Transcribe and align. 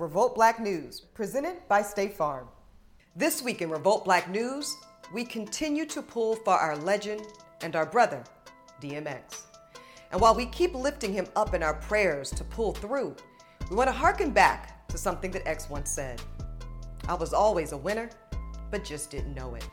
Revolt 0.00 0.36
Black 0.36 0.60
News, 0.60 1.00
presented 1.00 1.56
by 1.66 1.82
State 1.82 2.14
Farm. 2.14 2.46
This 3.16 3.42
week 3.42 3.62
in 3.62 3.68
Revolt 3.68 4.04
Black 4.04 4.30
News, 4.30 4.76
we 5.12 5.24
continue 5.24 5.84
to 5.86 6.00
pull 6.00 6.36
for 6.36 6.54
our 6.54 6.76
legend 6.76 7.22
and 7.62 7.74
our 7.74 7.84
brother, 7.84 8.22
DMX. 8.80 9.46
And 10.12 10.20
while 10.20 10.36
we 10.36 10.46
keep 10.46 10.72
lifting 10.72 11.12
him 11.12 11.26
up 11.34 11.52
in 11.52 11.64
our 11.64 11.74
prayers 11.74 12.30
to 12.30 12.44
pull 12.44 12.74
through, 12.74 13.16
we 13.68 13.74
want 13.74 13.88
to 13.88 13.92
hearken 13.92 14.30
back 14.30 14.86
to 14.86 14.96
something 14.96 15.32
that 15.32 15.48
X 15.48 15.68
once 15.68 15.90
said 15.90 16.22
I 17.08 17.14
was 17.14 17.34
always 17.34 17.72
a 17.72 17.76
winner, 17.76 18.08
but 18.70 18.84
just 18.84 19.10
didn't 19.10 19.34
know 19.34 19.56
it. 19.56 19.68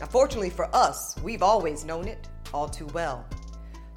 Now, 0.00 0.06
fortunately 0.06 0.50
for 0.50 0.68
us, 0.76 1.16
we've 1.22 1.42
always 1.42 1.82
known 1.82 2.08
it 2.08 2.28
all 2.52 2.68
too 2.68 2.88
well. 2.88 3.24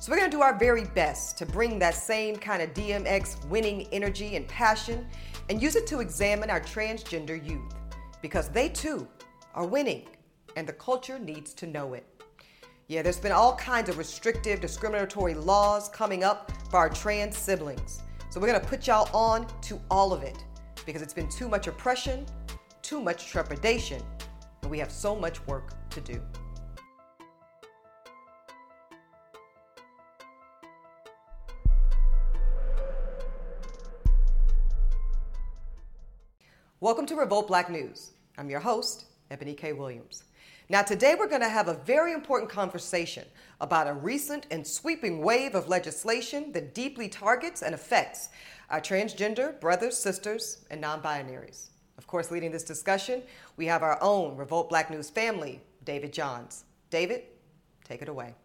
So, 0.04 0.12
we're 0.12 0.18
going 0.18 0.30
to 0.30 0.36
do 0.36 0.44
our 0.44 0.60
very 0.60 0.84
best 0.84 1.38
to 1.38 1.46
bring 1.46 1.80
that 1.80 1.96
same 1.96 2.36
kind 2.36 2.62
of 2.62 2.74
DMX 2.74 3.48
winning 3.48 3.88
energy 3.94 4.36
and 4.36 4.46
passion 4.50 5.08
and 5.48 5.62
use 5.62 5.78
it 5.78 5.88
to 5.88 6.02
examine 6.02 6.50
our 6.50 6.60
transgender 6.60 7.42
youth 7.42 7.74
because 8.22 8.50
they 8.50 8.68
too 8.68 9.08
are 9.56 9.66
winning 9.66 10.06
and 10.58 10.68
the 10.68 10.74
culture 10.74 11.18
needs 11.18 11.54
to 11.54 11.68
know 11.68 11.94
it. 11.94 12.06
Yeah, 12.90 13.02
there's 13.02 13.18
been 13.18 13.32
all 13.32 13.56
kinds 13.56 13.88
of 13.88 13.98
restrictive, 13.98 14.60
discriminatory 14.60 15.36
laws 15.36 15.88
coming 15.88 16.26
up 16.26 16.52
for 16.70 16.80
our 16.80 16.90
trans 16.90 17.38
siblings. 17.38 18.02
So 18.30 18.42
we're 18.42 18.48
gonna 18.48 18.60
put 18.60 18.88
y'all 18.88 19.10
on 19.16 19.48
to 19.62 19.80
all 19.90 20.12
of 20.12 20.22
it 20.22 20.44
because 20.86 21.02
it's 21.02 21.14
been 21.14 21.30
too 21.30 21.48
much 21.48 21.68
oppression, 21.68 22.26
too 22.82 23.00
much 23.00 23.28
trepidation, 23.28 24.02
and 24.64 24.70
we 24.70 24.80
have 24.80 24.92
so 24.92 25.16
much 25.16 25.48
work 25.48 25.90
to 25.92 26.02
do. 26.02 26.22
Welcome 36.84 37.06
to 37.06 37.16
Revolt 37.16 37.48
Black 37.48 37.70
News. 37.70 38.12
I'm 38.38 38.50
your 38.50 38.60
host, 38.60 39.06
Ebony 39.32 39.54
K. 39.54 39.72
Williams. 39.72 40.26
Now, 40.68 40.82
today 40.82 41.16
we're 41.18 41.30
going 41.30 41.40
to 41.40 41.48
have 41.48 41.70
a 41.70 41.76
very 41.86 42.12
important 42.12 42.52
conversation 42.52 43.24
about 43.62 43.88
a 43.88 43.94
recent 43.94 44.48
and 44.52 44.68
sweeping 44.68 45.22
wave 45.22 45.56
of 45.56 45.70
legislation 45.70 46.52
that 46.52 46.76
deeply 46.76 47.08
targets 47.08 47.62
and 47.62 47.74
affects 47.74 48.28
our 48.70 48.82
transgender 48.82 49.58
brothers, 49.62 49.98
sisters, 49.98 50.66
and 50.72 50.82
non 50.82 51.02
binaries. 51.02 51.70
Of 51.98 52.06
course, 52.06 52.32
leading 52.32 52.52
this 52.52 52.66
discussion, 52.66 53.24
we 53.56 53.66
have 53.68 53.82
our 53.82 53.98
own 54.02 54.36
Revolt 54.36 54.68
Black 54.68 54.92
News 54.92 55.10
family, 55.10 55.62
David 55.86 56.12
Johns. 56.12 56.66
David, 56.90 57.24
take 57.86 58.02
it 58.02 58.10
away. 58.10 58.36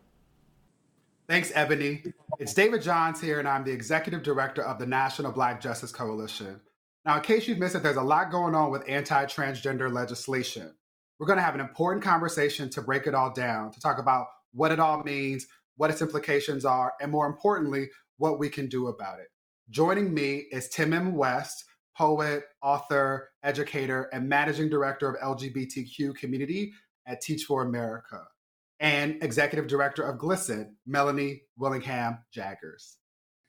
Thanks, 1.26 1.50
Ebony. 1.56 2.04
It's 2.38 2.54
David 2.54 2.82
Johns 2.82 3.20
here, 3.20 3.40
and 3.40 3.48
I'm 3.48 3.64
the 3.64 3.72
Executive 3.72 4.22
Director 4.22 4.62
of 4.62 4.78
the 4.78 4.86
National 4.86 5.32
Black 5.32 5.60
Justice 5.60 5.90
Coalition. 5.90 6.60
Now, 7.08 7.16
in 7.16 7.22
case 7.22 7.48
you've 7.48 7.56
missed 7.56 7.74
it, 7.74 7.82
there's 7.82 7.96
a 7.96 8.02
lot 8.02 8.30
going 8.30 8.54
on 8.54 8.70
with 8.70 8.86
anti 8.86 9.24
transgender 9.24 9.90
legislation. 9.90 10.74
We're 11.18 11.26
going 11.26 11.38
to 11.38 11.42
have 11.42 11.54
an 11.54 11.62
important 11.62 12.04
conversation 12.04 12.68
to 12.68 12.82
break 12.82 13.06
it 13.06 13.14
all 13.14 13.32
down, 13.32 13.72
to 13.72 13.80
talk 13.80 13.98
about 13.98 14.26
what 14.52 14.72
it 14.72 14.78
all 14.78 15.02
means, 15.02 15.46
what 15.78 15.90
its 15.90 16.02
implications 16.02 16.66
are, 16.66 16.92
and 17.00 17.10
more 17.10 17.26
importantly, 17.26 17.88
what 18.18 18.38
we 18.38 18.50
can 18.50 18.68
do 18.68 18.88
about 18.88 19.20
it. 19.20 19.28
Joining 19.70 20.12
me 20.12 20.48
is 20.52 20.68
Tim'm 20.68 21.14
West, 21.14 21.64
poet, 21.96 22.42
author, 22.60 23.30
educator, 23.42 24.10
and 24.12 24.28
managing 24.28 24.68
director 24.68 25.08
of 25.08 25.38
LGBTQ 25.38 26.14
community 26.14 26.74
at 27.06 27.22
Teach 27.22 27.44
for 27.44 27.62
America, 27.62 28.22
and 28.80 29.16
executive 29.24 29.66
director 29.66 30.02
of 30.02 30.18
GLSEN, 30.18 30.72
Melanie 30.86 31.40
Willingham 31.56 32.18
Jaggers. 32.34 32.98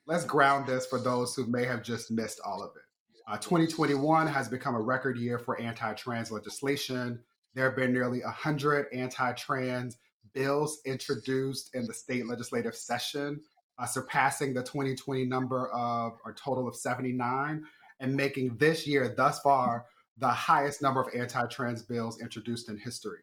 Let's 0.08 0.24
ground 0.24 0.66
this 0.66 0.86
for 0.86 0.98
those 0.98 1.36
who 1.36 1.46
may 1.46 1.66
have 1.66 1.84
just 1.84 2.10
missed 2.10 2.40
all 2.46 2.64
of 2.64 2.72
it. 2.78 2.89
Uh, 3.30 3.38
2021 3.38 4.26
has 4.26 4.50
become 4.50 4.74
a 4.74 4.82
record 4.82 5.16
year 5.16 5.38
for 5.38 5.62
anti 5.62 5.94
trans 5.94 6.32
legislation. 6.32 7.20
There 7.54 7.64
have 7.66 7.76
been 7.76 7.94
nearly 7.94 8.22
100 8.22 8.88
anti 8.92 9.34
trans 9.34 9.98
bills 10.34 10.80
introduced 10.84 11.76
in 11.76 11.86
the 11.86 11.94
state 11.94 12.26
legislative 12.26 12.74
session, 12.74 13.40
uh, 13.78 13.86
surpassing 13.86 14.56
the 14.56 14.64
2020 14.64 15.26
number 15.26 15.70
of 15.70 16.14
a 16.26 16.34
total 16.34 16.68
of 16.68 16.76
79 16.76 17.64
and 18.00 18.16
making 18.16 18.58
this 18.58 18.88
year 18.88 19.14
thus 19.16 19.40
far 19.42 19.86
the 20.18 20.28
highest 20.28 20.82
number 20.82 21.00
of 21.00 21.14
anti 21.14 21.46
trans 21.46 21.84
bills 21.84 22.20
introduced 22.20 22.68
in 22.68 22.80
history. 22.80 23.20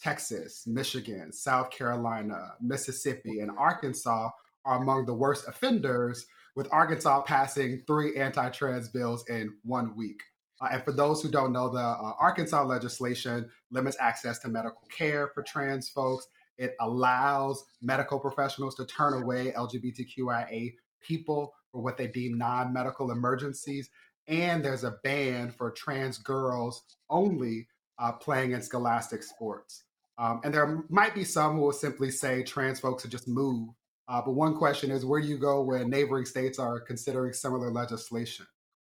Texas, 0.00 0.68
Michigan, 0.68 1.32
South 1.32 1.70
Carolina, 1.70 2.52
Mississippi, 2.60 3.40
and 3.40 3.50
Arkansas 3.58 4.30
are 4.64 4.80
among 4.80 5.04
the 5.04 5.14
worst 5.14 5.48
offenders 5.48 6.26
with 6.58 6.68
Arkansas 6.72 7.22
passing 7.22 7.80
three 7.86 8.16
anti 8.16 8.50
trans 8.50 8.88
bills 8.88 9.24
in 9.28 9.54
one 9.62 9.96
week. 9.96 10.20
Uh, 10.60 10.70
and 10.72 10.82
for 10.82 10.90
those 10.90 11.22
who 11.22 11.30
don't 11.30 11.52
know, 11.52 11.68
the 11.68 11.78
uh, 11.78 12.14
Arkansas 12.18 12.64
legislation 12.64 13.48
limits 13.70 13.96
access 14.00 14.40
to 14.40 14.48
medical 14.48 14.82
care 14.90 15.30
for 15.34 15.44
trans 15.44 15.88
folks. 15.88 16.26
It 16.58 16.74
allows 16.80 17.62
medical 17.80 18.18
professionals 18.18 18.74
to 18.74 18.86
turn 18.86 19.22
away 19.22 19.52
LGBTQIA 19.56 20.74
people 21.00 21.54
for 21.70 21.80
what 21.80 21.96
they 21.96 22.08
deem 22.08 22.36
non 22.36 22.72
medical 22.72 23.12
emergencies. 23.12 23.88
And 24.26 24.64
there's 24.64 24.82
a 24.82 24.96
ban 25.04 25.52
for 25.52 25.70
trans 25.70 26.18
girls 26.18 26.82
only 27.08 27.68
uh, 28.00 28.10
playing 28.10 28.50
in 28.50 28.62
scholastic 28.62 29.22
sports. 29.22 29.84
Um, 30.18 30.40
and 30.42 30.52
there 30.52 30.82
might 30.88 31.14
be 31.14 31.22
some 31.22 31.54
who 31.54 31.60
will 31.60 31.72
simply 31.72 32.10
say 32.10 32.42
trans 32.42 32.80
folks 32.80 33.02
should 33.02 33.12
just 33.12 33.28
move 33.28 33.68
uh, 34.08 34.22
but 34.24 34.32
one 34.32 34.56
question 34.56 34.90
is 34.90 35.04
where 35.04 35.20
do 35.20 35.28
you 35.28 35.38
go 35.38 35.62
when 35.62 35.90
neighboring 35.90 36.24
states 36.24 36.58
are 36.58 36.80
considering 36.80 37.32
similar 37.32 37.70
legislation? 37.70 38.46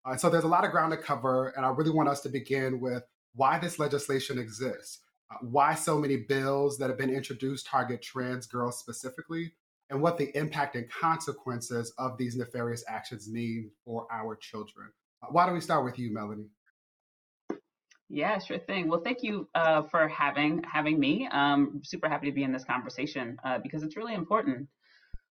Uh, 0.06 0.16
so 0.16 0.30
there's 0.30 0.44
a 0.44 0.48
lot 0.48 0.64
of 0.64 0.72
ground 0.72 0.92
to 0.92 0.98
cover, 0.98 1.50
and 1.50 1.66
I 1.66 1.70
really 1.70 1.92
want 1.92 2.10
us 2.10 2.22
to 2.22 2.30
begin 2.30 2.80
with 2.80 3.04
why 3.36 3.60
this 3.60 3.80
legislation 3.80 4.38
exists, 4.38 5.00
uh, 5.32 5.38
why 5.42 5.74
so 5.74 5.98
many 5.98 6.18
bills 6.18 6.78
that 6.78 6.90
have 6.90 6.98
been 6.98 7.10
introduced 7.10 7.66
target 7.66 8.02
trans 8.02 8.46
girls 8.46 8.80
specifically, 8.80 9.54
and 9.90 10.02
what 10.02 10.18
the 10.18 10.36
impact 10.38 10.76
and 10.76 10.90
consequences 10.90 11.92
of 11.98 12.18
these 12.18 12.36
nefarious 12.36 12.84
actions 12.88 13.28
mean 13.28 13.72
for 13.84 14.08
our 14.12 14.36
children. 14.36 14.90
Uh, 15.24 15.28
why 15.32 15.46
don't 15.46 15.56
we 15.56 15.62
start 15.62 15.84
with 15.84 15.98
you, 15.98 16.14
Melanie? 16.14 16.50
Yeah, 18.10 18.40
sure 18.40 18.60
thing. 18.60 18.88
Well, 18.88 19.02
thank 19.04 19.22
you 19.22 19.48
uh, 19.54 19.84
for 19.84 20.08
having 20.08 20.64
having 20.64 21.00
me. 21.00 21.28
Um, 21.32 21.82
super 21.84 22.10
happy 22.10 22.28
to 22.28 22.32
be 22.32 22.44
in 22.44 22.52
this 22.52 22.64
conversation 22.64 23.38
uh, 23.44 23.60
because 23.60 23.84
it's 23.84 23.96
really 23.98 24.16
important. 24.16 24.68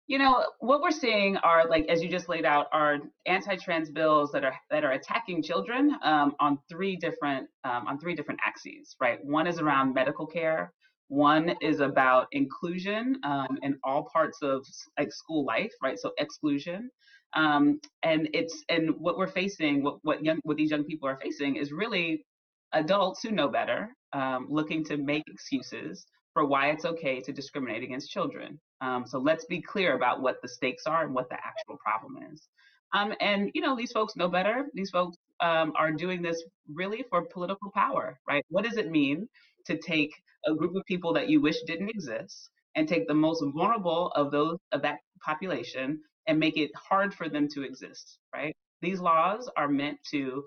You 0.07 0.19
know, 0.19 0.45
what 0.59 0.83
we're 0.83 0.91
seeing 0.91 1.39
are 1.39 1.67
like, 1.69 1.87
as 1.89 2.03
you 2.03 2.11
just 2.11 2.29
laid 2.29 2.45
out, 2.45 2.67
are 2.73 2.99
anti-trans 3.25 3.91
bills 3.91 4.33
that 4.33 4.45
are 4.45 4.55
that 4.71 4.85
are 4.85 4.93
attacking 4.93 5.43
children 5.43 5.97
um, 6.03 6.35
on 6.41 6.59
three 6.71 6.97
different 6.97 7.49
um, 7.65 7.87
on 7.87 7.99
three 7.99 8.15
different 8.15 8.41
axes, 8.45 8.97
right? 9.01 9.19
One 9.25 9.47
is 9.47 9.61
around 9.61 9.95
medical 9.95 10.27
care. 10.27 10.73
One 11.09 11.57
is 11.63 11.81
about 11.81 12.27
inclusion 12.33 13.19
um, 13.25 13.59
in 13.63 13.79
all 13.83 14.09
parts 14.13 14.39
of 14.43 14.67
like 14.99 15.11
school 15.11 15.47
life, 15.47 15.73
right? 15.83 15.99
So 15.99 16.13
exclusion, 16.19 16.91
um, 17.35 17.81
and 18.03 18.29
it's 18.35 18.63
and 18.69 18.91
what 18.99 19.17
we're 19.17 19.27
facing, 19.27 19.83
what 19.83 19.97
what 20.03 20.23
young 20.23 20.39
what 20.43 20.59
these 20.59 20.71
young 20.71 20.85
people 20.85 21.09
are 21.09 21.19
facing 21.23 21.57
is 21.57 21.73
really 21.73 22.27
adults 22.75 23.23
who 23.23 23.31
know 23.31 23.49
better, 23.49 23.89
um, 24.13 24.49
looking 24.51 24.85
to 24.85 24.99
make 24.99 25.25
excuses 25.29 26.05
for 26.35 26.45
why 26.45 26.71
it's 26.71 26.85
okay 26.85 27.21
to 27.21 27.33
discriminate 27.33 27.83
against 27.83 28.11
children. 28.11 28.61
Um, 28.81 29.07
so 29.07 29.19
let's 29.19 29.47
be 29.47 29.63
clear 29.63 29.95
about 29.95 30.21
what 30.21 30.43
the 30.43 30.49
stakes 30.49 30.87
are 30.87 31.05
and 31.05 31.15
what 31.15 31.31
the 31.31 31.37
actual 31.37 31.79
problem 31.79 32.19
is. 32.33 32.49
Um, 32.93 33.15
and 33.21 33.51
you 33.55 33.63
know, 33.63 33.77
these 33.77 33.93
folks 33.93 34.17
know 34.17 34.29
better. 34.29 34.67
These 34.75 34.91
folks 34.91 35.17
um, 35.41 35.73
are 35.77 35.91
doing 35.93 36.21
this 36.21 36.43
really 36.73 37.05
for 37.09 37.23
political 37.23 37.71
power, 37.73 38.19
right? 38.29 38.45
What 38.51 38.65
does 38.65 38.77
it 38.77 38.91
mean 38.91 39.29
to 39.67 39.79
take 39.79 40.13
a 40.47 40.55
group 40.55 40.77
of 40.77 40.85
people 40.85 41.13
that 41.15 41.29
you 41.29 41.41
wish 41.41 41.57
didn't 41.67 41.89
exist 41.89 42.51
and 42.77 42.89
take 42.89 43.07
the 43.07 43.15
most 43.15 43.43
vulnerable 43.55 44.09
of 44.15 44.31
those 44.31 44.59
of 44.73 44.83
that 44.83 44.99
population 45.25 46.01
and 46.27 46.39
make 46.39 46.57
it 46.57 46.71
hard 46.77 47.15
for 47.15 47.29
them 47.29 47.49
to 47.49 47.63
exist, 47.63 48.19
right? 48.35 48.55
These 48.83 49.01
laws 49.01 49.49
are 49.57 49.69
meant 49.69 49.99
to 50.11 50.45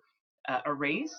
uh, 0.47 0.59
erase, 0.65 1.15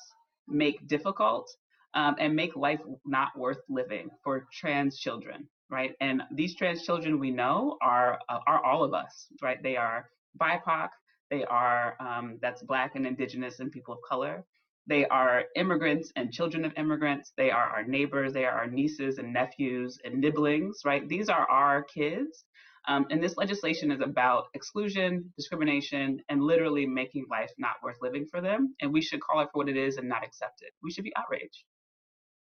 make 0.46 0.86
difficult, 0.86 1.50
um, 1.94 2.16
and 2.18 2.34
make 2.34 2.56
life 2.56 2.80
not 3.06 3.36
worth 3.36 3.58
living 3.68 4.10
for 4.22 4.46
trans 4.52 4.98
children, 4.98 5.48
right? 5.70 5.94
And 6.00 6.22
these 6.34 6.54
trans 6.54 6.84
children 6.84 7.18
we 7.18 7.30
know 7.30 7.76
are 7.82 8.18
uh, 8.28 8.38
are 8.46 8.64
all 8.64 8.84
of 8.84 8.94
us, 8.94 9.26
right? 9.42 9.62
They 9.62 9.76
are 9.76 10.10
BIPOC, 10.40 10.90
they 11.30 11.44
are 11.44 11.96
um, 12.00 12.38
that's 12.40 12.62
Black 12.62 12.94
and 12.94 13.06
Indigenous 13.06 13.60
and 13.60 13.70
people 13.70 13.94
of 13.94 14.00
color. 14.08 14.44
They 14.86 15.04
are 15.06 15.44
immigrants 15.54 16.10
and 16.16 16.32
children 16.32 16.64
of 16.64 16.72
immigrants. 16.78 17.32
They 17.36 17.50
are 17.50 17.68
our 17.68 17.84
neighbors. 17.84 18.32
They 18.32 18.46
are 18.46 18.58
our 18.58 18.66
nieces 18.66 19.18
and 19.18 19.34
nephews 19.34 19.98
and 20.02 20.18
nibblings, 20.18 20.80
right? 20.86 21.06
These 21.06 21.28
are 21.28 21.46
our 21.50 21.82
kids. 21.82 22.46
Um, 22.86 23.06
and 23.10 23.22
this 23.22 23.36
legislation 23.36 23.90
is 23.90 24.00
about 24.00 24.46
exclusion, 24.54 25.30
discrimination, 25.36 26.22
and 26.30 26.42
literally 26.42 26.86
making 26.86 27.26
life 27.30 27.50
not 27.58 27.74
worth 27.82 27.98
living 28.00 28.24
for 28.30 28.40
them. 28.40 28.74
And 28.80 28.90
we 28.90 29.02
should 29.02 29.20
call 29.20 29.40
it 29.40 29.48
for 29.52 29.58
what 29.58 29.68
it 29.68 29.76
is 29.76 29.98
and 29.98 30.08
not 30.08 30.24
accept 30.24 30.62
it. 30.62 30.72
We 30.82 30.90
should 30.90 31.04
be 31.04 31.12
outraged. 31.16 31.64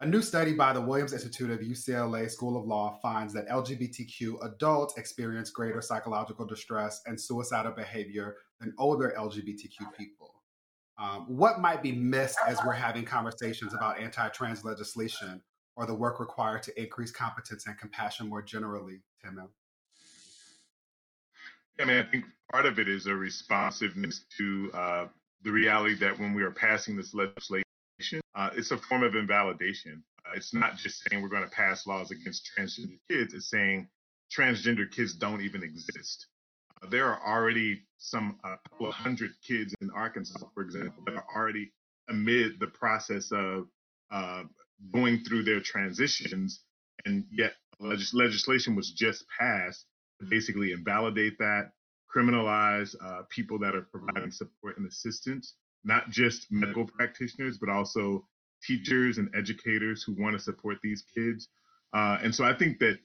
A 0.01 0.05
new 0.05 0.21
study 0.21 0.53
by 0.53 0.71
the 0.71 0.79
Williams 0.79 1.11
Institute 1.11 1.51
of 1.51 1.59
UCLA 1.59 2.31
School 2.31 2.57
of 2.57 2.65
Law 2.65 2.97
finds 3.01 3.33
that 3.33 3.49
LGBTQ 3.49 4.45
adults 4.45 4.97
experience 4.97 5.49
greater 5.49 5.81
psychological 5.81 6.45
distress 6.45 7.01
and 7.05 7.19
suicidal 7.19 7.73
behavior 7.73 8.37
than 8.61 8.73
older 8.77 9.13
LGBTQ 9.17 9.93
people. 9.97 10.35
Um, 10.97 11.25
what 11.27 11.59
might 11.59 11.83
be 11.83 11.91
missed 11.91 12.37
as 12.47 12.59
we're 12.65 12.71
having 12.71 13.03
conversations 13.03 13.73
about 13.73 13.99
anti-trans 13.99 14.63
legislation 14.63 15.41
or 15.75 15.85
the 15.85 15.95
work 15.95 16.21
required 16.21 16.63
to 16.63 16.81
increase 16.81 17.11
competence 17.11 17.67
and 17.67 17.77
compassion 17.77 18.29
more 18.29 18.41
generally, 18.41 19.01
Tim? 19.21 19.41
I 21.77 21.83
mean, 21.83 21.97
I 21.97 22.03
think 22.03 22.23
part 22.49 22.65
of 22.65 22.79
it 22.79 22.87
is 22.87 23.07
a 23.07 23.15
responsiveness 23.15 24.23
to 24.37 24.71
uh, 24.73 25.07
the 25.43 25.51
reality 25.51 25.95
that 25.95 26.17
when 26.17 26.33
we 26.33 26.43
are 26.43 26.51
passing 26.51 26.95
this 26.95 27.13
legislation, 27.13 27.65
uh, 28.35 28.49
it's 28.55 28.71
a 28.71 28.77
form 28.77 29.03
of 29.03 29.15
invalidation. 29.15 30.03
Uh, 30.25 30.31
it's 30.35 30.53
not 30.53 30.77
just 30.77 31.03
saying 31.03 31.21
we're 31.21 31.29
going 31.29 31.43
to 31.43 31.49
pass 31.49 31.85
laws 31.87 32.11
against 32.11 32.49
transgender 32.57 32.99
kids, 33.09 33.33
it's 33.33 33.49
saying 33.49 33.87
transgender 34.35 34.89
kids 34.89 35.13
don't 35.13 35.41
even 35.41 35.63
exist. 35.63 36.27
Uh, 36.81 36.87
there 36.89 37.05
are 37.05 37.21
already 37.25 37.81
some 37.97 38.39
a 38.43 38.55
couple 38.69 38.91
hundred 38.91 39.31
kids 39.45 39.73
in 39.81 39.89
Arkansas, 39.91 40.39
for 40.53 40.61
example, 40.63 41.03
that 41.05 41.15
are 41.15 41.25
already 41.35 41.71
amid 42.09 42.59
the 42.59 42.67
process 42.67 43.31
of 43.31 43.67
uh, 44.11 44.43
going 44.93 45.23
through 45.23 45.43
their 45.43 45.59
transitions, 45.59 46.61
and 47.05 47.25
yet 47.31 47.53
legis- 47.79 48.13
legislation 48.13 48.75
was 48.75 48.91
just 48.91 49.25
passed 49.37 49.85
to 50.19 50.25
basically 50.25 50.71
invalidate 50.71 51.37
that, 51.37 51.71
criminalize 52.13 52.95
uh, 53.03 53.21
people 53.29 53.59
that 53.59 53.75
are 53.75 53.87
providing 53.91 54.31
support 54.31 54.77
and 54.77 54.87
assistance, 54.87 55.55
not 55.83 56.09
just 56.09 56.47
medical 56.51 56.85
practitioners, 56.85 57.57
but 57.59 57.69
also 57.69 58.25
teachers 58.65 59.17
and 59.17 59.29
educators 59.35 60.03
who 60.03 60.15
want 60.21 60.33
to 60.33 60.39
support 60.39 60.77
these 60.83 61.03
kids. 61.15 61.47
Uh, 61.93 62.17
and 62.21 62.33
so 62.33 62.43
I 62.43 62.53
think 62.57 62.79
that 62.79 62.99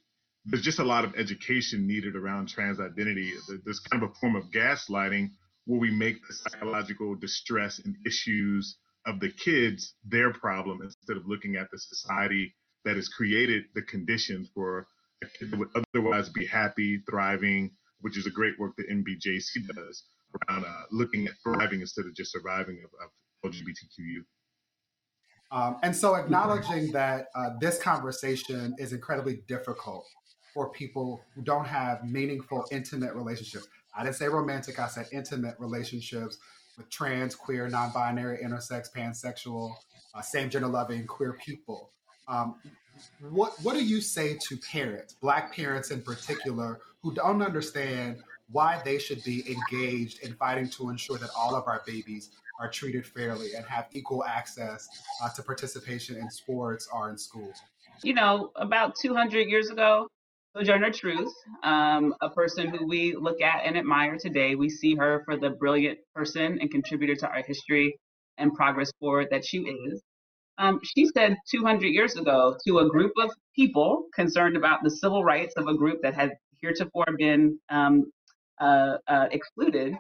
there's 0.44 0.62
just 0.62 0.78
a 0.78 0.84
lot 0.84 1.04
of 1.04 1.14
education 1.16 1.86
needed 1.86 2.16
around 2.16 2.48
trans 2.48 2.80
identity. 2.80 3.32
There's 3.64 3.80
kind 3.80 4.02
of 4.02 4.10
a 4.10 4.14
form 4.14 4.36
of 4.36 4.44
gaslighting 4.50 5.30
where 5.66 5.80
we 5.80 5.90
make 5.90 6.16
the 6.26 6.34
psychological 6.34 7.14
distress 7.14 7.80
and 7.82 7.96
issues 8.06 8.76
of 9.06 9.20
the 9.20 9.30
kids 9.30 9.94
their 10.04 10.32
problem 10.32 10.82
instead 10.82 11.16
of 11.16 11.26
looking 11.26 11.56
at 11.56 11.70
the 11.70 11.78
society 11.78 12.54
that 12.84 12.96
has 12.96 13.08
created 13.08 13.64
the 13.74 13.82
conditions 13.82 14.50
for 14.54 14.86
a 15.22 15.26
kid 15.38 15.50
that 15.50 15.58
would 15.58 15.68
otherwise 15.74 16.28
be 16.28 16.46
happy, 16.46 17.02
thriving, 17.08 17.70
which 18.00 18.18
is 18.18 18.26
a 18.26 18.30
great 18.30 18.58
work 18.58 18.74
that 18.76 18.90
NBJC 18.90 19.66
does 19.74 20.04
around 20.48 20.64
uh, 20.64 20.82
looking 20.90 21.26
at 21.26 21.34
thriving 21.42 21.80
instead 21.80 22.06
of 22.06 22.14
just 22.14 22.32
surviving 22.32 22.78
of, 22.84 22.90
of 23.02 23.52
LGBTQ 23.52 23.98
youth. 23.98 24.26
Um, 25.50 25.76
and 25.82 25.94
so 25.94 26.14
acknowledging 26.14 26.90
that 26.92 27.28
uh, 27.34 27.50
this 27.60 27.78
conversation 27.78 28.74
is 28.78 28.92
incredibly 28.92 29.42
difficult 29.46 30.06
for 30.52 30.70
people 30.70 31.20
who 31.34 31.42
don't 31.42 31.66
have 31.66 32.04
meaningful, 32.04 32.64
intimate 32.70 33.14
relationships. 33.14 33.68
I 33.96 34.02
didn't 34.02 34.16
say 34.16 34.28
romantic, 34.28 34.78
I 34.80 34.88
said 34.88 35.06
intimate 35.12 35.54
relationships 35.58 36.38
with 36.76 36.88
trans, 36.90 37.34
queer, 37.34 37.68
non 37.68 37.92
binary, 37.92 38.38
intersex, 38.44 38.88
pansexual, 38.92 39.74
uh, 40.14 40.20
same 40.22 40.50
gender 40.50 40.68
loving, 40.68 41.06
queer 41.06 41.34
people. 41.44 41.90
Um, 42.26 42.56
what, 43.30 43.52
what 43.62 43.74
do 43.74 43.84
you 43.84 44.00
say 44.00 44.38
to 44.48 44.56
parents, 44.56 45.14
Black 45.14 45.54
parents 45.54 45.90
in 45.90 46.02
particular, 46.02 46.80
who 47.02 47.12
don't 47.14 47.42
understand 47.42 48.22
why 48.50 48.80
they 48.84 48.98
should 48.98 49.22
be 49.24 49.44
engaged 49.50 50.22
in 50.22 50.34
fighting 50.34 50.68
to 50.70 50.90
ensure 50.90 51.18
that 51.18 51.30
all 51.36 51.54
of 51.54 51.66
our 51.66 51.82
babies 51.86 52.30
are 52.60 52.70
treated 52.70 53.06
fairly 53.06 53.54
and 53.54 53.64
have 53.66 53.86
equal 53.92 54.24
access 54.24 54.88
uh, 55.22 55.28
to 55.30 55.42
participation 55.42 56.16
in 56.16 56.30
sports 56.30 56.88
or 56.92 57.10
in 57.10 57.18
schools. 57.18 57.56
You 58.02 58.14
know, 58.14 58.50
about 58.56 58.96
200 58.96 59.48
years 59.48 59.70
ago, 59.70 60.08
Sojourner 60.56 60.92
Truth, 60.92 61.34
um, 61.64 62.14
a 62.20 62.30
person 62.30 62.68
who 62.68 62.86
we 62.86 63.16
look 63.16 63.40
at 63.40 63.62
and 63.64 63.76
admire 63.76 64.16
today. 64.18 64.54
We 64.54 64.68
see 64.68 64.94
her 64.94 65.22
for 65.24 65.36
the 65.36 65.50
brilliant 65.50 65.98
person 66.14 66.58
and 66.60 66.70
contributor 66.70 67.16
to 67.16 67.28
our 67.28 67.42
history 67.42 67.98
and 68.38 68.52
progress 68.54 68.92
forward 69.00 69.28
that 69.30 69.44
she 69.44 69.58
is. 69.58 70.02
Um, 70.58 70.78
she 70.84 71.06
said 71.06 71.36
200 71.50 71.88
years 71.88 72.14
ago 72.14 72.56
to 72.66 72.78
a 72.78 72.88
group 72.88 73.12
of 73.20 73.32
people 73.56 74.04
concerned 74.14 74.56
about 74.56 74.84
the 74.84 74.90
civil 74.90 75.24
rights 75.24 75.54
of 75.56 75.66
a 75.66 75.76
group 75.76 76.02
that 76.02 76.14
had 76.14 76.34
heretofore 76.60 77.06
been 77.18 77.58
um, 77.68 78.12
uh, 78.60 78.98
uh, 79.08 79.26
excluded, 79.30 79.94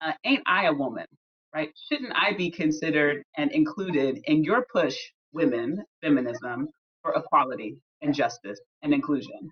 uh, 0.00 0.12
ain't 0.24 0.42
I 0.46 0.66
a 0.66 0.72
woman, 0.72 1.06
right? 1.54 1.70
Shouldn't 1.90 2.12
I 2.14 2.32
be 2.34 2.50
considered 2.50 3.22
and 3.36 3.50
included 3.52 4.20
in 4.24 4.44
your 4.44 4.66
push, 4.72 4.96
women, 5.32 5.82
feminism, 6.02 6.68
for 7.02 7.14
equality 7.14 7.76
and 8.02 8.14
justice 8.14 8.60
and 8.82 8.92
inclusion? 8.92 9.50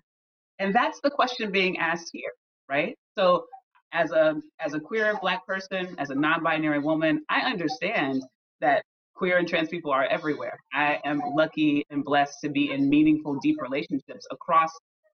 And 0.59 0.73
that's 0.73 0.99
the 1.01 1.09
question 1.09 1.51
being 1.51 1.77
asked 1.77 2.09
here, 2.11 2.31
right? 2.67 2.95
So 3.17 3.45
as 3.93 4.11
a 4.11 4.35
as 4.59 4.73
a 4.73 4.79
queer 4.79 5.17
black 5.21 5.45
person, 5.47 5.95
as 5.97 6.09
a 6.09 6.15
non-binary 6.15 6.79
woman, 6.79 7.23
I 7.29 7.41
understand 7.41 8.21
that 8.61 8.83
queer 9.15 9.37
and 9.37 9.47
trans 9.47 9.69
people 9.69 9.91
are 9.91 10.05
everywhere. 10.05 10.59
I 10.73 10.99
am 11.05 11.21
lucky 11.35 11.85
and 11.89 12.03
blessed 12.03 12.37
to 12.43 12.49
be 12.49 12.71
in 12.71 12.89
meaningful, 12.89 13.39
deep 13.41 13.57
relationships 13.61 14.25
across 14.31 14.71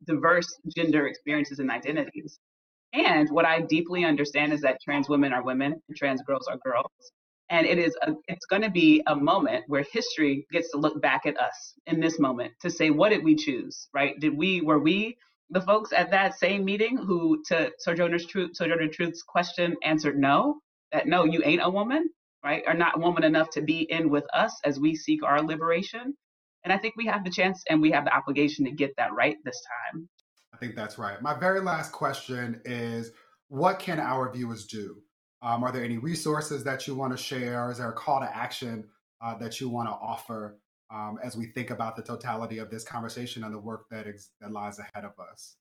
diverse 0.06 0.48
gender 0.76 1.08
experiences 1.08 1.60
and 1.60 1.72
identities. 1.72 2.38
And 2.94 3.30
what 3.32 3.46
I 3.46 3.62
deeply 3.62 4.06
understand 4.06 4.54
is 4.54 4.62
that 4.62 4.80
trans 4.84 5.10
women 5.10 5.34
are 5.34 5.44
women 5.44 5.74
and 5.88 5.98
trans 5.98 6.22
girls 6.24 6.48
are 6.48 6.58
girls. 6.66 6.92
And 7.50 7.68
it 7.68 7.80
is 7.80 7.96
a, 8.04 8.14
it's 8.28 8.46
going 8.46 8.64
to 8.64 8.72
be 8.72 9.04
a 9.08 9.16
moment 9.16 9.66
where 9.68 9.86
history 9.92 10.48
gets 10.52 10.72
to 10.72 10.78
look 10.78 11.02
back 11.02 11.26
at 11.26 11.40
us 11.40 11.74
in 11.88 12.00
this 12.00 12.20
moment 12.20 12.54
to 12.62 12.70
say, 12.72 12.90
what 12.92 13.10
did 13.10 13.24
we 13.24 13.36
choose, 13.36 13.90
right? 13.94 14.20
Did 14.20 14.38
we, 14.38 14.62
were 14.62 14.80
we 14.80 15.18
the 15.50 15.62
folks 15.62 15.92
at 15.94 16.12
that 16.12 16.38
same 16.40 16.66
meeting 16.66 16.98
who, 16.98 17.44
to 17.48 17.72
Sojourner's 17.80 18.26
Truth, 18.26 18.52
Sojourner 18.56 18.88
Truth's 18.90 19.24
question, 19.24 19.76
answered 19.84 20.18
no, 20.18 20.60
that 20.92 21.08
no, 21.08 21.26
you 21.26 21.42
ain't 21.46 21.62
a 21.64 21.70
woman, 21.70 22.10
right? 22.44 22.64
Are 22.68 22.74
not 22.74 23.00
woman 23.00 23.24
enough 23.24 23.50
to 23.52 23.62
be 23.62 23.82
in 23.82 24.10
with 24.10 24.26
us 24.34 24.54
as 24.66 24.80
we 24.80 24.96
seek 24.96 25.24
our 25.24 25.42
liberation. 25.44 26.16
And 26.64 26.74
I 26.74 26.78
think 26.78 26.96
we 26.98 27.08
have 27.08 27.24
the 27.24 27.32
chance 27.32 27.64
and 27.70 27.82
we 27.82 27.92
have 27.92 28.06
the 28.06 28.16
obligation 28.16 28.66
to 28.66 28.72
get 28.72 28.92
that 28.98 29.14
right 29.14 29.38
this 29.46 29.62
time. 29.94 30.10
I 30.54 30.58
think 30.58 30.76
that's 30.76 30.98
right. 30.98 31.22
My 31.22 31.34
very 31.34 31.62
last 31.62 31.92
question 31.92 32.62
is 32.64 33.12
what 33.48 33.80
can 33.80 34.00
our 34.00 34.32
viewers 34.32 34.66
do? 34.66 35.02
Um, 35.42 35.64
are 35.64 35.72
there 35.72 35.84
any 35.84 35.98
resources 35.98 36.64
that 36.64 36.88
you 36.88 36.96
want 36.96 37.16
to 37.16 37.22
share? 37.22 37.70
Is 37.70 37.80
there 37.80 37.90
a 37.90 37.94
call 37.94 38.22
to 38.22 38.36
action 38.36 38.86
uh, 39.22 39.38
that 39.40 39.60
you 39.60 39.68
want 39.70 39.90
to 39.90 39.94
offer 39.94 40.58
um, 40.94 41.18
as 41.24 41.36
we 41.36 41.48
think 41.48 41.70
about 41.70 41.96
the 41.96 42.04
totality 42.04 42.60
of 42.60 42.70
this 42.70 42.84
conversation 42.84 43.44
and 43.44 43.54
the 43.54 43.60
work 43.60 43.86
that, 43.90 44.08
ex- 44.08 44.30
that 44.40 44.52
lies 44.52 44.80
ahead 44.80 45.06
of 45.06 45.12
us? 45.32 45.56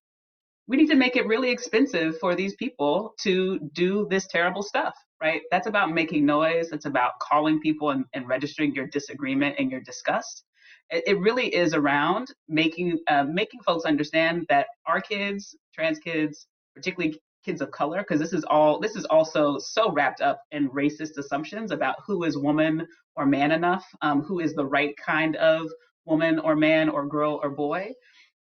We 0.69 0.77
need 0.77 0.89
to 0.89 0.95
make 0.95 1.17
it 1.17 1.27
really 1.27 1.51
expensive 1.51 2.19
for 2.19 2.37
these 2.37 2.55
people 2.55 3.15
to 3.23 3.59
do 3.73 4.07
this 4.09 4.27
terrible 4.29 4.63
stuff, 4.63 4.95
right? 5.21 5.43
That's 5.51 5.67
about 5.67 5.91
making 5.91 6.25
noise. 6.25 6.71
It's 6.71 6.87
about 6.87 7.19
calling 7.21 7.61
people 7.61 7.91
and, 7.91 8.05
and 8.13 8.29
registering 8.29 8.75
your 8.75 8.87
disagreement 8.87 9.57
and 9.59 9.71
your 9.71 9.81
disgust. 9.81 10.45
It, 10.95 11.19
really 11.19 11.47
is 11.55 11.73
around 11.73 12.35
making 12.49 12.99
uh, 13.09 13.25
making 13.25 13.61
folks 13.63 13.87
understand 13.87 14.45
that 14.51 14.67
our 14.87 15.01
kids, 15.01 15.57
trans 15.75 15.99
kids, 15.99 16.47
particularly 16.75 17.19
kids 17.45 17.61
of 17.61 17.71
color 17.71 18.01
because 18.01 18.21
this 18.21 18.35
is 18.35 18.45
all 18.45 18.79
this 18.79 18.95
is 18.95 19.05
also 19.07 19.59
so 19.59 19.91
wrapped 19.91 20.21
up 20.21 20.43
in 20.53 20.69
racist 20.71 21.17
assumptions 21.19 21.71
about 21.71 21.97
who 22.07 22.25
is 22.25 22.37
woman 22.37 22.87
or 23.17 23.27
man 23.27 23.53
enough 23.53 23.85
um, 24.03 24.23
who 24.23 24.39
is 24.41 24.55
the 24.55 24.65
right 24.65 24.95
kind 24.97 25.37
of 25.37 25.69
woman 26.05 26.39
or 26.39 26.55
man 26.55 26.89
or 26.89 27.07
girl 27.07 27.41
or 27.43 27.51
boy. 27.51 27.91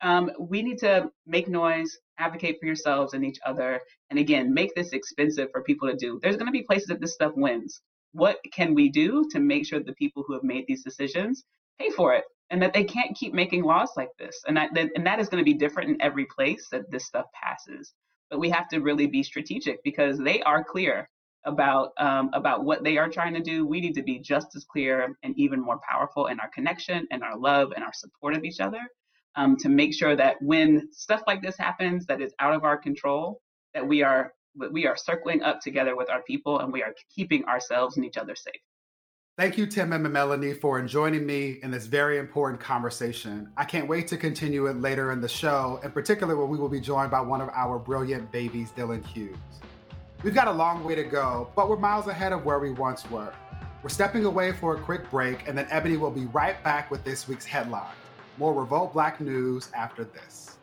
Um, 0.01 0.31
we 0.39 0.61
need 0.61 0.77
to 0.79 1.09
make 1.25 1.47
noise 1.47 1.97
advocate 2.17 2.57
for 2.59 2.65
yourselves 2.65 3.13
and 3.13 3.25
each 3.25 3.39
other 3.45 3.81
and 4.09 4.19
again 4.19 4.53
make 4.53 4.73
this 4.73 4.93
expensive 4.93 5.49
for 5.51 5.63
people 5.63 5.89
to 5.89 5.95
do. 5.95 6.19
There's 6.21 6.37
going 6.37 6.47
to 6.47 6.51
be 6.51 6.63
places 6.63 6.87
that 6.87 7.01
this 7.01 7.13
stuff 7.13 7.33
wins. 7.35 7.81
What 8.13 8.37
can 8.53 8.73
we 8.73 8.89
do 8.89 9.27
to 9.31 9.39
make 9.39 9.65
sure 9.65 9.79
the 9.79 9.93
people 9.93 10.23
who 10.25 10.33
have 10.33 10.43
made 10.43 10.65
these 10.67 10.83
decisions 10.83 11.43
pay 11.79 11.89
for 11.89 12.13
it 12.13 12.23
and 12.49 12.61
that 12.61 12.73
they 12.73 12.83
can't 12.83 13.15
keep 13.15 13.33
making 13.33 13.63
laws 13.63 13.91
like 13.97 14.09
this 14.17 14.41
and 14.47 14.55
that, 14.57 14.69
and 14.95 15.05
that 15.05 15.19
is 15.19 15.29
going 15.29 15.43
to 15.43 15.51
be 15.51 15.57
different 15.57 15.89
in 15.89 16.01
every 16.01 16.25
place 16.25 16.67
that 16.71 16.89
this 16.91 17.05
stuff 17.05 17.25
passes 17.33 17.93
but 18.29 18.39
we 18.39 18.49
have 18.49 18.67
to 18.69 18.79
really 18.79 19.07
be 19.07 19.23
strategic 19.23 19.83
because 19.83 20.17
they 20.17 20.41
are 20.41 20.63
clear 20.63 21.09
about 21.45 21.91
um, 21.97 22.29
about 22.33 22.65
what 22.65 22.83
they 22.83 22.97
are 22.97 23.09
trying 23.09 23.33
to 23.33 23.41
do. 23.41 23.65
We 23.65 23.79
need 23.79 23.93
to 23.95 24.03
be 24.03 24.19
just 24.19 24.55
as 24.55 24.65
clear 24.65 25.15
and 25.23 25.37
even 25.37 25.61
more 25.61 25.79
powerful 25.87 26.27
in 26.27 26.39
our 26.39 26.49
connection 26.49 27.07
and 27.11 27.23
our 27.23 27.37
love 27.37 27.71
and 27.75 27.83
our 27.83 27.93
support 27.93 28.35
of 28.35 28.43
each 28.43 28.59
other 28.59 28.81
um, 29.35 29.55
to 29.57 29.69
make 29.69 29.93
sure 29.93 30.15
that 30.15 30.35
when 30.41 30.89
stuff 30.91 31.21
like 31.27 31.41
this 31.41 31.57
happens 31.57 32.05
that 32.07 32.21
is 32.21 32.33
out 32.39 32.53
of 32.53 32.63
our 32.63 32.77
control, 32.77 33.41
that 33.73 33.87
we 33.87 34.03
are 34.03 34.33
we 34.71 34.85
are 34.87 34.97
circling 34.97 35.41
up 35.43 35.61
together 35.61 35.95
with 35.95 36.09
our 36.09 36.23
people 36.23 36.59
and 36.59 36.73
we 36.73 36.83
are 36.83 36.93
keeping 37.15 37.45
ourselves 37.45 37.95
and 37.95 38.05
each 38.05 38.17
other 38.17 38.35
safe. 38.35 38.61
Thank 39.37 39.55
you, 39.55 39.67
Tim 39.67 39.93
and 39.93 40.11
Melanie, 40.11 40.55
for 40.55 40.81
joining 40.81 41.23
me 41.23 41.59
in 41.61 41.69
this 41.69 41.85
very 41.85 42.17
important 42.17 42.59
conversation. 42.59 43.51
I 43.55 43.65
can't 43.65 43.87
wait 43.87 44.07
to 44.07 44.17
continue 44.17 44.65
it 44.65 44.81
later 44.81 45.11
in 45.11 45.21
the 45.21 45.29
show, 45.29 45.79
in 45.83 45.91
particular 45.91 46.35
when 46.35 46.49
we 46.49 46.57
will 46.57 46.69
be 46.69 46.79
joined 46.79 47.11
by 47.11 47.21
one 47.21 47.39
of 47.39 47.49
our 47.49 47.77
brilliant 47.77 48.31
babies, 48.31 48.71
Dylan 48.75 49.05
Hughes. 49.05 49.37
We've 50.23 50.33
got 50.33 50.47
a 50.47 50.51
long 50.51 50.83
way 50.83 50.95
to 50.95 51.03
go, 51.03 51.51
but 51.55 51.69
we're 51.69 51.77
miles 51.77 52.07
ahead 52.07 52.33
of 52.33 52.45
where 52.45 52.57
we 52.57 52.71
once 52.71 53.07
were. 53.11 53.31
We're 53.83 53.89
stepping 53.89 54.25
away 54.25 54.53
for 54.53 54.75
a 54.75 54.79
quick 54.79 55.07
break, 55.11 55.47
and 55.47 55.55
then 55.55 55.67
Ebony 55.69 55.97
will 55.97 56.09
be 56.09 56.25
right 56.25 56.63
back 56.63 56.89
with 56.89 57.03
this 57.03 57.27
week's 57.27 57.45
headline. 57.45 57.93
More 58.39 58.55
Revolt 58.55 58.91
Black 58.91 59.21
news 59.21 59.69
after 59.75 60.03
this. 60.03 60.56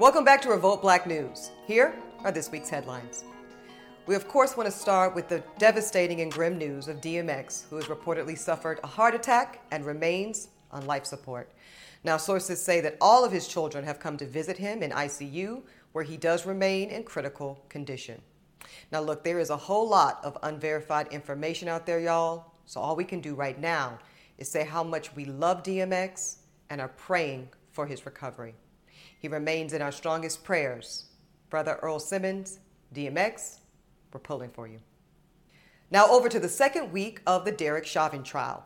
Welcome 0.00 0.24
back 0.24 0.40
to 0.40 0.48
Revolt 0.48 0.80
Black 0.80 1.06
News. 1.06 1.50
Here 1.66 1.94
are 2.24 2.32
this 2.32 2.50
week's 2.50 2.70
headlines. 2.70 3.24
We, 4.06 4.14
of 4.14 4.26
course, 4.26 4.56
want 4.56 4.66
to 4.66 4.74
start 4.74 5.14
with 5.14 5.28
the 5.28 5.44
devastating 5.58 6.22
and 6.22 6.32
grim 6.32 6.56
news 6.56 6.88
of 6.88 7.02
DMX, 7.02 7.68
who 7.68 7.76
has 7.76 7.84
reportedly 7.84 8.38
suffered 8.38 8.80
a 8.82 8.86
heart 8.86 9.14
attack 9.14 9.62
and 9.70 9.84
remains 9.84 10.48
on 10.70 10.86
life 10.86 11.04
support. 11.04 11.52
Now, 12.02 12.16
sources 12.16 12.62
say 12.62 12.80
that 12.80 12.96
all 12.98 13.26
of 13.26 13.30
his 13.30 13.46
children 13.46 13.84
have 13.84 14.00
come 14.00 14.16
to 14.16 14.26
visit 14.26 14.56
him 14.56 14.82
in 14.82 14.90
ICU, 14.90 15.60
where 15.92 16.04
he 16.04 16.16
does 16.16 16.46
remain 16.46 16.88
in 16.88 17.02
critical 17.02 17.62
condition. 17.68 18.22
Now, 18.90 19.02
look, 19.02 19.22
there 19.22 19.38
is 19.38 19.50
a 19.50 19.56
whole 19.58 19.86
lot 19.86 20.20
of 20.24 20.38
unverified 20.44 21.08
information 21.08 21.68
out 21.68 21.84
there, 21.84 22.00
y'all. 22.00 22.54
So, 22.64 22.80
all 22.80 22.96
we 22.96 23.04
can 23.04 23.20
do 23.20 23.34
right 23.34 23.60
now 23.60 23.98
is 24.38 24.50
say 24.50 24.64
how 24.64 24.82
much 24.82 25.14
we 25.14 25.26
love 25.26 25.62
DMX 25.62 26.36
and 26.70 26.80
are 26.80 26.88
praying 26.88 27.50
for 27.70 27.84
his 27.84 28.06
recovery. 28.06 28.54
He 29.20 29.28
remains 29.28 29.74
in 29.74 29.82
our 29.82 29.92
strongest 29.92 30.42
prayers. 30.42 31.04
Brother 31.50 31.78
Earl 31.82 32.00
Simmons, 32.00 32.58
DMX, 32.94 33.58
we're 34.12 34.20
pulling 34.20 34.50
for 34.50 34.66
you. 34.66 34.80
Now, 35.90 36.06
over 36.08 36.28
to 36.28 36.40
the 36.40 36.48
second 36.48 36.90
week 36.90 37.20
of 37.26 37.44
the 37.44 37.52
Derek 37.52 37.84
Chauvin 37.84 38.22
trial. 38.22 38.64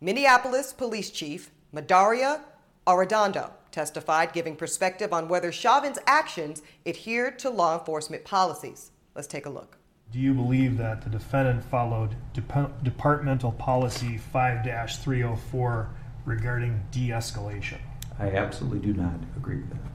Minneapolis 0.00 0.72
Police 0.72 1.10
Chief 1.10 1.50
Medaria 1.72 2.40
Arradondo 2.86 3.52
testified, 3.70 4.32
giving 4.32 4.56
perspective 4.56 5.12
on 5.12 5.28
whether 5.28 5.52
Chauvin's 5.52 6.00
actions 6.06 6.62
adhered 6.84 7.38
to 7.38 7.48
law 7.48 7.78
enforcement 7.78 8.24
policies. 8.24 8.90
Let's 9.14 9.28
take 9.28 9.46
a 9.46 9.50
look. 9.50 9.78
Do 10.10 10.18
you 10.18 10.34
believe 10.34 10.76
that 10.78 11.02
the 11.02 11.10
defendant 11.10 11.64
followed 11.64 12.16
Dep- 12.34 12.82
Departmental 12.82 13.52
Policy 13.52 14.18
5 14.18 14.64
304 14.64 15.90
regarding 16.26 16.82
de 16.90 17.10
escalation? 17.10 17.78
I 18.18 18.30
absolutely 18.30 18.80
do 18.80 18.92
not 18.92 19.14
agree 19.36 19.56
with 19.56 19.70
that. 19.70 19.91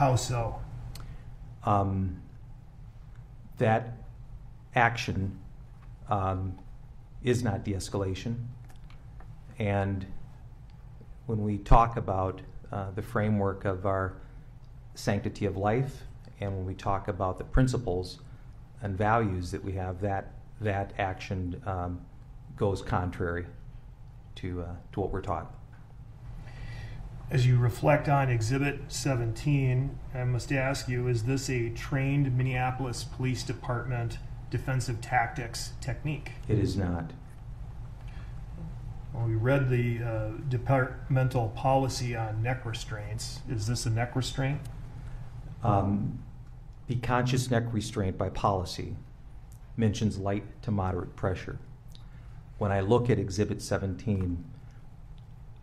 How 0.00 0.16
so? 0.16 0.58
Um, 1.62 2.22
that 3.58 3.98
action 4.74 5.38
um, 6.08 6.56
is 7.22 7.42
not 7.42 7.64
de 7.64 7.74
escalation. 7.74 8.46
And 9.58 10.06
when 11.26 11.44
we 11.44 11.58
talk 11.58 11.98
about 11.98 12.40
uh, 12.72 12.92
the 12.92 13.02
framework 13.02 13.66
of 13.66 13.84
our 13.84 14.14
sanctity 14.94 15.44
of 15.44 15.58
life, 15.58 16.04
and 16.40 16.56
when 16.56 16.64
we 16.64 16.72
talk 16.72 17.08
about 17.08 17.36
the 17.36 17.44
principles 17.44 18.20
and 18.80 18.96
values 18.96 19.50
that 19.50 19.62
we 19.62 19.72
have, 19.72 20.00
that, 20.00 20.32
that 20.62 20.94
action 20.96 21.60
um, 21.66 22.00
goes 22.56 22.80
contrary 22.80 23.44
to, 24.36 24.62
uh, 24.62 24.66
to 24.92 25.00
what 25.00 25.10
we're 25.10 25.20
taught. 25.20 25.54
As 27.30 27.46
you 27.46 27.58
reflect 27.58 28.08
on 28.08 28.28
Exhibit 28.28 28.80
17, 28.88 29.96
I 30.12 30.24
must 30.24 30.50
ask 30.50 30.88
you 30.88 31.06
is 31.06 31.22
this 31.24 31.48
a 31.48 31.70
trained 31.70 32.36
Minneapolis 32.36 33.04
Police 33.04 33.44
Department 33.44 34.18
defensive 34.50 35.00
tactics 35.00 35.72
technique? 35.80 36.32
It 36.48 36.58
is 36.58 36.76
not. 36.76 37.12
Well, 39.14 39.26
we 39.26 39.36
read 39.36 39.70
the 39.70 40.02
uh, 40.02 40.30
departmental 40.48 41.50
policy 41.50 42.16
on 42.16 42.42
neck 42.42 42.66
restraints. 42.66 43.40
Is 43.48 43.68
this 43.68 43.86
a 43.86 43.90
neck 43.90 44.16
restraint? 44.16 44.60
Um, 45.62 46.20
the 46.88 46.96
conscious 46.96 47.48
neck 47.48 47.64
restraint 47.72 48.18
by 48.18 48.30
policy 48.30 48.96
mentions 49.76 50.18
light 50.18 50.62
to 50.62 50.72
moderate 50.72 51.14
pressure. 51.14 51.60
When 52.58 52.72
I 52.72 52.80
look 52.80 53.08
at 53.08 53.20
Exhibit 53.20 53.62
17, 53.62 54.44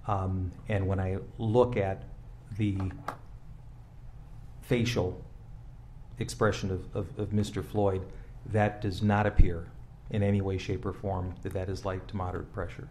um, 0.07 0.51
and 0.69 0.87
when 0.87 0.99
I 0.99 1.17
look 1.37 1.75
at 1.75 2.03
the 2.57 2.77
facial 4.61 5.21
expression 6.19 6.71
of, 6.71 6.95
of, 6.95 7.19
of, 7.19 7.29
Mr. 7.29 7.63
Floyd, 7.63 8.01
that 8.45 8.81
does 8.81 9.01
not 9.01 9.25
appear 9.27 9.67
in 10.09 10.23
any 10.23 10.41
way, 10.41 10.57
shape, 10.57 10.85
or 10.85 10.93
form 10.93 11.35
that 11.43 11.53
that 11.53 11.69
is 11.69 11.85
light 11.85 12.07
to 12.07 12.15
moderate 12.15 12.51
pressure. 12.53 12.87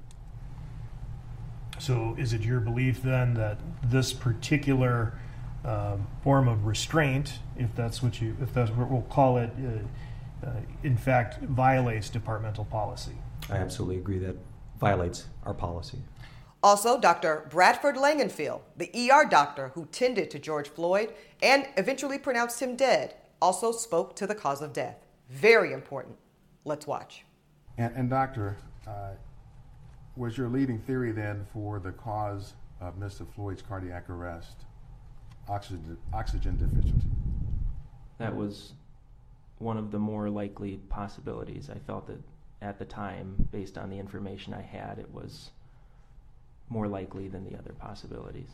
So, 1.78 2.14
is 2.18 2.32
it 2.32 2.42
your 2.42 2.61
belief 2.61 3.02
then 3.02 3.35
that 3.35 3.58
this 3.82 4.12
particular 4.12 5.18
um, 5.64 6.06
form 6.23 6.49
of 6.49 6.66
restraint, 6.66 7.38
if 7.56 7.75
that's 7.75 8.02
what 8.02 8.20
you, 8.20 8.37
if 8.40 8.52
that's 8.54 8.70
what 8.70 8.90
we'll 8.90 9.02
call 9.02 9.38
it, 9.38 9.50
uh, 9.58 10.46
uh, 10.46 10.52
in 10.82 10.96
fact, 10.96 11.42
violates 11.42 12.08
departmental 12.08 12.64
policy? 12.66 13.16
I 13.50 13.56
absolutely 13.56 13.96
agree 13.96 14.18
that 14.18 14.37
violates 14.78 15.26
our 15.44 15.54
policy. 15.54 15.99
Also, 16.62 16.98
Dr. 16.98 17.46
Bradford 17.50 17.96
Langenfeld, 17.96 18.62
the 18.76 18.90
ER 19.10 19.25
doctor 19.28 19.68
who 19.75 19.86
tended 19.86 20.30
to 20.30 20.38
George 20.38 20.68
Floyd 20.68 21.12
and 21.42 21.66
eventually 21.76 22.18
pronounced 22.18 22.60
him 22.60 22.76
dead, 22.76 23.14
also 23.40 23.72
spoke 23.72 24.16
to 24.16 24.26
the 24.26 24.34
cause 24.34 24.62
of 24.62 24.72
death. 24.72 25.06
Very 25.28 25.72
important. 25.72 26.16
Let's 26.64 26.86
watch. 26.86 27.25
And, 27.78 27.94
and 27.94 28.10
doctor, 28.10 28.56
uh, 28.86 29.10
was 30.16 30.38
your 30.38 30.48
leading 30.48 30.78
theory 30.80 31.12
then 31.12 31.46
for 31.52 31.78
the 31.78 31.92
cause 31.92 32.54
of 32.80 32.98
Mr. 32.98 33.26
Floyd's 33.34 33.62
cardiac 33.62 34.08
arrest 34.08 34.64
oxygen, 35.48 35.98
oxygen 36.12 36.56
deficiency? 36.56 37.08
That 38.18 38.34
was 38.34 38.72
one 39.58 39.76
of 39.76 39.90
the 39.90 39.98
more 39.98 40.30
likely 40.30 40.78
possibilities. 40.88 41.70
I 41.70 41.78
felt 41.78 42.06
that 42.06 42.20
at 42.62 42.78
the 42.78 42.84
time, 42.84 43.48
based 43.52 43.76
on 43.76 43.90
the 43.90 43.98
information 43.98 44.54
I 44.54 44.62
had, 44.62 44.98
it 44.98 45.12
was 45.12 45.50
more 46.68 46.88
likely 46.88 47.28
than 47.28 47.44
the 47.44 47.56
other 47.58 47.73
possibilities. 47.73 48.49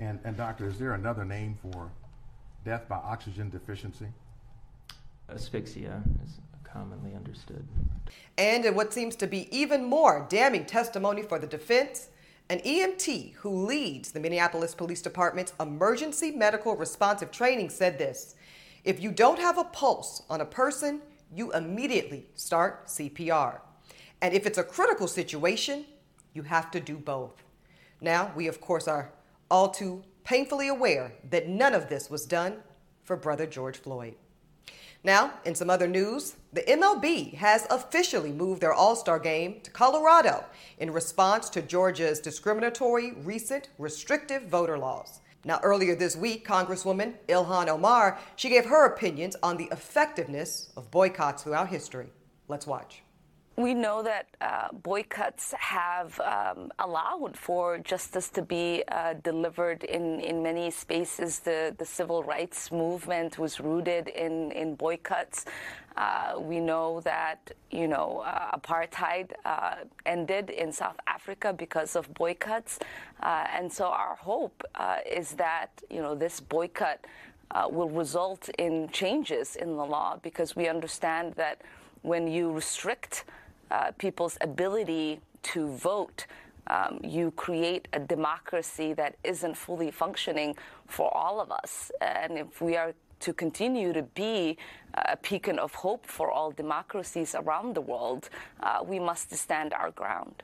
And, 0.00 0.18
and 0.24 0.36
doctor, 0.36 0.66
is 0.66 0.78
there 0.78 0.94
another 0.94 1.24
name 1.24 1.56
for 1.62 1.90
death 2.64 2.88
by 2.88 2.96
oxygen 2.96 3.50
deficiency? 3.50 4.08
Asphyxia 5.28 6.02
is 6.24 6.38
commonly 6.64 7.14
understood. 7.14 7.66
And 8.36 8.64
in 8.64 8.74
what 8.74 8.92
seems 8.92 9.16
to 9.16 9.26
be 9.26 9.48
even 9.56 9.84
more 9.84 10.26
damning 10.28 10.64
testimony 10.64 11.22
for 11.22 11.38
the 11.38 11.46
defense, 11.46 12.08
an 12.48 12.60
EMT 12.60 13.34
who 13.34 13.64
leads 13.64 14.10
the 14.10 14.20
Minneapolis 14.20 14.74
Police 14.74 15.02
Department's 15.02 15.54
emergency 15.60 16.32
medical 16.32 16.76
responsive 16.76 17.30
training 17.30 17.70
said 17.70 17.98
this 17.98 18.34
If 18.84 19.00
you 19.00 19.10
don't 19.10 19.38
have 19.38 19.58
a 19.58 19.64
pulse 19.64 20.22
on 20.28 20.40
a 20.40 20.46
person, 20.46 21.00
you 21.34 21.52
immediately 21.52 22.26
start 22.34 22.86
CPR. 22.86 23.60
And 24.20 24.34
if 24.34 24.46
it's 24.46 24.58
a 24.58 24.64
critical 24.64 25.08
situation, 25.08 25.84
you 26.34 26.42
have 26.42 26.70
to 26.72 26.80
do 26.80 26.96
both. 26.96 27.42
Now, 28.00 28.32
we 28.34 28.46
of 28.48 28.60
course 28.60 28.88
are 28.88 29.12
all 29.50 29.70
too 29.70 30.02
painfully 30.24 30.68
aware 30.68 31.12
that 31.30 31.48
none 31.48 31.74
of 31.74 31.88
this 31.88 32.10
was 32.10 32.26
done 32.26 32.58
for 33.04 33.16
brother 33.16 33.46
George 33.46 33.78
Floyd. 33.78 34.14
Now, 35.04 35.32
in 35.44 35.56
some 35.56 35.68
other 35.68 35.88
news, 35.88 36.36
the 36.52 36.62
MLB 36.62 37.34
has 37.34 37.66
officially 37.70 38.30
moved 38.30 38.60
their 38.60 38.72
All 38.72 38.94
Star 38.94 39.18
game 39.18 39.60
to 39.62 39.70
Colorado 39.70 40.44
in 40.78 40.92
response 40.92 41.50
to 41.50 41.62
Georgia's 41.62 42.20
discriminatory 42.20 43.12
recent 43.12 43.68
restrictive 43.78 44.44
voter 44.44 44.78
laws. 44.78 45.20
Now, 45.44 45.58
earlier 45.64 45.96
this 45.96 46.14
week, 46.14 46.46
Congresswoman 46.46 47.14
Ilhan 47.26 47.68
Omar, 47.68 48.20
she 48.36 48.48
gave 48.48 48.66
her 48.66 48.86
opinions 48.86 49.34
on 49.42 49.56
the 49.56 49.68
effectiveness 49.72 50.72
of 50.76 50.90
boycotts 50.92 51.42
throughout 51.42 51.68
history. 51.68 52.12
Let's 52.46 52.66
watch. 52.66 53.02
We 53.56 53.74
know 53.74 54.02
that 54.02 54.28
uh, 54.40 54.68
boycotts 54.72 55.52
have 55.52 56.18
um, 56.20 56.72
allowed 56.78 57.36
for 57.36 57.76
justice 57.76 58.30
to 58.30 58.40
be 58.40 58.82
uh, 58.88 59.12
delivered 59.22 59.84
in, 59.84 60.20
in 60.20 60.42
many 60.42 60.70
spaces. 60.70 61.40
The, 61.40 61.74
the 61.76 61.84
civil 61.84 62.22
rights 62.22 62.72
movement 62.72 63.38
was 63.38 63.60
rooted 63.60 64.08
in, 64.08 64.52
in 64.52 64.74
boycotts. 64.74 65.44
Uh, 65.98 66.36
we 66.38 66.60
know 66.60 67.00
that, 67.00 67.52
you 67.70 67.88
know, 67.88 68.22
uh, 68.24 68.58
apartheid 68.58 69.32
uh, 69.44 69.74
ended 70.06 70.48
in 70.48 70.72
South 70.72 70.98
Africa 71.06 71.52
because 71.52 71.94
of 71.94 72.12
boycotts. 72.14 72.78
Uh, 73.22 73.44
and 73.54 73.70
so 73.70 73.84
our 73.84 74.14
hope 74.14 74.64
is 75.04 75.32
that, 75.32 75.68
you 75.90 76.00
know, 76.00 76.14
this 76.14 76.40
boycott 76.40 77.06
will 77.70 77.90
result 77.90 78.48
in 78.58 78.88
changes 78.88 79.56
in 79.56 79.76
the 79.76 79.84
law 79.84 80.18
because 80.22 80.56
we 80.56 80.68
understand 80.68 81.34
that 81.34 81.60
when 82.00 82.26
you 82.26 82.50
restrict 82.50 83.24
uh, 83.72 83.90
people's 83.98 84.36
ability 84.42 85.20
to 85.42 85.68
vote, 85.72 86.26
um, 86.66 87.00
you 87.02 87.32
create 87.32 87.88
a 87.94 87.98
democracy 87.98 88.92
that 88.92 89.16
isn't 89.24 89.56
fully 89.56 89.90
functioning 89.90 90.54
for 90.86 91.08
all 91.16 91.40
of 91.40 91.50
us. 91.50 91.90
And 92.00 92.38
if 92.38 92.60
we 92.60 92.76
are 92.76 92.92
to 93.20 93.32
continue 93.32 93.92
to 93.92 94.02
be 94.02 94.58
a 94.94 95.16
beacon 95.16 95.58
of 95.58 95.74
hope 95.74 96.06
for 96.06 96.30
all 96.30 96.50
democracies 96.50 97.34
around 97.34 97.74
the 97.74 97.80
world, 97.80 98.28
uh, 98.60 98.80
we 98.84 98.98
must 98.98 99.34
stand 99.34 99.72
our 99.72 99.90
ground. 99.92 100.42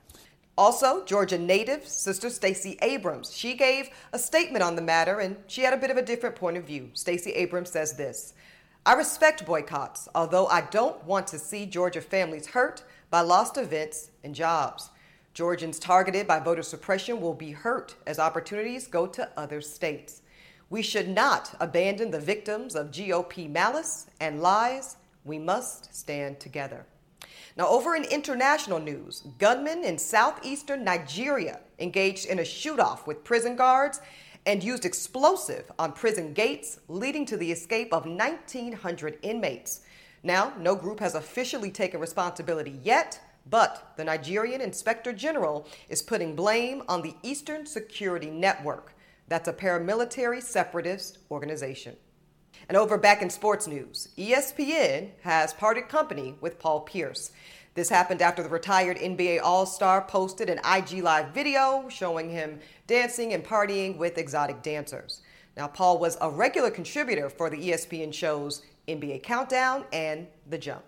Also, 0.56 1.04
Georgia 1.04 1.38
native 1.38 1.86
Sister 1.86 2.30
Stacey 2.30 2.78
Abrams, 2.82 3.32
she 3.32 3.54
gave 3.54 3.90
a 4.12 4.18
statement 4.18 4.64
on 4.64 4.74
the 4.74 4.82
matter 4.82 5.20
and 5.20 5.36
she 5.46 5.62
had 5.62 5.74
a 5.74 5.76
bit 5.76 5.90
of 5.90 5.96
a 5.96 6.02
different 6.02 6.34
point 6.34 6.56
of 6.56 6.64
view. 6.64 6.90
Stacey 6.94 7.30
Abrams 7.32 7.70
says 7.70 7.92
this 7.92 8.32
I 8.86 8.94
respect 8.94 9.44
boycotts, 9.44 10.08
although 10.14 10.46
I 10.46 10.62
don't 10.62 11.04
want 11.04 11.26
to 11.28 11.38
see 11.38 11.66
Georgia 11.66 12.00
families 12.00 12.46
hurt 12.46 12.82
by 13.10 13.20
lost 13.20 13.56
events 13.56 14.10
and 14.22 14.34
jobs. 14.34 14.90
Georgians 15.34 15.78
targeted 15.78 16.26
by 16.26 16.40
voter 16.40 16.62
suppression 16.62 17.20
will 17.20 17.34
be 17.34 17.52
hurt 17.52 17.94
as 18.06 18.18
opportunities 18.18 18.86
go 18.86 19.06
to 19.06 19.30
other 19.36 19.60
states. 19.60 20.22
We 20.70 20.82
should 20.82 21.08
not 21.08 21.54
abandon 21.60 22.10
the 22.10 22.20
victims 22.20 22.74
of 22.74 22.90
GOP 22.90 23.48
malice 23.48 24.06
and 24.20 24.42
lies. 24.42 24.96
We 25.24 25.38
must 25.38 25.94
stand 25.94 26.40
together. 26.40 26.84
Now, 27.56 27.68
over 27.68 27.96
in 27.96 28.04
international 28.04 28.78
news, 28.78 29.22
gunmen 29.38 29.84
in 29.84 29.98
southeastern 29.98 30.84
Nigeria 30.84 31.60
engaged 31.78 32.26
in 32.26 32.38
a 32.38 32.44
shoot 32.44 32.78
off 32.78 33.06
with 33.06 33.24
prison 33.24 33.56
guards 33.56 34.00
and 34.46 34.62
used 34.62 34.84
explosive 34.84 35.70
on 35.78 35.92
prison 35.92 36.32
gates, 36.32 36.80
leading 36.88 37.26
to 37.26 37.36
the 37.36 37.50
escape 37.50 37.92
of 37.92 38.06
1,900 38.06 39.18
inmates. 39.22 39.80
Now, 40.28 40.52
no 40.58 40.74
group 40.74 41.00
has 41.00 41.14
officially 41.14 41.70
taken 41.70 42.00
responsibility 42.00 42.78
yet, 42.82 43.18
but 43.48 43.94
the 43.96 44.04
Nigerian 44.04 44.60
Inspector 44.60 45.10
General 45.14 45.66
is 45.88 46.02
putting 46.02 46.36
blame 46.36 46.82
on 46.86 47.00
the 47.00 47.14
Eastern 47.22 47.64
Security 47.64 48.28
Network. 48.28 48.92
That's 49.28 49.48
a 49.48 49.54
paramilitary 49.54 50.42
separatist 50.42 51.16
organization. 51.30 51.96
And 52.68 52.76
over 52.76 52.98
back 52.98 53.22
in 53.22 53.30
sports 53.30 53.66
news, 53.66 54.08
ESPN 54.18 55.12
has 55.22 55.54
parted 55.54 55.88
company 55.88 56.34
with 56.42 56.58
Paul 56.58 56.80
Pierce. 56.80 57.32
This 57.72 57.88
happened 57.88 58.20
after 58.20 58.42
the 58.42 58.50
retired 58.50 58.98
NBA 58.98 59.40
All 59.42 59.64
Star 59.64 60.02
posted 60.02 60.50
an 60.50 60.58
IG 60.58 61.02
Live 61.02 61.28
video 61.28 61.88
showing 61.88 62.28
him 62.28 62.60
dancing 62.86 63.32
and 63.32 63.42
partying 63.42 63.96
with 63.96 64.18
exotic 64.18 64.60
dancers. 64.60 65.22
Now, 65.58 65.66
Paul 65.66 65.98
was 65.98 66.16
a 66.20 66.30
regular 66.30 66.70
contributor 66.70 67.28
for 67.28 67.50
the 67.50 67.56
ESPN 67.56 68.14
shows 68.14 68.62
NBA 68.86 69.24
Countdown 69.24 69.86
and 69.92 70.28
The 70.48 70.56
Jump. 70.56 70.84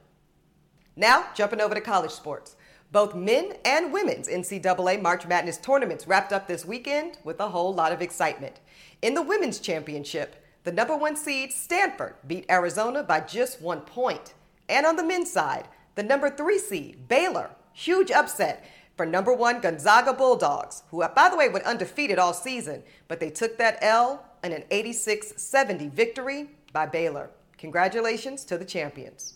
Now, 0.95 1.27
jumping 1.35 1.61
over 1.61 1.75
to 1.75 1.81
college 1.81 2.13
sports. 2.13 2.55
Both 2.93 3.17
men 3.17 3.55
and 3.65 3.93
women's 3.93 4.29
NCAA 4.29 5.03
March 5.03 5.27
Madness 5.27 5.59
tournaments 5.59 6.07
wrapped 6.07 6.33
up 6.33 6.47
this 6.47 6.65
weekend 6.65 7.19
with 7.25 7.41
a 7.41 7.49
whole 7.49 7.75
lot 7.75 7.91
of 7.91 8.01
excitement. 8.01 8.61
In 9.03 9.15
the 9.15 9.23
women's 9.23 9.59
championship, 9.59 10.37
the 10.63 10.71
number 10.71 10.97
one 10.97 11.17
seed 11.17 11.53
Stanford 11.53 12.15
beat 12.25 12.47
Arizona 12.49 13.03
by 13.03 13.19
just 13.19 13.61
one 13.61 13.81
point. 13.81 14.35
And 14.69 14.87
on 14.87 14.95
the 14.95 15.03
men's 15.03 15.33
side, 15.33 15.67
the 15.97 16.05
number 16.05 16.31
three 16.31 16.61
seed 16.61 17.09
Baylor, 17.09 17.51
huge 17.73 18.13
upset 18.13 18.65
for 18.97 19.05
number 19.05 19.35
one 19.35 19.61
Gonzaga 19.61 20.13
Bulldogs, 20.13 20.85
who, 20.91 21.05
by 21.17 21.29
the 21.29 21.37
way, 21.37 21.49
went 21.49 21.65
undefeated 21.65 22.21
all 22.21 22.35
season, 22.35 22.85
but 23.09 23.19
they 23.19 23.31
took 23.31 23.59
that 23.59 23.79
L 23.83 24.30
in 24.43 24.53
an 24.53 24.65
86 24.71 25.35
70 25.37 25.89
victory 25.89 26.49
by 26.73 26.87
Baylor. 26.87 27.31
Congratulations 27.59 28.45
to 28.45 28.57
the 28.57 28.65
champions. 28.65 29.35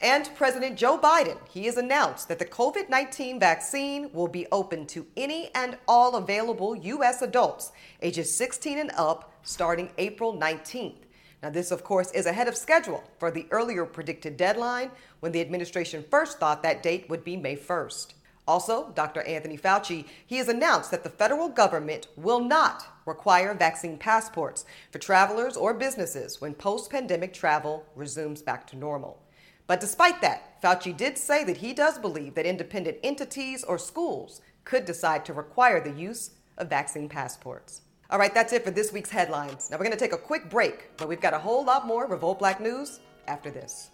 And 0.00 0.28
President 0.34 0.76
Joe 0.76 0.98
Biden, 0.98 1.38
he 1.48 1.64
has 1.66 1.78
announced 1.78 2.28
that 2.28 2.38
the 2.38 2.44
COVID 2.44 2.90
19 2.90 3.40
vaccine 3.40 4.10
will 4.12 4.28
be 4.28 4.46
open 4.52 4.86
to 4.88 5.06
any 5.16 5.50
and 5.54 5.78
all 5.88 6.16
available 6.16 6.76
U.S. 6.76 7.22
adults 7.22 7.72
ages 8.02 8.36
16 8.36 8.78
and 8.78 8.90
up 8.96 9.32
starting 9.42 9.90
April 9.96 10.36
19th. 10.36 11.06
Now, 11.42 11.50
this, 11.50 11.70
of 11.70 11.84
course, 11.84 12.10
is 12.12 12.26
ahead 12.26 12.48
of 12.48 12.56
schedule 12.56 13.04
for 13.18 13.30
the 13.30 13.46
earlier 13.50 13.84
predicted 13.84 14.36
deadline 14.36 14.90
when 15.20 15.32
the 15.32 15.40
administration 15.40 16.04
first 16.10 16.38
thought 16.38 16.62
that 16.62 16.82
date 16.82 17.08
would 17.08 17.24
be 17.24 17.36
May 17.36 17.56
1st. 17.56 18.14
Also, 18.46 18.92
Dr. 18.94 19.22
Anthony 19.22 19.58
Fauci, 19.58 20.06
he 20.24 20.36
has 20.36 20.48
announced 20.48 20.90
that 20.92 21.02
the 21.02 21.10
federal 21.10 21.48
government 21.48 22.06
will 22.16 22.40
not 22.40 22.86
require 23.04 23.54
vaccine 23.54 23.98
passports 23.98 24.64
for 24.90 24.98
travelers 24.98 25.56
or 25.56 25.74
businesses 25.74 26.40
when 26.40 26.54
post 26.54 26.90
pandemic 26.90 27.32
travel 27.32 27.84
resumes 27.96 28.42
back 28.42 28.66
to 28.68 28.76
normal. 28.76 29.20
But 29.66 29.80
despite 29.80 30.20
that, 30.20 30.62
Fauci 30.62 30.96
did 30.96 31.18
say 31.18 31.42
that 31.44 31.56
he 31.56 31.72
does 31.72 31.98
believe 31.98 32.34
that 32.34 32.46
independent 32.46 32.98
entities 33.02 33.64
or 33.64 33.78
schools 33.78 34.40
could 34.64 34.84
decide 34.84 35.24
to 35.24 35.32
require 35.32 35.80
the 35.80 35.90
use 35.90 36.30
of 36.58 36.70
vaccine 36.70 37.08
passports. 37.08 37.82
All 38.10 38.18
right, 38.18 38.32
that's 38.32 38.52
it 38.52 38.64
for 38.64 38.70
this 38.70 38.92
week's 38.92 39.10
headlines. 39.10 39.68
Now 39.68 39.76
we're 39.76 39.84
going 39.84 39.96
to 39.96 39.98
take 39.98 40.12
a 40.12 40.18
quick 40.18 40.48
break, 40.48 40.96
but 40.96 41.08
we've 41.08 41.20
got 41.20 41.34
a 41.34 41.38
whole 41.38 41.64
lot 41.64 41.86
more 41.86 42.06
Revolt 42.06 42.38
Black 42.38 42.60
news 42.60 43.00
after 43.26 43.50
this. 43.50 43.90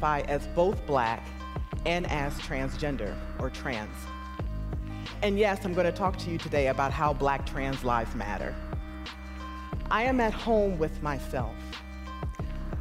Identify 0.00 0.20
as 0.32 0.46
both 0.54 0.84
black 0.86 1.22
and 1.84 2.06
as 2.10 2.32
transgender 2.40 3.14
or 3.38 3.50
trans. 3.50 3.94
And 5.22 5.38
yes, 5.38 5.64
I'm 5.64 5.74
going 5.74 5.86
to 5.86 5.92
talk 5.92 6.16
to 6.18 6.30
you 6.30 6.38
today 6.38 6.68
about 6.68 6.92
how 6.92 7.12
black 7.12 7.44
trans 7.44 7.84
lives 7.84 8.14
matter. 8.14 8.54
I 9.90 10.04
am 10.04 10.20
at 10.20 10.32
home 10.32 10.78
with 10.78 11.02
myself. 11.02 11.54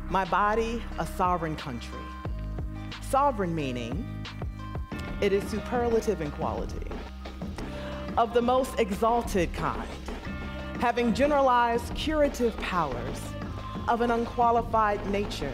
My 0.10 0.26
body, 0.26 0.82
a 0.98 1.06
sovereign 1.06 1.56
country. 1.56 2.00
Sovereign 3.10 3.54
meaning 3.54 4.06
it 5.22 5.34
is 5.34 5.44
superlative 5.50 6.22
in 6.22 6.32
quality, 6.32 6.88
of 8.18 8.34
the 8.34 8.42
most 8.42 8.80
exalted 8.80 9.54
kind, 9.54 9.90
having 10.80 11.14
generalized 11.14 11.94
curative 11.96 12.56
powers 12.58 13.20
of 13.90 14.00
an 14.00 14.12
unqualified 14.12 15.06
nature 15.08 15.54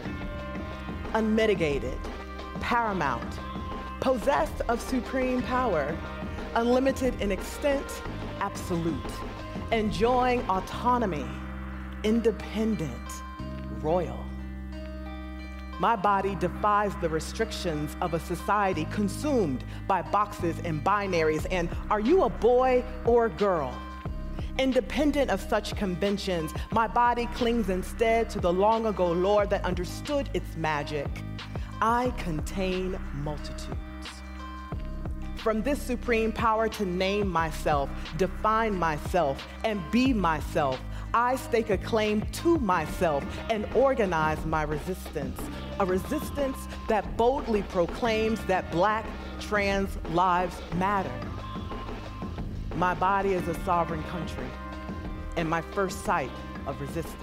unmitigated, 1.16 1.98
paramount, 2.60 3.38
possessed 4.00 4.60
of 4.68 4.78
supreme 4.78 5.40
power, 5.40 5.96
unlimited 6.56 7.18
in 7.22 7.32
extent, 7.32 7.86
absolute, 8.40 9.12
enjoying 9.72 10.42
autonomy, 10.50 11.24
independent, 12.04 13.10
royal. 13.80 14.22
My 15.80 15.96
body 15.96 16.34
defies 16.34 16.92
the 17.00 17.08
restrictions 17.08 17.96
of 18.02 18.12
a 18.12 18.20
society 18.20 18.86
consumed 18.90 19.64
by 19.88 20.02
boxes 20.02 20.56
and 20.66 20.84
binaries. 20.84 21.46
And 21.50 21.70
are 21.88 22.00
you 22.00 22.24
a 22.24 22.28
boy 22.28 22.84
or 23.06 23.26
a 23.26 23.30
girl? 23.30 23.74
Independent 24.58 25.30
of 25.30 25.40
such 25.40 25.76
conventions, 25.76 26.50
my 26.72 26.88
body 26.88 27.26
clings 27.34 27.68
instead 27.68 28.30
to 28.30 28.40
the 28.40 28.50
long 28.50 28.86
ago 28.86 29.12
lore 29.12 29.46
that 29.46 29.62
understood 29.66 30.30
its 30.32 30.56
magic. 30.56 31.06
I 31.82 32.10
contain 32.16 32.98
multitudes. 33.22 33.76
From 35.36 35.62
this 35.62 35.80
supreme 35.80 36.32
power 36.32 36.70
to 36.70 36.86
name 36.86 37.28
myself, 37.28 37.90
define 38.16 38.74
myself, 38.74 39.46
and 39.62 39.78
be 39.90 40.14
myself, 40.14 40.80
I 41.12 41.36
stake 41.36 41.68
a 41.68 41.78
claim 41.78 42.22
to 42.22 42.58
myself 42.58 43.24
and 43.50 43.66
organize 43.74 44.44
my 44.46 44.62
resistance. 44.62 45.38
A 45.80 45.86
resistance 45.86 46.56
that 46.88 47.16
boldly 47.18 47.62
proclaims 47.64 48.42
that 48.46 48.70
black 48.72 49.06
trans 49.38 49.98
lives 50.12 50.56
matter. 50.76 51.12
My 52.76 52.92
body 52.92 53.32
is 53.32 53.48
a 53.48 53.54
sovereign 53.64 54.02
country 54.02 54.44
and 55.38 55.48
my 55.48 55.62
first 55.62 56.04
sight 56.04 56.30
of 56.66 56.78
resistance. 56.78 57.16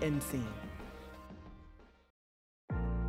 End 0.00 0.22
scene. 0.22 0.48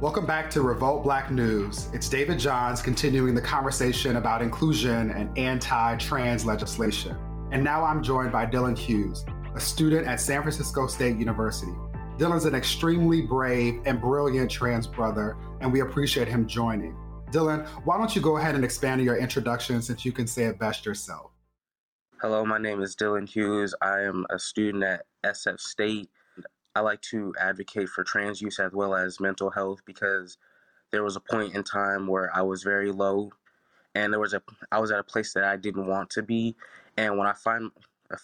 Welcome 0.02 0.26
back 0.26 0.50
to 0.50 0.62
Revolt 0.62 1.04
Black 1.04 1.32
News. 1.32 1.88
It's 1.94 2.10
David 2.10 2.40
Johns 2.40 2.82
continuing 2.82 3.36
the 3.36 3.42
conversation 3.42 4.18
about 4.18 4.42
inclusion 4.42 5.12
and 5.12 5.38
anti 5.38 5.96
trans 5.96 6.46
legislation. 6.46 7.16
And 7.54 7.64
now 7.64 7.86
I'm 7.86 8.04
joined 8.04 8.34
by 8.34 8.46
Dylan 8.46 8.78
Hughes, 8.78 9.24
a 9.56 9.62
student 9.62 10.06
at 10.06 10.20
San 10.20 10.42
Francisco 10.42 10.88
State 10.88 11.16
University. 11.16 11.72
Dylan's 12.18 12.44
an 12.44 12.54
extremely 12.54 13.22
brave 13.22 13.82
and 13.86 14.02
brilliant 14.02 14.52
trans 14.52 14.88
brother, 14.88 15.38
and 15.62 15.72
we 15.72 15.80
appreciate 15.80 16.28
him 16.28 16.46
joining. 16.46 16.98
Dylan, 17.36 17.68
why 17.84 17.98
don't 17.98 18.16
you 18.16 18.22
go 18.22 18.38
ahead 18.38 18.56
and 18.56 18.64
expand 18.64 19.02
your 19.02 19.18
introduction 19.18 19.82
since 19.82 20.06
you 20.06 20.14
can 20.14 20.26
say 20.26 20.44
it 20.46 20.58
best 20.58 20.86
yourself? 20.86 21.32
Hello, 22.22 22.46
my 22.46 22.58
name 22.58 22.82
is 22.82 22.96
Dylan 22.96 23.28
Hughes. 23.28 23.76
I 23.82 24.04
am 24.04 24.26
a 24.30 24.40
student 24.40 24.86
at 24.86 25.06
SF 25.26 25.60
State. 25.60 26.10
I 26.76 26.80
like 26.80 27.02
to 27.12 27.34
advocate 27.38 27.90
for 27.90 28.06
trans 28.06 28.42
use 28.42 28.58
as 28.58 28.72
well 28.72 28.96
as 28.96 29.20
mental 29.20 29.50
health 29.50 29.82
because 29.86 30.38
there 30.92 31.04
was 31.04 31.18
a 31.18 31.20
point 31.20 31.56
in 31.56 31.64
time 31.66 32.08
where 32.08 32.34
I 32.34 32.42
was 32.42 32.64
very 32.64 32.94
low 32.94 33.32
and 33.96 34.14
there 34.14 34.20
was 34.22 34.34
a 34.34 34.42
I 34.72 34.80
was 34.80 34.92
at 34.92 35.00
a 35.00 35.04
place 35.04 35.34
that 35.34 35.44
I 35.44 35.58
didn't 35.58 35.88
want 35.88 36.10
to 36.12 36.24
be 36.24 36.56
and 36.96 37.18
when 37.18 37.28
I 37.28 37.34
find 37.34 37.70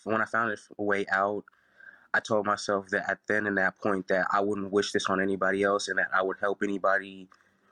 when 0.06 0.22
I 0.22 0.26
found 0.26 0.54
a 0.54 0.82
way 0.82 1.06
out 1.12 1.44
I 2.14 2.22
told 2.22 2.46
myself 2.46 2.88
that 2.92 3.10
at 3.10 3.20
then 3.28 3.46
and 3.46 3.58
that 3.58 3.78
point 3.78 4.08
that 4.08 4.28
I 4.32 4.40
wouldn't 4.40 4.72
wish 4.72 4.94
this 4.94 5.08
on 5.08 5.22
anybody 5.22 5.64
else 5.64 5.90
and 5.90 5.98
that 6.00 6.10
I 6.14 6.22
would 6.22 6.38
help 6.40 6.62
anybody 6.64 7.28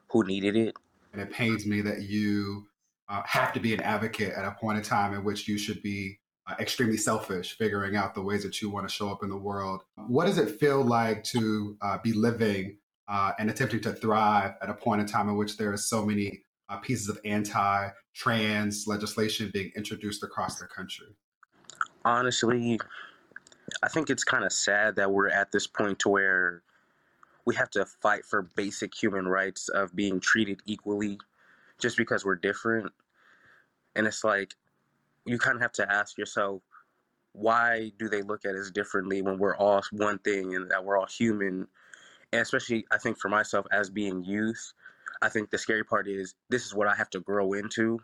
who 0.10 0.26
needed 0.26 0.58
it 0.58 0.76
and 1.20 1.30
it 1.30 1.34
pains 1.34 1.66
me 1.66 1.82
that 1.82 2.04
you 2.04 2.66
uh, 3.10 3.22
have 3.26 3.52
to 3.54 3.60
be 3.60 3.74
an 3.74 3.82
advocate 3.82 4.34
at 4.34 4.46
a 4.46 4.52
point 4.52 4.78
in 4.78 4.84
time 4.84 5.14
in 5.14 5.24
which 5.24 5.48
you 5.48 5.58
should 5.58 5.82
be 5.82 6.18
uh, 6.48 6.56
extremely 6.60 6.98
selfish, 6.98 7.58
figuring 7.58 7.96
out 7.96 8.16
the 8.16 8.22
ways 8.22 8.44
that 8.44 8.62
you 8.62 8.70
want 8.70 8.88
to 8.88 8.94
show 8.94 9.10
up 9.10 9.22
in 9.22 9.30
the 9.30 9.38
world. 9.38 9.84
What 10.08 10.26
does 10.26 10.38
it 10.38 10.60
feel 10.60 10.82
like 10.82 11.24
to 11.26 11.78
uh, 11.82 11.98
be 12.02 12.14
living 12.14 12.78
uh, 13.10 13.34
and 13.38 13.50
attempting 13.50 13.82
to 13.82 13.92
thrive 13.92 14.54
at 14.62 14.70
a 14.70 14.74
point 14.74 15.02
in 15.02 15.08
time 15.08 15.28
in 15.28 15.36
which 15.36 15.58
there 15.58 15.74
are 15.74 15.78
so 15.78 16.06
many 16.06 16.42
uh, 16.70 16.78
pieces 16.78 17.10
of 17.10 17.20
anti 17.26 17.90
trans 18.16 18.86
legislation 18.88 19.52
being 19.54 19.72
introduced 19.76 20.24
across 20.24 20.60
the 20.60 20.68
country? 20.68 21.08
Honestly, 22.06 22.80
I 23.84 23.90
think 23.90 24.10
it's 24.10 24.24
kind 24.24 24.46
of 24.46 24.54
sad 24.54 24.96
that 24.96 25.12
we're 25.12 25.30
at 25.30 25.52
this 25.52 25.68
point 25.68 26.00
to 26.00 26.10
where 26.10 26.64
we 27.50 27.56
have 27.56 27.72
to 27.72 27.84
fight 27.84 28.24
for 28.28 28.44
basic 28.44 28.94
human 28.94 29.28
rights 29.28 29.70
of 29.70 29.96
being 29.96 30.20
treated 30.20 30.60
equally 30.68 31.18
just 31.80 31.98
because 31.98 32.24
we're 32.24 32.36
different. 32.36 32.92
And 33.96 34.06
it's 34.06 34.24
like 34.24 34.54
you 35.26 35.40
kind 35.40 35.56
of 35.56 35.64
have 35.64 35.72
to 35.74 35.92
ask 35.92 36.16
yourself, 36.16 36.62
why 37.32 37.92
do 37.98 38.08
they 38.08 38.22
look 38.22 38.46
at 38.46 38.54
us 38.54 38.70
differently 38.70 39.24
when 39.24 39.40
we're 39.40 39.58
all 39.58 39.82
one 39.94 40.20
thing 40.20 40.54
and 40.54 40.70
that 40.70 40.86
we're 40.86 40.96
all 40.96 41.08
human? 41.08 41.68
And 42.32 42.42
especially, 42.44 42.86
I 42.92 43.00
think 43.00 43.18
for 43.18 43.30
myself 43.30 43.66
as 43.72 43.90
being 43.90 44.24
youth, 44.24 44.74
I 45.24 45.30
think 45.30 45.50
the 45.50 45.58
scary 45.58 45.84
part 45.84 46.08
is 46.08 46.36
this 46.50 46.68
is 46.68 46.76
what 46.76 46.88
I 46.88 46.94
have 46.94 47.10
to 47.10 47.20
grow 47.20 47.54
into, 47.54 48.00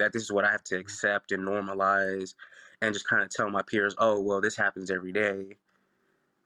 that 0.00 0.12
this 0.12 0.22
is 0.24 0.32
what 0.32 0.44
I 0.44 0.50
have 0.50 0.64
to 0.64 0.74
mm-hmm. 0.74 0.80
accept 0.80 1.30
and 1.30 1.46
normalize, 1.46 2.34
and 2.82 2.92
just 2.92 3.06
kind 3.06 3.22
of 3.22 3.30
tell 3.30 3.48
my 3.50 3.62
peers, 3.62 3.94
oh, 3.98 4.20
well, 4.20 4.40
this 4.40 4.56
happens 4.56 4.90
every 4.90 5.12
day, 5.12 5.58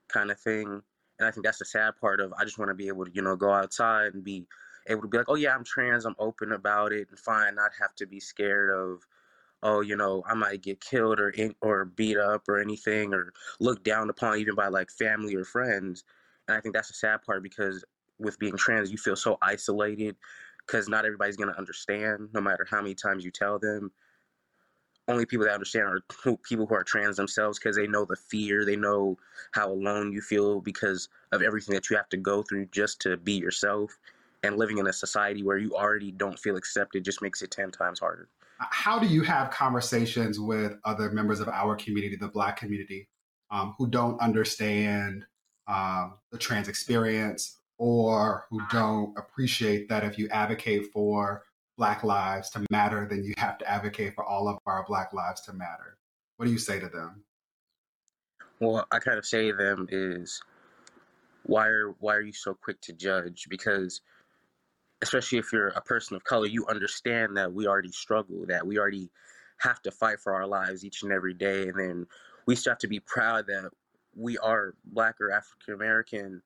kind 0.09 0.31
of 0.31 0.39
thing. 0.39 0.83
And 1.19 1.27
I 1.27 1.31
think 1.31 1.45
that's 1.45 1.59
the 1.59 1.65
sad 1.65 1.97
part 2.01 2.21
of 2.21 2.33
I 2.35 2.45
just 2.45 2.59
want 2.59 2.71
to 2.71 2.75
be 2.75 2.89
able 2.89 3.05
to, 3.05 3.11
you 3.13 3.23
know, 3.23 3.37
go 3.37 3.53
outside 3.53 4.15
and 4.15 4.23
be 4.25 4.47
able 4.87 5.03
to 5.03 5.09
be 5.09 5.19
like, 5.19 5.29
oh, 5.29 5.35
yeah, 5.35 5.55
I'm 5.55 5.65
trans, 5.65 6.05
I'm 6.05 6.17
open 6.19 6.53
about 6.53 6.93
it, 6.93 7.09
and 7.11 7.19
fine, 7.19 7.55
not 7.57 7.73
have 7.81 7.95
to 7.97 8.07
be 8.07 8.21
scared 8.21 8.71
of 8.71 9.03
oh, 9.63 9.81
you 9.81 9.97
know, 9.97 10.23
I 10.27 10.35
might 10.35 10.63
get 10.63 10.81
killed 10.81 11.19
or 11.21 11.31
in, 11.31 11.55
or 11.61 11.85
beat 11.85 12.17
up 12.17 12.49
or 12.49 12.61
anything 12.61 13.13
or 13.13 13.33
looked 13.61 13.85
down 13.85 14.11
upon 14.11 14.39
even 14.39 14.55
by 14.55 14.69
like 14.69 14.91
family 14.91 15.35
or 15.35 15.45
friends. 15.45 16.05
And 16.47 16.57
I 16.57 16.61
think 16.61 16.75
that's 16.75 16.89
the 16.89 16.95
sad 16.95 17.23
part 17.23 17.43
because 17.43 17.85
with 18.19 18.39
being 18.39 18.57
trans, 18.57 18.91
you 18.91 18.99
feel 18.99 19.17
so 19.17 19.39
isolated 19.43 20.17
because 20.67 20.89
not 20.89 21.05
everybody's 21.05 21.37
going 21.37 21.53
to 21.53 21.59
understand 21.59 22.29
no 22.33 22.41
matter 22.41 22.67
how 22.69 22.81
many 22.81 22.95
times 22.95 23.25
you 23.25 23.31
tell 23.31 23.59
them. 23.59 23.91
Only 25.09 25.27
people 25.27 25.47
that 25.47 25.55
understand 25.55 25.87
are 25.87 26.37
people 26.43 26.67
who 26.67 26.75
are 26.75 26.85
trans 26.85 27.17
themselves 27.17 27.59
because 27.59 27.77
they 27.77 27.87
know 27.87 28.05
the 28.05 28.17
fear, 28.17 28.65
they 28.65 28.77
know 28.77 29.19
how 29.53 29.71
alone 29.73 30.13
you 30.13 30.21
feel 30.21 30.61
because 30.61 31.09
of 31.33 31.43
everything 31.43 31.75
that 31.75 31.91
you 31.91 31.97
have 31.97 32.09
to 32.11 32.17
go 32.17 32.43
through 32.43 32.67
just 32.67 33.01
to 33.03 33.17
be 33.17 33.33
yourself. 33.33 33.99
And 34.45 34.57
living 34.57 34.79
in 34.79 34.87
a 34.87 34.93
society 34.93 35.43
where 35.43 35.59
you 35.59 35.75
already 35.75 36.13
don't 36.13 36.39
feel 36.39 36.57
accepted 36.57 37.05
just 37.05 37.23
makes 37.23 37.43
it 37.43 37.51
10 37.51 37.73
times 37.73 37.99
harder 37.99 38.29
how 38.59 38.99
do 38.99 39.07
you 39.07 39.23
have 39.23 39.51
conversations 39.51 40.41
with 40.41 40.75
other 40.85 41.11
members 41.11 41.41
of 41.41 41.49
our 41.49 41.77
community, 41.77 42.17
the 42.17 42.29
Black 42.29 42.57
community, 42.57 43.09
um, 43.51 43.75
who 43.79 43.89
don't 43.89 44.21
understand 44.21 45.25
um, 45.69 46.15
the 46.33 46.39
trans 46.39 46.69
experience 46.69 47.61
or 47.79 48.45
who 48.51 48.61
don't 48.71 49.17
appreciate 49.17 49.89
that 49.89 50.03
if 50.03 50.19
you 50.19 50.29
advocate 50.31 50.87
for 50.93 51.45
Black 51.79 52.03
lives 52.03 52.51
to 52.51 52.67
matter, 52.71 53.07
then 53.09 53.23
you 53.23 53.33
have 53.39 53.57
to 53.59 53.71
advocate 53.71 54.15
for 54.15 54.25
all 54.25 54.49
of 54.49 54.59
our 54.67 54.85
Black 54.87 55.13
lives 55.13 55.41
to 55.43 55.53
matter? 55.53 55.97
What 56.37 56.47
do 56.47 56.53
you 56.53 56.59
say 56.59 56.81
to 56.81 56.89
them? 56.89 57.23
Well, 58.61 58.85
I 58.91 58.99
kind 58.99 59.17
of 59.17 59.25
say 59.25 59.51
to 59.51 59.57
them 59.57 59.87
is, 59.91 60.43
why 61.45 61.69
are 61.69 61.95
why 62.01 62.17
are 62.17 62.21
you 62.21 62.33
so 62.33 62.53
quick 62.53 62.81
to 62.83 62.93
judge? 62.93 63.47
Because 63.49 64.01
especially 65.03 65.39
if 65.39 65.53
you're 65.53 65.69
a 65.69 65.81
person 65.81 66.17
of 66.17 66.25
color, 66.25 66.47
you 66.47 66.67
understand 66.67 67.37
that 67.37 67.53
we 67.53 67.69
already 67.69 67.93
struggle, 67.93 68.45
that 68.47 68.67
we 68.67 68.79
already 68.79 69.09
have 69.59 69.81
to 69.83 69.93
fight 69.93 70.19
for 70.21 70.35
our 70.35 70.47
lives 70.47 70.85
each 70.85 71.03
and 71.05 71.13
every 71.13 71.35
day. 71.35 71.69
And 71.69 71.79
then 71.79 72.07
we 72.47 72.57
still 72.57 72.73
have 72.73 72.79
to 72.79 72.89
be 72.89 73.01
proud 73.01 73.47
that 73.47 73.71
we 74.17 74.37
are 74.39 74.75
black 74.85 75.21
or 75.21 75.31
African 75.31 75.75
American. 75.75 76.43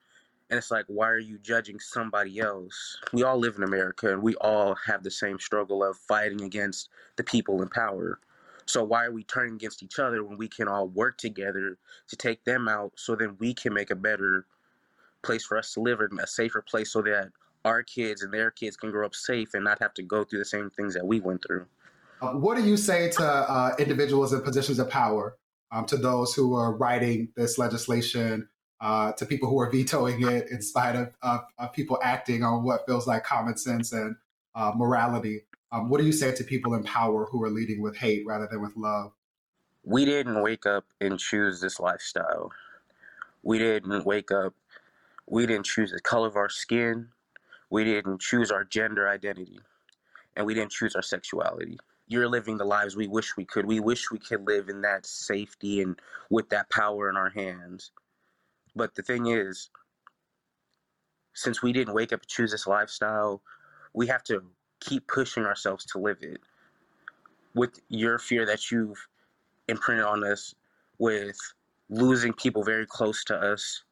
And 0.53 0.59
it's 0.59 0.71
like, 0.71 0.85
why 0.87 1.09
are 1.09 1.19
you 1.19 1.39
judging 1.39 1.81
somebody 1.81 2.39
else? 2.39 2.99
We 3.15 3.23
all 3.23 3.39
live 3.39 3.57
in 3.57 3.63
America 3.63 4.13
and 4.13 4.23
we 4.23 4.35
all 4.35 4.75
have 4.87 5.03
the 5.03 5.11
same 5.11 5.39
struggle 5.39 5.83
of 5.83 5.97
fighting 5.97 6.43
against 6.43 6.91
the 7.17 7.25
people 7.25 7.63
in 7.63 7.71
power. 7.71 8.21
So 8.67 8.85
why 8.85 9.07
are 9.07 9.13
we 9.13 9.25
turning 9.25 9.55
against 9.55 9.83
each 9.83 9.99
other 9.99 10.23
when 10.23 10.37
we 10.37 10.49
can 10.49 10.69
all 10.69 10.89
work 10.89 11.17
together 11.17 11.79
to 12.07 12.17
take 12.17 12.45
them 12.45 12.69
out 12.69 12.93
so 12.97 13.17
then 13.17 13.35
we 13.39 13.55
can 13.55 13.73
make 13.73 13.91
a 13.91 13.97
better 13.97 14.45
place 15.23 15.43
for 15.43 15.57
us 15.57 15.73
to 15.73 15.81
live 15.81 16.01
in, 16.03 16.21
a 16.21 16.27
safer 16.27 16.61
place 16.61 16.93
so 16.93 17.01
that 17.01 17.31
our 17.65 17.83
kids 17.83 18.23
and 18.23 18.31
their 18.31 18.51
kids 18.51 18.77
can 18.77 18.91
grow 18.91 19.07
up 19.07 19.15
safe 19.15 19.55
and 19.55 19.65
not 19.65 19.79
have 19.79 19.95
to 19.95 20.03
go 20.03 20.23
through 20.23 20.41
the 20.41 20.45
same 20.45 20.69
things 20.69 20.93
that 20.93 21.07
we 21.07 21.19
went 21.19 21.43
through. 21.47 21.65
Uh, 22.21 22.33
what 22.33 22.59
do 22.59 22.63
you 22.63 22.77
say 22.77 23.11
to 23.13 23.25
uh, 23.25 23.75
individuals 23.79 24.35
in 24.35 24.43
positions 24.43 24.79
of 24.79 24.91
power, 24.91 25.39
um, 25.71 25.87
to 25.87 25.97
those 25.97 26.35
who 26.35 26.55
are 26.55 26.75
writing 26.75 27.31
this 27.37 27.57
legislation, 27.57 28.47
uh, 28.83 29.13
to 29.13 29.25
people 29.25 29.49
who 29.49 29.59
are 29.61 29.71
vetoing 29.71 30.27
it 30.27 30.51
in 30.51 30.61
spite 30.61 30.97
of, 30.97 31.13
of, 31.23 31.41
of, 31.59 31.73
people 31.73 31.99
acting 32.03 32.43
on 32.43 32.65
what 32.65 32.85
feels 32.85 33.07
like 33.07 33.23
common 33.23 33.57
sense 33.57 33.93
and 33.93 34.17
uh, 34.57 34.73
morality? 34.75 35.43
Um, 35.71 35.89
what 35.89 35.99
do 35.99 36.05
you 36.05 36.13
say 36.13 36.35
to 36.35 36.45
people 36.45 36.75
in 36.75 36.83
power 36.83 37.27
who 37.31 37.43
are 37.45 37.51
leading 37.51 37.81
with 37.81 37.97
hate 37.97 38.27
rather 38.27 38.49
than 38.51 38.61
with 38.61 38.77
love? 38.77 39.13
We 39.85 40.05
didn't 40.05 40.43
wake 40.43 40.67
up 40.67 40.85
and 41.01 41.19
choose 41.19 41.61
this 41.61 41.79
lifestyle. 41.79 42.51
We 43.45 43.59
didn't 43.59 44.05
wake 44.05 44.33
up, 44.33 44.55
we 45.27 45.47
didn't 45.47 45.67
choose 45.67 45.93
the 45.93 46.01
color 46.01 46.27
of 46.27 46.37
our 46.37 46.49
skin. 46.49 47.09
We 47.71 47.85
didn't 47.85 48.21
choose 48.21 48.51
our 48.51 48.65
gender 48.65 49.09
identity 49.09 49.59
and 50.37 50.45
we 50.45 50.55
didn't 50.55 50.73
choose 50.73 50.95
our 50.95 51.03
sexuality. 51.03 51.79
You're 52.09 52.29
living 52.29 52.59
the 52.59 52.65
lives 52.65 52.97
we 52.97 53.07
wish 53.07 53.37
we 53.37 53.45
could. 53.45 53.65
We 53.65 53.81
wish 53.81 54.11
we 54.11 54.19
could 54.19 54.47
live 54.47 54.69
in 54.69 54.83
that 54.83 55.07
safety 55.07 55.81
and 55.81 55.99
with 56.31 56.51
that 56.51 56.69
power 56.69 57.09
in 57.09 57.17
our 57.17 57.31
hands. 57.31 57.91
But 58.75 58.95
the 58.95 59.03
thing 59.03 59.27
is, 59.27 59.71
since 61.35 61.63
we 61.63 61.73
didn't 61.73 61.95
wake 61.95 62.13
up 62.13 62.21
and 62.21 62.29
choose 62.29 62.51
this 62.51 62.67
lifestyle, 62.67 63.43
we 63.95 64.07
have 64.07 64.23
to 64.25 64.43
keep 64.81 65.07
pushing 65.09 65.45
ourselves 65.45 65.85
to 65.87 65.99
live 65.99 66.19
it. 66.23 66.41
With 67.55 67.81
your 67.89 68.19
fear 68.19 68.47
that 68.47 68.71
you've 68.71 69.07
imprinted 69.69 70.07
on 70.07 70.25
us, 70.25 70.55
with 70.99 71.37
losing 71.91 72.33
people 72.33 72.65
very 72.65 72.87
close 72.87 73.25
to 73.25 73.37
us, 73.37 73.85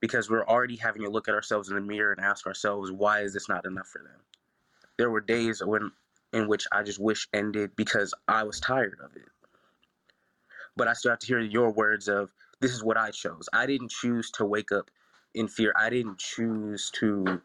because 0.00 0.28
we're 0.28 0.46
already 0.46 0.76
having 0.76 1.02
to 1.02 1.08
look 1.08 1.28
at 1.28 1.34
ourselves 1.34 1.68
in 1.68 1.76
the 1.76 1.80
mirror 1.80 2.12
and 2.12 2.20
ask 2.20 2.46
ourselves, 2.46 2.90
why 2.90 3.20
is 3.20 3.32
this 3.32 3.48
not 3.48 3.64
enough 3.64 3.86
for 3.88 4.02
them? 4.02 4.20
There 4.98 5.10
were 5.10 5.20
days 5.20 5.62
when 5.64 5.92
in 6.32 6.48
which 6.48 6.66
I 6.72 6.82
just 6.82 7.00
wish 7.00 7.28
ended 7.32 7.76
because 7.76 8.12
I 8.26 8.42
was 8.42 8.58
tired 8.58 8.98
of 9.02 9.14
it. 9.14 9.28
But 10.76 10.88
I 10.88 10.92
still 10.92 11.12
have 11.12 11.20
to 11.20 11.26
hear 11.26 11.38
your 11.38 11.70
words 11.70 12.08
of 12.08 12.30
this 12.64 12.72
is 12.72 12.82
what 12.82 12.96
I 12.96 13.10
chose. 13.10 13.46
I 13.52 13.66
didn't 13.66 13.90
choose 13.90 14.30
to 14.32 14.46
wake 14.46 14.72
up 14.72 14.90
in 15.34 15.48
fear. 15.48 15.74
I 15.76 15.90
didn't 15.90 16.18
choose 16.18 16.90
to 16.94 17.42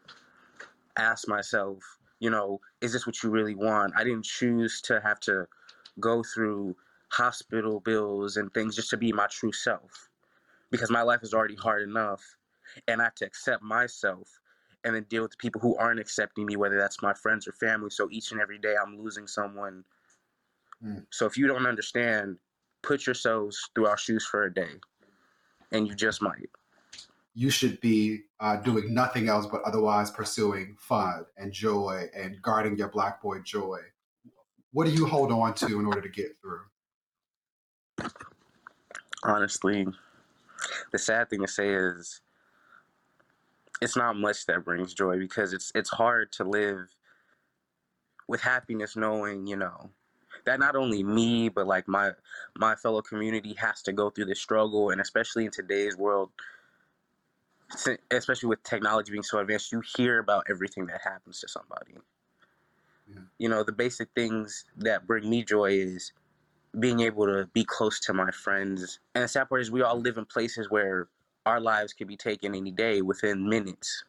ask 0.96 1.28
myself, 1.28 1.82
you 2.20 2.30
know, 2.30 2.58
is 2.80 2.94
this 2.94 3.06
what 3.06 3.22
you 3.22 3.28
really 3.28 3.54
want? 3.54 3.92
I 3.94 4.02
didn't 4.02 4.24
choose 4.24 4.80
to 4.82 4.98
have 5.02 5.20
to 5.20 5.46
go 6.00 6.22
through 6.22 6.74
hospital 7.10 7.80
bills 7.80 8.38
and 8.38 8.52
things 8.54 8.74
just 8.74 8.88
to 8.90 8.96
be 8.96 9.12
my 9.12 9.26
true 9.26 9.52
self 9.52 10.08
because 10.70 10.90
my 10.90 11.02
life 11.02 11.22
is 11.22 11.34
already 11.34 11.56
hard 11.56 11.82
enough 11.82 12.22
and 12.88 13.02
I 13.02 13.04
have 13.04 13.14
to 13.16 13.26
accept 13.26 13.62
myself 13.62 14.40
and 14.84 14.94
then 14.94 15.04
deal 15.10 15.20
with 15.20 15.32
the 15.32 15.36
people 15.36 15.60
who 15.60 15.76
aren't 15.76 16.00
accepting 16.00 16.46
me, 16.46 16.56
whether 16.56 16.78
that's 16.78 17.02
my 17.02 17.12
friends 17.12 17.46
or 17.46 17.52
family. 17.52 17.90
So 17.90 18.08
each 18.10 18.32
and 18.32 18.40
every 18.40 18.58
day 18.58 18.74
I'm 18.82 18.98
losing 18.98 19.26
someone. 19.26 19.84
Mm. 20.82 21.04
So 21.10 21.26
if 21.26 21.36
you 21.36 21.46
don't 21.46 21.66
understand, 21.66 22.38
put 22.80 23.04
yourselves 23.04 23.68
through 23.74 23.86
our 23.86 23.98
shoes 23.98 24.24
for 24.24 24.44
a 24.44 24.54
day, 24.54 24.80
and 25.72 25.86
you 25.86 25.94
just 25.94 26.22
might. 26.22 26.50
You 27.34 27.50
should 27.50 27.80
be 27.80 28.22
uh, 28.40 28.56
doing 28.56 28.92
nothing 28.92 29.28
else 29.28 29.46
but 29.46 29.62
otherwise 29.62 30.10
pursuing 30.10 30.76
fun 30.78 31.24
and 31.36 31.52
joy 31.52 32.08
and 32.14 32.40
guarding 32.42 32.76
your 32.76 32.88
black 32.88 33.22
boy 33.22 33.38
joy. 33.40 33.78
What 34.72 34.86
do 34.86 34.92
you 34.92 35.06
hold 35.06 35.32
on 35.32 35.54
to 35.54 35.78
in 35.78 35.86
order 35.86 36.00
to 36.00 36.08
get 36.08 36.36
through? 36.40 38.10
Honestly, 39.22 39.86
the 40.92 40.98
sad 40.98 41.30
thing 41.30 41.40
to 41.40 41.48
say 41.48 41.74
is 41.74 42.20
it's 43.80 43.96
not 43.96 44.16
much 44.16 44.46
that 44.46 44.64
brings 44.64 44.94
joy 44.94 45.18
because 45.18 45.52
it's 45.52 45.72
it's 45.74 45.90
hard 45.90 46.32
to 46.32 46.44
live 46.44 46.94
with 48.28 48.40
happiness 48.40 48.96
knowing 48.96 49.46
you 49.46 49.56
know 49.56 49.90
that 50.50 50.58
not 50.58 50.76
only 50.76 51.02
me 51.02 51.48
but 51.48 51.66
like 51.66 51.86
my 51.88 52.10
my 52.56 52.74
fellow 52.74 53.00
community 53.00 53.54
has 53.54 53.82
to 53.82 53.92
go 53.92 54.10
through 54.10 54.24
this 54.24 54.40
struggle 54.40 54.90
and 54.90 55.00
especially 55.00 55.44
in 55.44 55.50
today's 55.50 55.96
world 55.96 56.30
especially 58.10 58.48
with 58.48 58.62
technology 58.64 59.12
being 59.12 59.22
so 59.22 59.38
advanced 59.38 59.70
you 59.70 59.82
hear 59.96 60.18
about 60.18 60.44
everything 60.50 60.86
that 60.86 61.00
happens 61.02 61.40
to 61.40 61.48
somebody 61.48 61.94
yeah. 63.08 63.20
you 63.38 63.48
know 63.48 63.62
the 63.62 63.72
basic 63.72 64.08
things 64.14 64.64
that 64.76 65.06
bring 65.06 65.28
me 65.28 65.44
joy 65.44 65.70
is 65.70 66.12
being 66.78 67.00
able 67.00 67.26
to 67.26 67.48
be 67.52 67.64
close 67.64 68.00
to 68.00 68.12
my 68.12 68.30
friends 68.30 69.00
and 69.14 69.24
the 69.24 69.28
sad 69.28 69.48
part 69.48 69.60
is 69.60 69.70
we 69.70 69.82
all 69.82 69.98
live 69.98 70.18
in 70.18 70.24
places 70.24 70.68
where 70.70 71.08
our 71.46 71.60
lives 71.60 71.92
could 71.92 72.08
be 72.08 72.16
taken 72.16 72.54
any 72.54 72.70
day 72.70 73.02
within 73.02 73.48
minutes. 73.48 74.04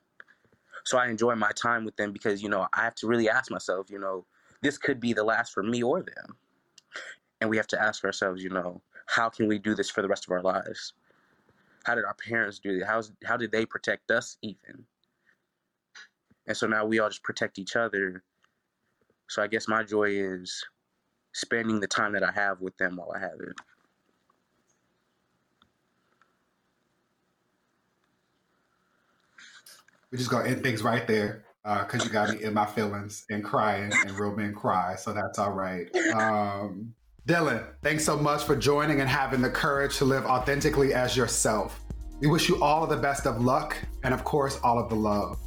So 0.84 0.98
I 0.98 1.08
enjoy 1.08 1.36
my 1.36 1.52
time 1.52 1.86
with 1.86 1.96
them 1.96 2.12
because, 2.12 2.42
you 2.42 2.50
know, 2.50 2.68
I 2.74 2.84
have 2.84 2.96
to 2.96 3.08
really 3.08 3.30
ask 3.30 3.52
myself, 3.52 3.90
you 3.90 4.00
know, 4.00 4.26
this 4.62 4.78
could 4.78 5.00
be 5.00 5.14
the 5.14 5.24
last 5.24 5.54
for 5.54 5.64
me 5.64 5.84
or 5.84 6.02
them. 6.04 6.38
And 7.42 7.50
we 7.50 7.58
have 7.58 7.68
to 7.68 7.82
ask 7.82 8.06
ourselves, 8.06 8.44
you 8.44 8.50
know, 8.50 8.82
how 9.08 9.30
can 9.30 9.48
we 9.48 9.60
do 9.60 9.76
this 9.76 9.90
for 9.90 10.02
the 10.02 10.10
rest 10.10 10.26
of 10.26 10.32
our 10.32 10.42
lives? 10.44 10.94
How 11.86 11.96
did 11.96 12.06
our 12.06 12.16
parents 12.16 12.60
do 12.60 12.80
it? 12.80 12.86
How's, 12.88 13.12
how 13.26 13.38
did 13.38 13.52
they 13.52 13.66
protect 13.66 14.12
us 14.12 14.38
even? 14.42 14.86
And 16.48 16.58
so 16.58 16.68
now 16.68 16.86
we 16.86 17.00
all 17.00 17.10
just 17.10 17.24
protect 17.24 17.60
each 17.60 17.76
other 17.76 18.22
So 19.30 19.44
I 19.44 19.48
guess 19.48 19.68
my 19.70 19.84
joy 19.84 20.12
is 20.12 20.66
spending 21.34 21.80
the 21.80 21.88
time 21.88 22.14
that 22.14 22.24
I 22.24 22.32
have 22.32 22.62
with 22.62 22.78
them 22.78 22.98
while 22.98 23.12
I 23.16 23.20
have 23.20 23.40
it. 23.42 23.56
We're 30.12 30.20
just 30.20 30.32
gonna 30.32 30.50
end 30.50 30.64
things 30.64 30.84
right 30.84 31.08
there 31.08 31.46
because 31.64 32.02
uh, 32.02 32.06
you 32.06 32.10
got 32.10 32.30
me 32.30 32.44
in 32.44 32.54
my 32.54 32.66
feelings 32.66 33.26
and 33.30 33.44
crying, 33.44 33.92
and 33.94 34.12
real 34.20 34.36
men 34.36 34.54
cry, 34.54 34.96
so 34.96 35.14
that's 35.14 35.38
all 35.38 35.52
right. 35.52 35.88
Um, 36.14 36.94
Dylan, 37.28 37.64
thanks 37.84 38.04
so 38.04 38.18
much 38.18 38.44
for 38.44 38.56
joining 38.56 39.00
and 39.00 39.08
having 39.08 39.42
the 39.42 39.50
courage 39.50 39.98
to 39.98 40.06
live 40.06 40.26
authentically 40.26 40.94
as 40.94 41.16
yourself. 41.16 41.80
We 42.20 42.28
wish 42.28 42.50
you 42.50 42.62
all 42.64 42.84
of 42.84 42.90
the 42.90 42.98
best 42.98 43.28
of 43.28 43.44
luck 43.44 43.78
and, 44.04 44.14
of 44.14 44.24
course, 44.24 44.60
all 44.64 44.80
of 44.80 44.90
the 44.90 44.96
love. 44.96 45.38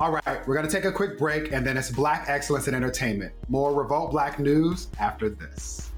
All 0.00 0.12
right, 0.12 0.46
we're 0.46 0.54
going 0.54 0.66
to 0.66 0.72
take 0.72 0.84
a 0.84 0.92
quick 0.92 1.18
break 1.18 1.52
and 1.52 1.66
then 1.66 1.76
it's 1.76 1.90
Black 1.90 2.26
Excellence 2.28 2.68
in 2.68 2.74
Entertainment. 2.74 3.32
More 3.48 3.72
Revolt 3.72 4.10
Black 4.10 4.38
news 4.38 4.88
after 4.98 5.30
this. 5.30 5.92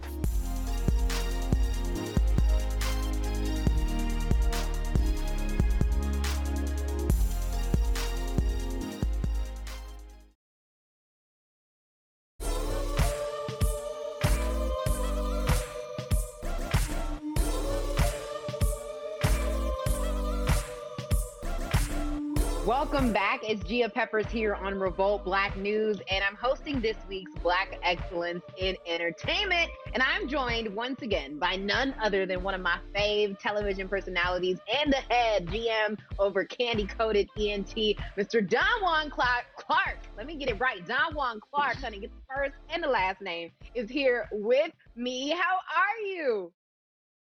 Gia 23.77 23.91
Peppers 23.91 24.27
here 24.29 24.55
on 24.55 24.79
Revolt 24.79 25.23
Black 25.23 25.55
News, 25.59 25.99
and 26.11 26.25
I'm 26.25 26.37
hosting 26.37 26.81
this 26.81 26.97
week's 27.11 27.33
Black 27.43 27.79
Excellence 27.83 28.43
in 28.57 28.75
Entertainment. 28.87 29.71
And 29.93 30.03
I'm 30.03 30.29
joined 30.29 30.75
once 30.75 31.03
again 31.03 31.39
by 31.39 31.57
none 31.57 31.95
other 32.03 32.25
than 32.25 32.43
one 32.43 32.55
of 32.55 32.63
my 32.63 32.79
fave 32.95 33.39
television 33.39 33.87
personalities 33.87 34.59
and 34.83 34.91
the 34.91 35.15
head 35.15 35.47
GM 35.49 35.99
over 36.19 36.45
Candy 36.45 36.87
Coated 36.87 37.29
ENT, 37.39 37.75
Mr. 38.17 38.49
DonJuan 38.49 39.11
Clark. 39.11 39.45
Clark, 39.57 39.99
let 40.17 40.27
me 40.27 40.37
get 40.37 40.49
it 40.49 40.59
right. 40.59 40.83
DonJuan 40.87 41.41
Clark, 41.53 41.77
honey, 41.77 41.99
get 41.99 42.11
the 42.11 42.35
first 42.35 42.55
and 42.71 42.83
the 42.83 42.89
last 42.89 43.21
name, 43.21 43.51
is 43.75 43.91
here 43.91 44.27
with 44.33 44.73
me. 44.95 45.31
How 45.33 45.57
are 45.57 46.07
you? 46.07 46.51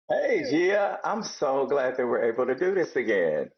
Hey, 0.08 0.42
Gia. 0.50 0.98
I'm 1.04 1.22
so 1.22 1.66
glad 1.66 1.96
that 1.96 2.04
we're 2.04 2.24
able 2.24 2.44
to 2.46 2.56
do 2.56 2.74
this 2.74 2.96
again. 2.96 3.50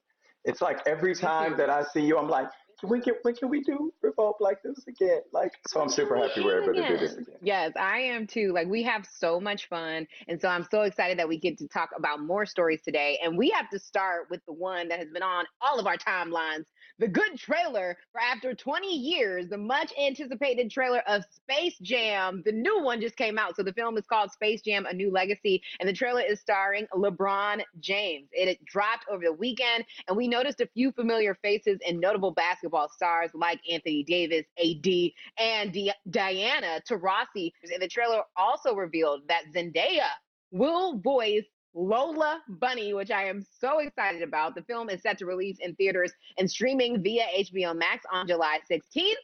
It's 0.44 0.60
like 0.60 0.80
every 0.86 1.14
time 1.14 1.56
that 1.56 1.70
I 1.70 1.84
see 1.94 2.00
you, 2.00 2.18
I'm 2.18 2.28
like, 2.28 2.48
when 2.82 3.00
can 3.00 3.14
when 3.22 3.34
can 3.34 3.48
we 3.48 3.62
do 3.62 3.92
revolt 4.02 4.36
like 4.40 4.62
this 4.62 4.86
again? 4.86 5.20
Like, 5.32 5.52
so 5.68 5.80
I'm 5.80 5.88
super 5.88 6.16
happy 6.16 6.42
we're 6.42 6.62
able 6.62 6.74
to 6.74 6.88
do 6.88 6.98
this 6.98 7.12
again. 7.12 7.36
Yes, 7.42 7.72
I 7.78 7.98
am 7.98 8.26
too. 8.26 8.52
Like, 8.52 8.66
we 8.66 8.82
have 8.82 9.06
so 9.06 9.40
much 9.40 9.68
fun, 9.68 10.06
and 10.28 10.40
so 10.40 10.48
I'm 10.48 10.66
so 10.70 10.82
excited 10.82 11.18
that 11.18 11.28
we 11.28 11.38
get 11.38 11.58
to 11.58 11.68
talk 11.68 11.90
about 11.96 12.20
more 12.20 12.46
stories 12.46 12.80
today. 12.82 13.18
And 13.22 13.38
we 13.38 13.50
have 13.50 13.70
to 13.70 13.78
start 13.78 14.28
with 14.30 14.44
the 14.46 14.52
one 14.52 14.88
that 14.88 14.98
has 14.98 15.08
been 15.08 15.22
on 15.22 15.44
all 15.60 15.78
of 15.78 15.86
our 15.86 15.96
timelines 15.96 16.64
the 16.98 17.08
good 17.08 17.38
trailer 17.38 17.96
for 18.12 18.20
after 18.20 18.54
20 18.54 18.94
years, 18.94 19.48
the 19.48 19.58
much 19.58 19.92
anticipated 20.00 20.70
trailer 20.70 21.02
of 21.06 21.24
Space 21.30 21.78
Jam. 21.80 22.42
The 22.44 22.52
new 22.52 22.82
one 22.82 23.00
just 23.00 23.16
came 23.16 23.38
out. 23.38 23.56
So 23.56 23.62
the 23.62 23.72
film 23.72 23.96
is 23.96 24.06
called 24.06 24.30
Space 24.32 24.62
Jam 24.62 24.86
A 24.86 24.92
New 24.92 25.10
Legacy, 25.10 25.62
and 25.80 25.88
the 25.88 25.92
trailer 25.92 26.22
is 26.22 26.40
starring 26.40 26.86
LeBron 26.94 27.62
James. 27.80 28.28
It 28.32 28.64
dropped 28.64 29.06
over 29.10 29.24
the 29.24 29.32
weekend, 29.32 29.84
and 30.08 30.16
we 30.16 30.28
noticed 30.28 30.60
a 30.60 30.68
few 30.74 30.92
familiar 30.92 31.34
faces 31.42 31.78
and 31.86 32.00
notable 32.00 32.32
basketball 32.32 32.88
stars 32.88 33.30
like 33.34 33.60
Anthony 33.70 34.02
Davis, 34.04 34.44
AD, 34.58 35.12
and 35.38 35.72
D- 35.72 35.92
Diana 36.10 36.80
Taurasi. 36.88 37.52
And 37.72 37.82
the 37.82 37.88
trailer 37.88 38.22
also 38.36 38.74
revealed 38.74 39.22
that 39.28 39.44
Zendaya 39.54 40.08
will 40.50 40.98
voice 40.98 41.44
Lola 41.74 42.42
Bunny, 42.48 42.92
which 42.92 43.10
I 43.10 43.24
am 43.24 43.44
so 43.60 43.78
excited 43.78 44.22
about. 44.22 44.54
The 44.54 44.62
film 44.62 44.90
is 44.90 45.02
set 45.02 45.18
to 45.18 45.26
release 45.26 45.56
in 45.60 45.74
theaters 45.74 46.12
and 46.38 46.50
streaming 46.50 47.02
via 47.02 47.24
HBO 47.38 47.76
Max 47.76 48.04
on 48.12 48.26
July 48.26 48.58
16th. 48.70 49.14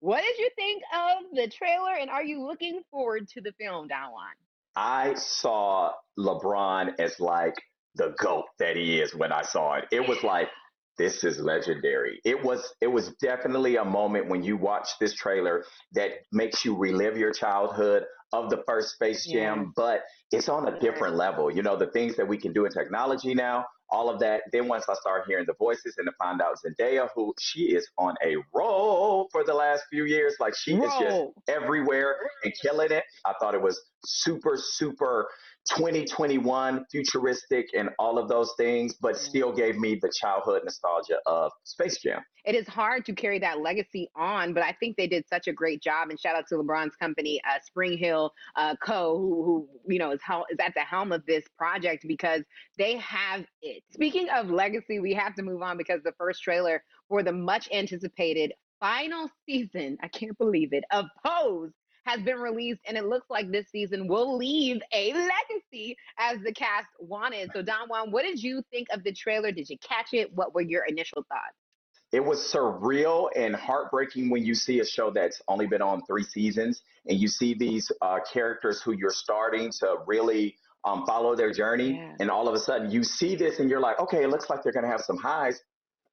What 0.00 0.22
did 0.22 0.38
you 0.38 0.48
think 0.56 0.82
of 0.94 1.24
the 1.34 1.48
trailer, 1.48 1.96
and 2.00 2.08
are 2.08 2.22
you 2.22 2.46
looking 2.46 2.82
forward 2.90 3.28
to 3.30 3.40
the 3.40 3.52
film, 3.60 3.88
Don? 3.88 4.10
I 4.76 5.14
saw 5.14 5.90
LeBron 6.18 7.00
as 7.00 7.18
like 7.18 7.56
the 7.96 8.14
goat 8.18 8.44
that 8.60 8.76
he 8.76 9.00
is 9.00 9.14
when 9.14 9.32
I 9.32 9.42
saw 9.42 9.74
it. 9.74 9.86
It 9.90 10.08
was 10.08 10.22
like 10.22 10.48
this 10.98 11.24
is 11.24 11.38
legendary. 11.38 12.20
It 12.24 12.42
was 12.42 12.74
it 12.80 12.88
was 12.88 13.12
definitely 13.22 13.76
a 13.76 13.84
moment 13.84 14.28
when 14.28 14.42
you 14.42 14.56
watch 14.56 14.88
this 15.00 15.14
trailer 15.14 15.64
that 15.92 16.10
makes 16.32 16.64
you 16.64 16.76
relive 16.76 17.16
your 17.16 17.32
childhood 17.32 18.04
of 18.32 18.50
the 18.50 18.62
first 18.66 18.94
Space 18.94 19.26
Jam, 19.26 19.58
yeah. 19.58 19.64
but 19.76 20.02
it's 20.32 20.48
on 20.48 20.68
a 20.68 20.78
different 20.80 21.16
level. 21.16 21.50
You 21.50 21.62
know, 21.62 21.76
the 21.76 21.86
things 21.86 22.16
that 22.16 22.28
we 22.28 22.36
can 22.36 22.52
do 22.52 22.66
in 22.66 22.72
technology 22.72 23.34
now, 23.34 23.64
all 23.90 24.10
of 24.10 24.20
that. 24.20 24.42
Then 24.52 24.68
once 24.68 24.84
I 24.88 24.94
start 24.94 25.24
hearing 25.26 25.46
the 25.46 25.54
voices 25.54 25.94
and 25.98 26.06
to 26.06 26.12
find 26.18 26.42
out 26.42 26.58
Zendaya, 26.64 27.08
who 27.14 27.32
she 27.40 27.74
is 27.74 27.88
on 27.96 28.14
a 28.24 28.36
roll 28.54 29.28
for 29.32 29.44
the 29.44 29.54
last 29.54 29.84
few 29.90 30.04
years, 30.04 30.34
like 30.40 30.54
she 30.56 30.74
roll. 30.74 30.84
is 30.84 30.92
just 30.98 31.48
everywhere 31.48 32.16
and 32.44 32.52
killing 32.60 32.90
it. 32.90 33.04
I 33.24 33.32
thought 33.40 33.54
it 33.54 33.62
was 33.62 33.80
super, 34.04 34.56
super 34.58 35.28
2021 35.68 36.84
futuristic 36.90 37.66
and 37.76 37.90
all 37.98 38.18
of 38.18 38.28
those 38.28 38.52
things, 38.56 38.94
but 38.94 39.16
still 39.16 39.52
gave 39.52 39.76
me 39.76 39.98
the 40.00 40.10
childhood 40.14 40.62
nostalgia 40.64 41.18
of 41.26 41.52
Space 41.64 41.98
Jam. 41.98 42.22
It 42.44 42.54
is 42.54 42.66
hard 42.66 43.04
to 43.06 43.12
carry 43.12 43.38
that 43.40 43.60
legacy 43.60 44.10
on, 44.16 44.54
but 44.54 44.62
I 44.62 44.72
think 44.72 44.96
they 44.96 45.06
did 45.06 45.24
such 45.28 45.48
a 45.48 45.52
great 45.52 45.82
job. 45.82 46.08
And 46.10 46.18
shout 46.18 46.36
out 46.36 46.46
to 46.48 46.54
LeBron's 46.54 46.96
company, 46.96 47.40
uh, 47.46 47.58
Spring 47.64 47.98
Hill 47.98 48.32
uh, 48.56 48.74
Co., 48.82 49.18
who, 49.18 49.44
who 49.44 49.92
you 49.92 49.98
know 49.98 50.12
is, 50.12 50.20
hel- 50.22 50.46
is 50.50 50.58
at 50.60 50.74
the 50.74 50.80
helm 50.80 51.12
of 51.12 51.26
this 51.26 51.44
project 51.58 52.04
because 52.08 52.42
they 52.78 52.96
have 52.96 53.44
it. 53.60 53.82
Speaking 53.90 54.28
of 54.30 54.50
legacy, 54.50 55.00
we 55.00 55.12
have 55.14 55.34
to 55.34 55.42
move 55.42 55.62
on 55.62 55.76
because 55.76 56.02
the 56.02 56.14
first 56.18 56.42
trailer 56.42 56.82
for 57.08 57.22
the 57.22 57.32
much 57.32 57.68
anticipated 57.72 58.52
final 58.80 59.28
season, 59.46 59.98
I 60.02 60.08
can't 60.08 60.36
believe 60.38 60.72
it, 60.72 60.84
of 60.92 61.06
Pose 61.24 61.72
has 62.08 62.20
been 62.22 62.38
released, 62.38 62.80
and 62.86 62.96
it 62.96 63.04
looks 63.04 63.26
like 63.28 63.50
this 63.50 63.66
season 63.70 64.08
will 64.08 64.36
leave 64.36 64.80
a 64.92 65.12
legacy 65.12 65.96
as 66.18 66.38
the 66.44 66.52
cast 66.52 66.88
wanted. 66.98 67.50
So, 67.52 67.62
DonJuan, 67.62 68.10
what 68.10 68.22
did 68.22 68.42
you 68.42 68.62
think 68.70 68.88
of 68.92 69.04
the 69.04 69.12
trailer? 69.12 69.52
Did 69.52 69.68
you 69.68 69.76
catch 69.78 70.08
it? 70.12 70.32
What 70.34 70.54
were 70.54 70.62
your 70.62 70.84
initial 70.86 71.24
thoughts? 71.28 71.56
It 72.10 72.24
was 72.24 72.38
surreal 72.38 73.28
and 73.36 73.54
heartbreaking 73.54 74.30
when 74.30 74.42
you 74.42 74.54
see 74.54 74.80
a 74.80 74.86
show 74.86 75.10
that's 75.10 75.42
only 75.46 75.66
been 75.66 75.82
on 75.82 76.02
three 76.06 76.22
seasons 76.24 76.80
and 77.06 77.20
you 77.20 77.28
see 77.28 77.52
these 77.52 77.92
uh, 78.00 78.20
characters 78.32 78.80
who 78.80 78.92
you're 78.92 79.10
starting 79.10 79.70
to 79.80 79.96
really 80.06 80.56
um, 80.84 81.04
follow 81.06 81.36
their 81.36 81.52
journey. 81.52 81.96
Yeah. 81.96 82.14
And 82.18 82.30
all 82.30 82.48
of 82.48 82.54
a 82.54 82.58
sudden 82.58 82.90
you 82.90 83.04
see 83.04 83.36
this 83.36 83.58
and 83.58 83.68
you're 83.68 83.80
like, 83.80 84.00
okay, 84.00 84.22
it 84.22 84.30
looks 84.30 84.48
like 84.48 84.62
they're 84.62 84.72
going 84.72 84.86
to 84.86 84.90
have 84.90 85.02
some 85.02 85.18
highs. 85.18 85.60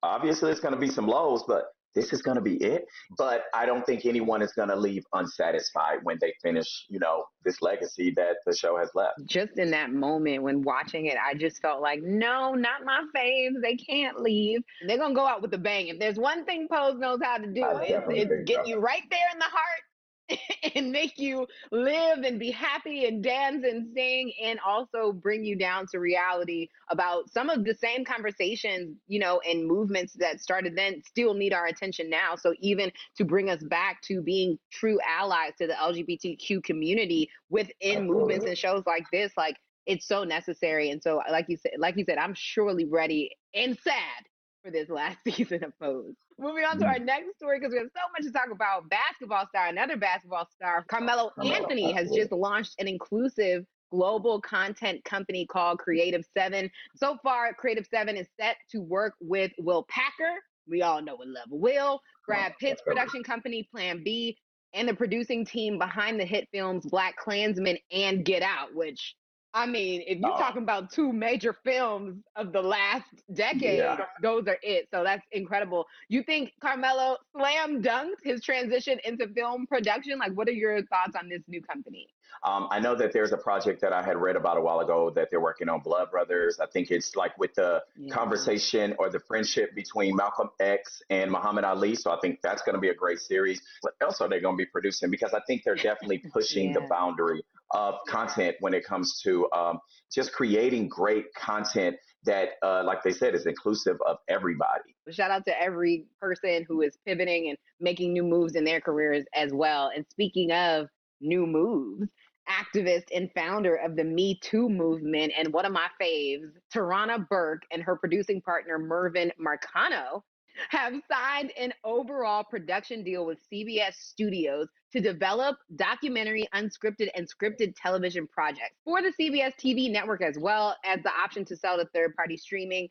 Obviously, 0.04 0.52
it's 0.52 0.60
going 0.60 0.74
to 0.74 0.80
be 0.80 0.90
some 0.90 1.08
lows, 1.08 1.44
but 1.48 1.75
this 1.96 2.14
is 2.14 2.22
going 2.22 2.36
to 2.36 2.42
be 2.42 2.56
it. 2.56 2.86
But 3.18 3.46
I 3.54 3.66
don't 3.66 3.86
think 3.86 4.06
anyone 4.06 4.42
is 4.42 4.52
going 4.54 4.70
to 4.70 4.76
leave 4.76 5.04
unsatisfied 5.14 6.00
when 6.04 6.18
they 6.22 6.34
finish, 6.42 6.86
you 6.90 7.00
know, 7.00 7.26
this 7.44 7.62
legacy 7.62 8.12
that 8.16 8.38
the 8.46 8.56
show 8.56 8.78
has 8.78 8.90
left. 8.94 9.14
Just 9.26 9.58
in 9.58 9.72
that 9.72 9.92
moment 9.92 10.44
when 10.44 10.62
watching 10.62 11.08
it, 11.08 11.18
I 11.24 11.34
just 11.34 11.62
felt 11.62 11.82
like, 11.82 12.02
no, 12.04 12.54
not 12.54 12.84
my 12.86 13.04
faves. 13.16 13.62
They 13.62 13.76
can't 13.76 14.20
leave. 14.22 14.62
They're 14.88 14.98
going 14.98 15.12
to 15.12 15.16
go 15.16 15.26
out 15.26 15.42
with 15.42 15.54
a 15.54 15.58
bang. 15.58 15.88
If 15.88 16.00
there's 16.00 16.18
one 16.18 16.46
thing 16.46 16.68
Pose 16.72 16.98
knows 16.98 17.20
how 17.24 17.38
to 17.38 17.48
do, 17.48 17.64
it's, 17.82 18.06
it's 18.10 18.50
get 18.50 18.68
you 18.68 18.80
right 18.80 19.04
there 19.10 19.28
in 19.34 19.40
the 19.40 19.46
heart 19.46 19.82
and 20.76 20.92
make 20.92 21.18
you 21.18 21.48
live 21.72 22.20
and 22.20 22.40
be 22.40 22.52
happy 22.52 23.06
and 23.06 23.24
dance 23.24 23.66
and 23.70 23.88
sing 23.96 24.32
and 24.44 24.60
also 24.66 25.12
bring 25.12 25.44
you 25.44 25.56
down 25.56 25.86
to 25.92 26.00
reality 26.00 26.68
about 26.90 27.30
some 27.30 27.50
of 27.50 27.64
the 27.64 27.74
same 27.76 28.04
conversations 28.04 28.98
you 29.08 29.20
know 29.20 29.40
and 29.48 29.68
movements 29.68 30.14
that 30.14 30.40
started 30.40 30.76
then 30.76 31.02
still 31.06 31.34
need 31.34 31.54
our 31.54 31.68
attention 31.68 32.10
now. 32.10 32.36
So 32.36 32.54
even 32.60 32.92
to 33.18 33.26
bring 33.26 33.50
us 33.50 33.64
back 33.64 34.02
to 34.04 34.22
being 34.22 34.58
true 34.72 35.00
allies 35.08 35.54
to 35.60 35.68
the 35.68 35.74
lgbtq 35.74 36.64
community 36.64 37.30
within 37.50 38.08
movements 38.08 38.46
and 38.46 38.58
shows 38.58 38.84
like 38.86 39.06
this 39.12 39.32
like 39.38 39.58
it's 39.86 40.08
so 40.08 40.24
necessary. 40.24 40.90
And 40.90 41.02
so 41.02 41.22
like 41.30 41.46
you 41.48 41.58
said 41.58 41.74
like 41.78 41.98
you 41.98 42.06
said 42.06 42.18
i'm 42.18 42.34
surely 42.36 42.86
ready 42.86 43.32
and 43.54 43.78
sad 43.84 44.26
for 44.64 44.72
this 44.72 44.90
last 44.90 45.18
season 45.24 45.64
of 45.64 45.78
Pose. 45.80 46.16
Moving 46.38 46.66
on 46.66 46.78
to 46.80 46.86
our 46.86 47.00
next 47.00 47.38
story 47.38 47.60
because 47.60 47.72
we 47.72 47.78
have 47.78 47.88
so 47.96 48.02
much 48.12 48.24
to 48.24 48.32
talk 48.32 48.52
about. 48.52 48.90
Basketball 48.90 49.48
star, 49.48 49.68
another 49.68 49.96
basketball 49.96 50.48
star, 50.54 50.84
Carmelo 50.90 51.32
Anthony 51.42 51.94
has 51.94 52.12
just 52.12 52.34
launched 52.34 52.76
an 52.78 52.90
inclusive 52.90 53.66
global 53.90 54.42
content 54.42 55.02
company 55.06 55.46
called 55.46 55.80
Creative 55.80 56.26
Seven. 56.38 56.70
So 56.96 57.18
far, 57.24 57.54
Creative 57.54 57.86
Seven 57.86 58.18
is 58.18 58.28
set 58.38 58.58
to 58.72 58.82
work 58.82 59.14
with 59.22 59.54
Will 59.60 59.86
Packer. 59.90 60.36
We 60.68 60.82
all 60.82 61.02
know 61.02 61.18
and 61.22 61.32
love 61.32 61.48
Will, 61.50 62.02
Brad 62.28 62.54
Pitt's 62.60 62.82
production 62.82 63.24
company, 63.24 63.68
Plan 63.72 64.02
B, 64.04 64.38
and 64.74 64.90
the 64.90 64.94
producing 64.94 65.46
team 65.46 65.78
behind 65.78 66.20
the 66.20 66.26
hit 66.26 66.50
films 66.52 66.86
BlacKkKlansman 66.86 67.78
and 67.92 68.26
Get 68.26 68.42
Out, 68.42 68.76
which 68.76 69.16
I 69.56 69.66
mean, 69.66 70.04
if 70.06 70.20
you're 70.20 70.38
talking 70.38 70.64
about 70.64 70.92
two 70.92 71.14
major 71.14 71.54
films 71.54 72.22
of 72.36 72.52
the 72.52 72.62
last 72.62 73.06
decade, 73.34 73.80
Yeah. 73.80 74.06
those 74.22 74.48
are 74.48 74.58
it. 74.62 74.90
So 74.94 75.02
that's 75.04 75.26
incredible. 75.32 75.88
You 76.10 76.24
think 76.24 76.52
Carmelo 76.62 77.18
slam 77.32 77.82
dunked 77.82 78.22
his 78.24 78.42
transition 78.44 79.00
into 79.06 79.30
film 79.30 79.66
production? 79.66 80.20
Like, 80.20 80.34
what 80.34 80.50
are 80.50 80.52
your 80.52 80.84
thoughts 80.88 81.16
on 81.16 81.30
this 81.30 81.42
new 81.48 81.62
company? 81.62 82.10
Um, 82.44 82.68
I 82.70 82.80
know 82.80 82.96
that 82.96 83.12
there's 83.12 83.32
a 83.32 83.38
project 83.38 83.82
that 83.82 83.92
I 83.94 84.04
had 84.04 84.18
read 84.18 84.36
about 84.36 84.58
a 84.58 84.62
while 84.62 84.80
ago 84.80 85.10
that 85.16 85.30
they're 85.32 85.42
working 85.42 85.68
on 85.70 85.80
Blood 85.80 86.12
Brothers. 86.12 86.60
I 86.60 86.68
think 86.68 86.92
it's 86.92 87.16
like 87.16 87.38
with 87.38 87.54
the 87.56 87.84
Yeah. 87.98 88.14
conversation 88.14 88.96
or 89.00 89.10
the 89.10 89.20
friendship 89.20 89.74
between 89.76 90.16
Malcolm 90.16 90.50
X 90.60 91.02
and 91.10 91.32
Muhammad 91.32 91.64
Ali. 91.64 91.96
So 91.96 92.12
I 92.12 92.20
think 92.20 92.40
that's 92.44 92.62
going 92.62 92.76
to 92.76 92.82
be 92.82 92.90
a 92.90 92.94
great 92.94 93.20
series. 93.20 93.62
What 93.82 93.96
else 94.02 94.22
are 94.22 94.30
they 94.30 94.40
going 94.40 94.56
to 94.56 94.62
be 94.64 94.68
producing? 94.68 95.10
Because 95.10 95.34
I 95.34 95.42
think 95.48 95.64
they're 95.64 95.76
definitely 95.76 96.20
pushing 96.34 96.74
the 96.74 96.82
boundary 96.90 97.44
of 97.72 97.96
content 98.08 98.56
when 98.60 98.74
it 98.74 98.86
comes 98.86 99.22
to 99.24 99.50
um, 99.52 99.80
just 100.14 100.32
creating 100.34 100.88
great 100.88 101.34
content 101.34 101.96
that, 102.26 102.50
uh, 102.64 102.84
like 102.84 103.04
they 103.04 103.12
said, 103.12 103.36
is 103.36 103.46
inclusive 103.46 103.98
of 104.06 104.18
everybody. 104.28 104.96
Shout 105.10 105.32
out 105.32 105.46
to 105.46 105.62
every 105.62 106.06
person 106.20 106.66
who 106.68 106.82
is 106.82 106.98
pivoting 107.06 107.50
and 107.50 107.58
making 107.80 108.14
new 108.14 108.24
moves 108.24 108.56
in 108.56 108.64
their 108.64 108.82
careers 108.82 109.26
as 109.36 109.52
well. 109.54 109.92
And 109.96 110.06
speaking 110.10 110.52
of 110.52 110.88
new 111.22 111.46
moves, 111.46 112.08
activist 112.50 113.06
and 113.14 113.30
founder 113.34 113.76
of 113.76 113.96
the 113.96 114.04
Me 114.04 114.40
Too 114.42 114.70
movement, 114.70 115.34
and 115.38 115.52
one 115.52 115.66
of 115.66 115.72
my 115.72 115.88
faves, 116.02 116.52
Tarana 116.74 117.28
Burke 117.28 117.64
and 117.72 117.82
her 117.82 117.96
producing 117.96 118.42
partner, 118.42 118.78
Mervyn 118.78 119.32
Marcano, 119.40 120.22
have 120.70 120.94
signed 121.12 121.52
an 121.60 121.74
overall 121.84 122.44
production 122.44 123.04
deal 123.04 123.26
with 123.26 123.40
CBS 123.52 123.96
Studios 123.96 124.68
to 124.94 125.02
develop 125.02 125.58
documentary, 125.76 126.48
unscripted, 126.54 127.10
and 127.16 127.28
scripted 127.28 127.74
television 127.76 128.28
projects 128.28 128.76
for 128.84 129.02
the 129.02 129.12
CBS 129.20 129.54
TV 129.60 129.92
network, 129.92 130.22
as 130.22 130.38
well 130.40 130.76
as 130.86 131.02
the 131.04 131.12
option 131.12 131.44
to 131.46 131.56
sell 131.56 131.78
to 131.78 131.86
third 131.94 132.16
party 132.16 132.38
streaming. 132.38 132.88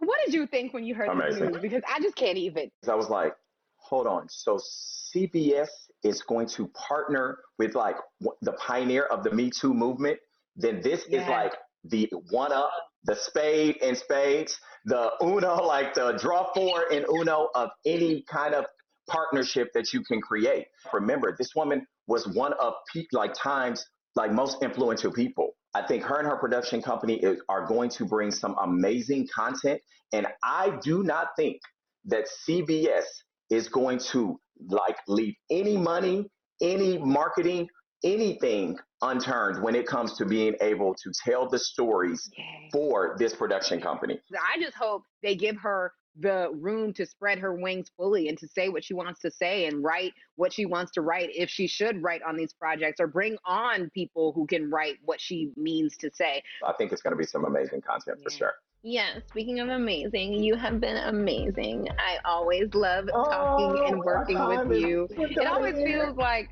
What 0.00 0.18
did 0.24 0.34
you 0.34 0.46
think 0.46 0.74
when 0.74 0.84
you 0.84 0.94
heard 0.94 1.08
Amazing. 1.08 1.52
news? 1.52 1.60
Because 1.60 1.82
I 1.88 2.00
just 2.00 2.14
can't 2.14 2.38
even. 2.38 2.70
I 2.88 2.94
was 2.94 3.08
like, 3.08 3.34
hold 3.76 4.06
on. 4.06 4.28
So 4.28 4.58
CBS 4.58 5.68
is 6.04 6.22
going 6.22 6.48
to 6.48 6.68
partner 6.68 7.38
with 7.58 7.74
like 7.74 7.96
the 8.42 8.52
pioneer 8.52 9.04
of 9.04 9.24
the 9.24 9.32
Me 9.32 9.50
Too 9.50 9.74
movement. 9.74 10.18
Then 10.56 10.80
this 10.82 11.04
is 11.04 11.26
like 11.28 11.54
the 11.84 12.10
one 12.30 12.52
up, 12.52 12.70
the 13.04 13.14
spade 13.14 13.78
and 13.82 13.96
spades, 13.96 14.58
the 14.84 15.10
Uno, 15.22 15.56
like 15.64 15.94
the 15.94 16.12
draw 16.20 16.52
four 16.52 16.86
and 16.92 17.04
Uno 17.08 17.48
of 17.54 17.70
any 17.86 18.24
kind 18.28 18.54
of 18.54 18.64
partnership 19.08 19.68
that 19.74 19.92
you 19.92 20.02
can 20.02 20.20
create. 20.20 20.66
Remember, 20.92 21.34
this 21.38 21.54
woman 21.54 21.86
was 22.06 22.26
one 22.28 22.52
of 22.54 22.74
pe- 22.92 23.06
like 23.12 23.34
times 23.34 23.84
like 24.16 24.32
most 24.32 24.62
influential 24.62 25.12
people. 25.12 25.52
I 25.74 25.86
think 25.86 26.02
her 26.04 26.18
and 26.18 26.26
her 26.26 26.36
production 26.36 26.82
company 26.82 27.16
is, 27.16 27.40
are 27.48 27.66
going 27.66 27.90
to 27.90 28.04
bring 28.04 28.30
some 28.30 28.56
amazing 28.62 29.28
content, 29.34 29.80
and 30.12 30.26
I 30.42 30.78
do 30.82 31.02
not 31.02 31.28
think 31.36 31.60
that 32.06 32.26
CBS 32.48 33.04
is 33.50 33.68
going 33.68 33.98
to 33.98 34.38
like 34.68 34.96
leave 35.06 35.34
any 35.50 35.76
money, 35.76 36.26
any 36.60 36.98
marketing, 36.98 37.68
anything 38.04 38.76
unturned 39.02 39.62
when 39.62 39.74
it 39.74 39.86
comes 39.86 40.16
to 40.18 40.24
being 40.24 40.54
able 40.60 40.94
to 40.94 41.12
tell 41.24 41.48
the 41.48 41.58
stories 41.58 42.30
for 42.72 43.16
this 43.18 43.34
production 43.34 43.80
company. 43.80 44.18
I 44.34 44.60
just 44.60 44.76
hope 44.76 45.02
they 45.22 45.34
give 45.34 45.56
her 45.58 45.92
the 46.20 46.50
room 46.54 46.92
to 46.94 47.06
spread 47.06 47.38
her 47.38 47.54
wings 47.54 47.90
fully 47.96 48.28
and 48.28 48.36
to 48.38 48.48
say 48.48 48.68
what 48.68 48.84
she 48.84 48.94
wants 48.94 49.20
to 49.20 49.30
say 49.30 49.66
and 49.66 49.82
write 49.82 50.12
what 50.36 50.52
she 50.52 50.66
wants 50.66 50.92
to 50.92 51.00
write 51.00 51.30
if 51.34 51.48
she 51.48 51.66
should 51.66 52.02
write 52.02 52.22
on 52.22 52.36
these 52.36 52.52
projects 52.52 53.00
or 53.00 53.06
bring 53.06 53.36
on 53.44 53.90
people 53.90 54.32
who 54.32 54.46
can 54.46 54.70
write 54.70 54.96
what 55.04 55.20
she 55.20 55.50
means 55.56 55.96
to 55.98 56.10
say. 56.12 56.42
I 56.66 56.72
think 56.72 56.92
it's 56.92 57.02
going 57.02 57.12
to 57.12 57.18
be 57.18 57.26
some 57.26 57.44
amazing 57.44 57.82
content 57.82 58.18
for 58.22 58.30
sure. 58.30 58.52
Yeah, 58.82 59.18
speaking 59.28 59.58
of 59.58 59.68
amazing, 59.68 60.34
you 60.34 60.54
have 60.54 60.80
been 60.80 60.96
amazing. 60.96 61.88
I 61.98 62.18
always 62.24 62.72
love 62.74 63.08
talking 63.12 63.92
and 63.92 64.00
Oh, 64.00 64.04
working 64.04 64.38
with 64.68 64.80
you. 64.80 65.08
It 65.10 65.46
always 65.46 65.74
feels 65.74 66.16
like 66.16 66.50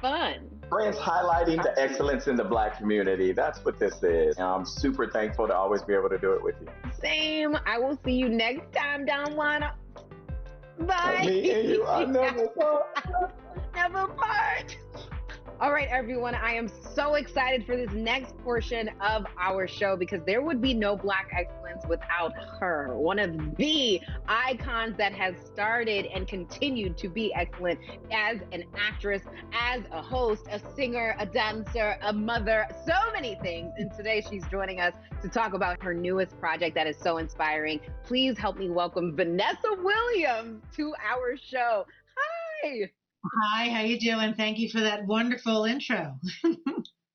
fun. 0.00 0.53
Friends 0.68 0.96
highlighting 0.96 1.62
the 1.62 1.78
excellence 1.78 2.26
in 2.26 2.36
the 2.36 2.44
black 2.44 2.78
community. 2.78 3.32
That's 3.32 3.64
what 3.64 3.78
this 3.78 4.02
is. 4.02 4.36
And 4.36 4.46
I'm 4.46 4.64
super 4.64 5.10
thankful 5.10 5.46
to 5.46 5.54
always 5.54 5.82
be 5.82 5.94
able 5.94 6.08
to 6.08 6.18
do 6.18 6.32
it 6.32 6.42
with 6.42 6.56
you. 6.60 6.68
Same. 7.00 7.56
I 7.66 7.78
will 7.78 7.98
see 8.04 8.12
you 8.12 8.28
next 8.28 8.72
time, 8.72 9.04
Don 9.04 9.36
Juana. 9.36 9.74
Bye. 10.80 11.24
Me 11.26 11.50
and 11.52 11.68
you 11.68 11.82
are 11.84 12.06
never 12.06 12.48
part. 12.58 13.32
never 13.74 14.06
part. 14.08 14.76
All 15.60 15.72
right, 15.72 15.88
everyone. 15.88 16.34
I 16.34 16.54
am 16.54 16.68
so 16.94 17.14
excited 17.14 17.64
for 17.64 17.76
this 17.76 17.90
next 17.92 18.36
portion 18.38 18.90
of 19.00 19.24
our 19.38 19.68
show 19.68 19.96
because 19.96 20.20
there 20.26 20.42
would 20.42 20.60
be 20.60 20.74
no 20.74 20.96
Black 20.96 21.30
excellence 21.32 21.84
without 21.88 22.32
her. 22.58 22.96
One 22.96 23.20
of 23.20 23.56
the 23.56 24.00
icons 24.26 24.96
that 24.96 25.14
has 25.14 25.36
started 25.46 26.06
and 26.06 26.26
continued 26.26 26.98
to 26.98 27.08
be 27.08 27.32
excellent 27.34 27.78
as 28.10 28.40
an 28.50 28.64
actress, 28.76 29.22
as 29.52 29.82
a 29.92 30.02
host, 30.02 30.44
a 30.50 30.60
singer, 30.74 31.14
a 31.20 31.26
dancer, 31.26 31.96
a 32.02 32.12
mother, 32.12 32.66
so 32.84 33.12
many 33.12 33.36
things. 33.36 33.72
And 33.78 33.92
today 33.92 34.24
she's 34.28 34.44
joining 34.50 34.80
us 34.80 34.94
to 35.22 35.28
talk 35.28 35.54
about 35.54 35.80
her 35.84 35.94
newest 35.94 36.38
project 36.40 36.74
that 36.74 36.88
is 36.88 36.98
so 36.98 37.18
inspiring. 37.18 37.78
Please 38.02 38.36
help 38.36 38.58
me 38.58 38.70
welcome 38.70 39.14
Vanessa 39.14 39.76
Williams 39.78 40.64
to 40.74 40.94
our 41.08 41.36
show. 41.36 41.86
Hi. 42.64 42.90
Hi, 43.24 43.68
how 43.70 43.80
you 43.82 43.98
doing? 43.98 44.34
Thank 44.34 44.58
you 44.58 44.68
for 44.68 44.80
that 44.80 45.06
wonderful 45.06 45.64
intro. 45.64 46.18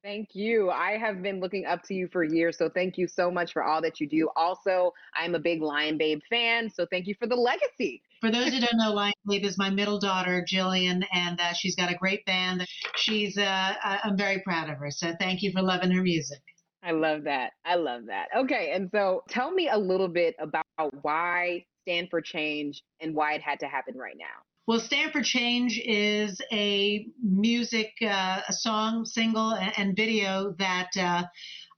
Thank 0.03 0.29
you. 0.33 0.69
I 0.69 0.97
have 0.97 1.21
been 1.21 1.41
looking 1.41 1.65
up 1.65 1.83
to 1.83 1.93
you 1.93 2.07
for 2.11 2.23
years, 2.23 2.57
so 2.57 2.69
thank 2.69 2.97
you 2.97 3.05
so 3.05 3.29
much 3.29 3.51
for 3.51 3.63
all 3.63 3.81
that 3.81 3.99
you 3.99 4.07
do. 4.07 4.29
Also, 4.37 4.93
I'm 5.13 5.35
a 5.35 5.39
big 5.39 5.61
Lion 5.61 5.97
Babe 5.97 6.21
fan, 6.29 6.69
so 6.69 6.85
thank 6.89 7.05
you 7.05 7.15
for 7.19 7.27
the 7.27 7.35
legacy. 7.35 8.01
For 8.21 8.31
those 8.31 8.53
who 8.53 8.61
don't 8.61 8.77
know, 8.77 8.93
Lion 8.93 9.13
Babe 9.27 9.43
is 9.43 9.57
my 9.57 9.69
middle 9.69 9.99
daughter, 9.99 10.45
Jillian, 10.49 11.03
and 11.13 11.39
uh, 11.41 11.51
she's 11.53 11.75
got 11.75 11.91
a 11.91 11.95
great 11.95 12.25
band. 12.25 12.65
She's, 12.95 13.37
uh, 13.37 13.43
I- 13.83 13.99
I'm 14.05 14.17
very 14.17 14.39
proud 14.39 14.69
of 14.69 14.77
her. 14.77 14.89
So 14.89 15.13
thank 15.19 15.41
you 15.43 15.51
for 15.51 15.61
loving 15.61 15.91
her 15.91 16.01
music. 16.01 16.39
I 16.81 16.91
love 16.91 17.25
that. 17.25 17.51
I 17.65 17.75
love 17.75 18.05
that. 18.07 18.29
Okay, 18.35 18.71
and 18.73 18.89
so 18.91 19.23
tell 19.29 19.51
me 19.51 19.67
a 19.67 19.77
little 19.77 20.07
bit 20.07 20.33
about 20.39 20.63
why 21.01 21.65
Stand 21.83 22.07
for 22.09 22.21
Change 22.21 22.81
and 23.01 23.13
why 23.13 23.33
it 23.33 23.41
had 23.41 23.59
to 23.59 23.67
happen 23.67 23.97
right 23.97 24.15
now. 24.17 24.48
Well, 24.69 24.79
Stand 24.79 25.13
for 25.13 25.23
Change 25.23 25.81
is 25.83 26.39
a 26.51 27.07
music, 27.23 27.91
uh, 28.03 28.41
a 28.47 28.53
song, 28.53 29.03
single, 29.03 29.55
and, 29.55 29.95
video 29.95 30.53
that 30.59 30.91
uh, 30.95 31.23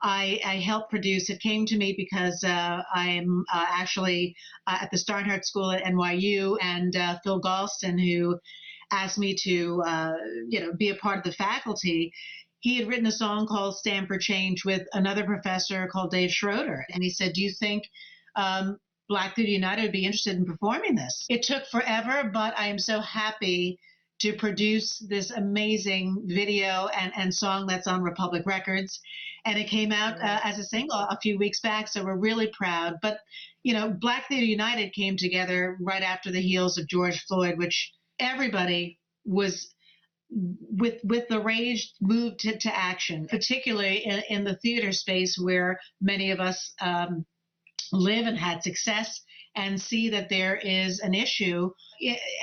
I, 0.04 0.42
I 0.46 0.56
helped 0.58 0.90
produce. 0.90 1.30
It 1.30 1.40
came 1.40 1.66
to 1.68 1.78
me 1.78 1.94
because 1.96 2.44
uh, 2.44 2.84
I'm 2.94 3.46
uh, 3.54 3.66
actually 3.70 4.36
uh, 4.68 4.80
at 4.82 4.92
the 4.92 4.98
Steinhardt 4.98 5.46
School 5.46 5.72
at 5.72 5.86
NYU, 5.86 6.58
and 6.62 6.94
uh, 6.98 7.18
Phil 7.24 7.40
Galdston, 7.40 7.98
who 7.98 8.38
asked 8.92 9.18
me 9.18 9.38
to, 9.44 9.50
you 10.50 10.60
know, 10.60 10.74
be 10.78 10.90
a 10.90 10.96
part 10.96 11.20
of 11.20 11.24
the 11.24 11.32
faculty. 11.32 12.12
He 12.60 12.76
had 12.76 12.90
written 12.90 13.06
a 13.06 13.12
song 13.14 13.48
called 13.48 13.78
"Stand 13.78 14.10
for 14.10 14.18
Change" 14.18 14.66
with 14.66 14.86
another 14.92 15.24
professor 15.24 15.88
called 15.88 16.12
Dave 16.12 16.32
Schroeder, 16.32 16.86
and 16.94 17.02
he 17.02 17.10
said, 17.10 17.32
"Do 17.32 17.42
you 17.42 17.54
think?" 17.58 17.86
Um, 18.36 18.80
Black 19.12 19.36
Theater 19.36 19.52
United 19.52 19.82
would 19.82 19.92
be 19.92 20.06
interested 20.06 20.38
in 20.38 20.46
performing 20.46 20.96
this. 20.96 21.26
It 21.28 21.44
took 21.44 21.68
forever, 21.68 22.32
but 22.34 22.58
I 22.58 22.68
am 22.68 22.80
so 22.80 23.02
happy 23.02 23.78
to 24.22 24.32
produce 24.32 25.00
this 25.00 25.32
amazing 25.32 26.24
video 26.28 26.88
and, 26.98 27.12
and 27.18 27.36
song 27.36 27.68
that's 27.68 27.88
on 27.88 28.02
Republic 28.02 28.44
Records. 28.46 29.02
And 29.44 29.60
it 29.60 29.68
came 29.68 29.92
out 29.92 30.14
uh, 30.22 30.40
as 30.46 30.60
a 30.60 30.64
single 30.64 30.96
a 30.96 31.20
few 31.22 31.38
weeks 31.38 31.60
back, 31.60 31.90
so 31.90 32.06
we're 32.06 32.16
really 32.16 32.48
proud. 32.58 33.00
But, 33.02 33.20
you 33.64 33.74
know, 33.74 33.90
Black 33.90 34.30
Theater 34.30 34.46
United 34.46 34.94
came 34.94 35.18
together 35.18 35.78
right 35.82 36.04
after 36.04 36.32
the 36.32 36.42
heels 36.42 36.78
of 36.78 36.88
George 36.88 37.22
Floyd, 37.26 37.58
which 37.58 37.92
everybody 38.18 38.98
was 39.26 39.74
with 40.30 41.02
with 41.04 41.28
the 41.28 41.42
rage 41.42 41.92
moved 42.00 42.40
to, 42.40 42.58
to 42.58 42.74
action, 42.74 43.28
particularly 43.28 44.06
in, 44.06 44.24
in 44.30 44.44
the 44.46 44.56
theater 44.56 44.94
space 44.94 45.38
where 45.38 45.82
many 46.00 46.32
of 46.32 46.40
us 46.40 46.74
um, 46.80 47.26
live 47.92 48.26
and 48.26 48.38
had 48.38 48.64
success 48.64 49.22
and 49.56 49.82
see 49.82 50.10
that 50.10 50.30
there 50.30 50.56
is 50.56 51.00
an 51.00 51.14
issue 51.14 51.70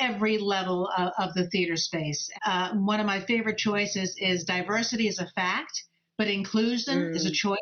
every 0.00 0.38
level 0.38 0.88
of, 0.96 1.12
of 1.18 1.34
the 1.34 1.48
theater 1.48 1.76
space. 1.76 2.30
Uh, 2.44 2.72
one 2.74 3.00
of 3.00 3.06
my 3.06 3.20
favorite 3.20 3.58
choices 3.58 4.14
is 4.18 4.44
diversity 4.44 5.08
is 5.08 5.18
a 5.18 5.26
fact, 5.34 5.84
but 6.16 6.28
inclusion 6.28 7.14
is 7.14 7.26
a 7.26 7.30
choice. 7.30 7.58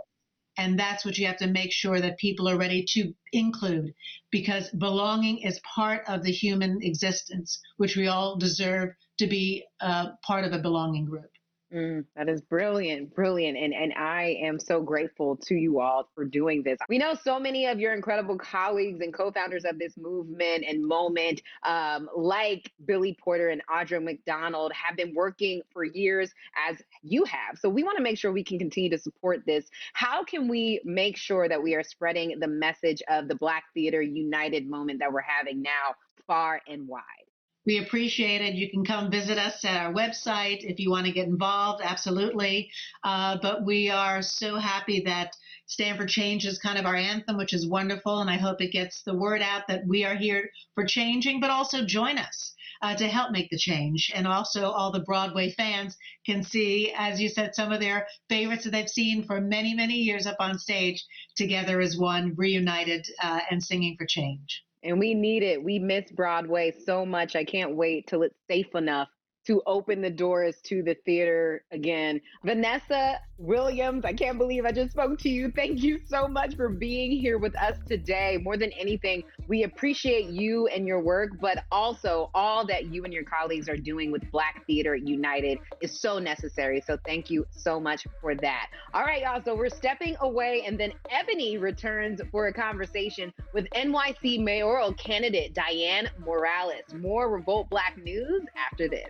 And 0.59 0.79
that's 0.79 1.05
what 1.05 1.19
you 1.19 1.27
have 1.27 1.37
to 1.39 1.47
make 1.47 1.71
sure 1.71 2.01
that 2.01 2.17
people 2.17 2.49
are 2.49 2.57
ready 2.57 2.85
to 2.95 3.13
include 3.33 3.93
because 4.31 4.71
belonging 4.71 5.39
is 5.39 5.61
part 5.75 6.03
of 6.09 6.23
the 6.23 6.33
human 6.33 6.79
existence, 6.83 7.61
which 7.77 7.95
we 7.95 8.09
all 8.09 8.37
deserve 8.37 8.91
to 9.19 9.27
be 9.27 9.65
uh, 9.81 10.09
part 10.27 10.45
of 10.45 10.53
a 10.53 10.59
belonging 10.59 11.05
group. 11.05 11.31
Mm, 11.75 12.05
that 12.15 12.29
is 12.29 12.41
brilliant, 12.43 13.13
brilliant. 13.13 13.59
And 13.59 13.75
and 13.75 13.93
I 13.95 14.39
am 14.41 14.61
so 14.61 14.81
grateful 14.81 15.37
to 15.47 15.55
you 15.57 15.81
all 15.81 16.09
for 16.15 16.25
doing 16.25 16.63
this. 16.63 16.79
We 16.89 16.97
know 16.97 17.15
so 17.15 17.41
many 17.41 17.67
of 17.67 17.81
your 17.81 17.93
incredible 17.93 18.39
colleagues 18.39 19.01
and 19.01 19.13
co-founders 19.13 19.65
of 19.65 19.77
this 19.77 19.97
movement 19.97 20.65
and 20.67 20.87
moment, 20.87 21.43
um, 21.67 22.09
like 22.17 22.73
Billy 22.85 23.19
Porter 23.21 23.49
and 23.49 23.63
Audra 23.69 24.01
McDonald, 24.01 24.73
have 24.75 24.97
been 24.97 25.13
working 25.13 25.61
for 25.73 25.83
years 25.85 26.33
as 26.69 26.81
you 27.03 27.25
have. 27.25 27.59
So 27.59 27.69
we 27.69 27.83
want 27.83 27.97
to 27.97 28.03
make 28.03 28.17
sure 28.17 28.31
we 28.31 28.45
can 28.45 28.61
continue 28.61 28.91
to 28.91 28.99
support 28.99 29.43
this. 29.45 29.67
How 29.93 30.23
can 30.23 30.47
we 30.47 30.81
make 30.85 31.17
sure 31.17 31.49
that 31.49 31.61
we 31.61 31.75
are 31.75 31.83
spreading 31.83 32.39
the 32.39 32.49
message 32.49 33.03
of 33.09 33.27
the 33.27 33.35
Black 33.35 33.65
Theater 33.75 34.01
United 34.01 34.69
moment 34.71 35.01
that 35.01 35.13
we're 35.13 35.21
having 35.21 35.63
now 35.63 35.97
far 36.29 36.61
and 36.69 36.87
wide? 36.87 37.26
We 37.67 37.79
appreciate 37.79 38.43
it. 38.43 38.55
You 38.55 38.71
can 38.71 38.85
come 38.85 39.11
visit 39.11 39.39
us 39.39 39.65
at 39.65 39.77
our 39.77 39.93
website 39.93 40.59
if 40.61 40.79
you 40.79 40.89
want 40.89 41.07
to 41.07 41.13
get 41.13 41.27
involved, 41.27 41.83
absolutely. 41.85 42.71
Uh, 43.03 43.39
but 43.43 43.65
we 43.65 43.91
are 43.91 44.23
so 44.23 44.57
happy 44.57 45.01
that 45.01 45.37
Stand 45.67 45.99
for 45.99 46.07
Change 46.07 46.47
is 46.47 46.61
kind 46.61 46.79
of 46.79 46.87
our 46.87 46.95
anthem, 46.95 47.37
which 47.37 47.53
is 47.53 47.67
wonderful. 47.67 48.21
And 48.21 48.31
I 48.31 48.37
hope 48.37 48.61
it 48.61 48.71
gets 48.71 49.03
the 49.03 49.17
word 49.17 49.43
out 49.43 49.67
that 49.67 49.85
we 49.85 50.05
are 50.05 50.15
here 50.15 50.49
for 50.77 50.85
changing, 50.85 51.41
but 51.41 51.51
also 51.51 51.85
join 51.85 52.19
us. 52.19 52.53
Uh, 52.83 52.95
to 52.95 53.09
help 53.09 53.31
make 53.31 53.49
the 53.49 53.57
change. 53.57 54.13
And 54.15 54.27
also, 54.27 54.71
all 54.71 54.93
the 54.93 55.01
Broadway 55.01 55.51
fans 55.51 55.97
can 56.27 56.43
see, 56.43 56.93
as 56.95 57.19
you 57.19 57.31
said, 57.31 57.55
some 57.55 57.73
of 57.73 57.81
their 57.81 58.07
favorites 58.29 58.65
that 58.65 58.71
they've 58.71 58.89
seen 58.89 59.25
for 59.25 59.41
many, 59.41 59.73
many 59.73 59.95
years 59.95 60.27
up 60.27 60.37
on 60.41 60.59
stage 60.59 61.03
together 61.37 61.81
as 61.81 61.97
one, 61.97 62.35
reunited 62.37 63.07
uh, 63.23 63.41
and 63.51 63.65
singing 63.65 63.97
for 63.97 64.05
change 64.05 64.66
and 64.87 64.99
we 64.99 65.15
need 65.15 65.43
it. 65.43 65.63
We 65.63 65.79
miss 65.79 66.11
Broadway 66.11 66.73
so 66.85 67.05
much. 67.05 67.37
I 67.37 67.45
can't 67.45 67.75
wait 67.75 68.07
till 68.07 68.23
it's 68.23 68.39
safe 68.49 68.75
enough 68.75 69.09
to 69.47 69.63
open 69.67 70.01
the 70.01 70.11
doors 70.11 70.61
to 70.63 70.83
the 70.83 70.97
theater 71.05 71.65
again. 71.71 72.21
Vanessa 72.45 73.19
Williams, 73.39 74.05
I 74.05 74.15
can't 74.15 74.39
believe 74.39 74.65
I 74.65 74.73
just 74.73 74.93
spoke 74.93 75.19
to 75.21 75.29
you. 75.29 75.53
Thank 75.55 75.83
you 75.83 76.01
so 76.07 76.27
much 76.27 76.57
for 76.57 76.71
being 76.71 77.11
here 77.11 77.39
with 77.39 77.55
us 77.57 77.77
today. 77.87 78.39
More 78.43 78.57
than 78.57 78.73
anything, 78.73 79.25
we 79.47 79.65
appreciate 79.65 80.27
you 80.27 80.69
and 80.69 80.87
your 80.87 81.01
work, 81.01 81.33
but 81.41 81.65
also 81.71 82.31
all 82.35 82.67
that 82.67 82.87
you 82.87 83.05
and 83.05 83.13
your 83.13 83.25
colleagues 83.25 83.69
are 83.69 83.77
doing 83.77 84.11
with 84.11 84.31
Black 84.31 84.65
Theater 84.67 84.97
United 84.97 85.59
is 85.83 86.01
so 86.01 86.19
necessary. 86.19 86.81
So 86.81 86.97
thank 87.05 87.31
you 87.31 87.47
so 87.51 87.79
much 87.79 88.07
for 88.21 88.35
that. 88.37 88.69
All 88.95 89.05
right, 89.05 89.23
y'all. 89.23 89.43
So 89.45 89.55
we're 89.55 89.69
stepping 89.69 90.17
away, 90.21 90.63
and 90.67 90.81
then 90.81 90.93
Ebony 91.11 91.59
returns 91.59 92.23
for 92.31 92.47
a 92.47 92.53
conversation 92.53 93.33
with 93.53 93.69
NYC 93.71 94.43
mayoral 94.43 94.95
candidate 94.95 95.55
Dianne 95.55 96.09
Morales. 96.25 96.95
More 96.95 97.31
Revolt 97.31 97.69
Black 97.69 97.99
news 98.03 98.43
after 98.57 98.89
this. 98.89 99.09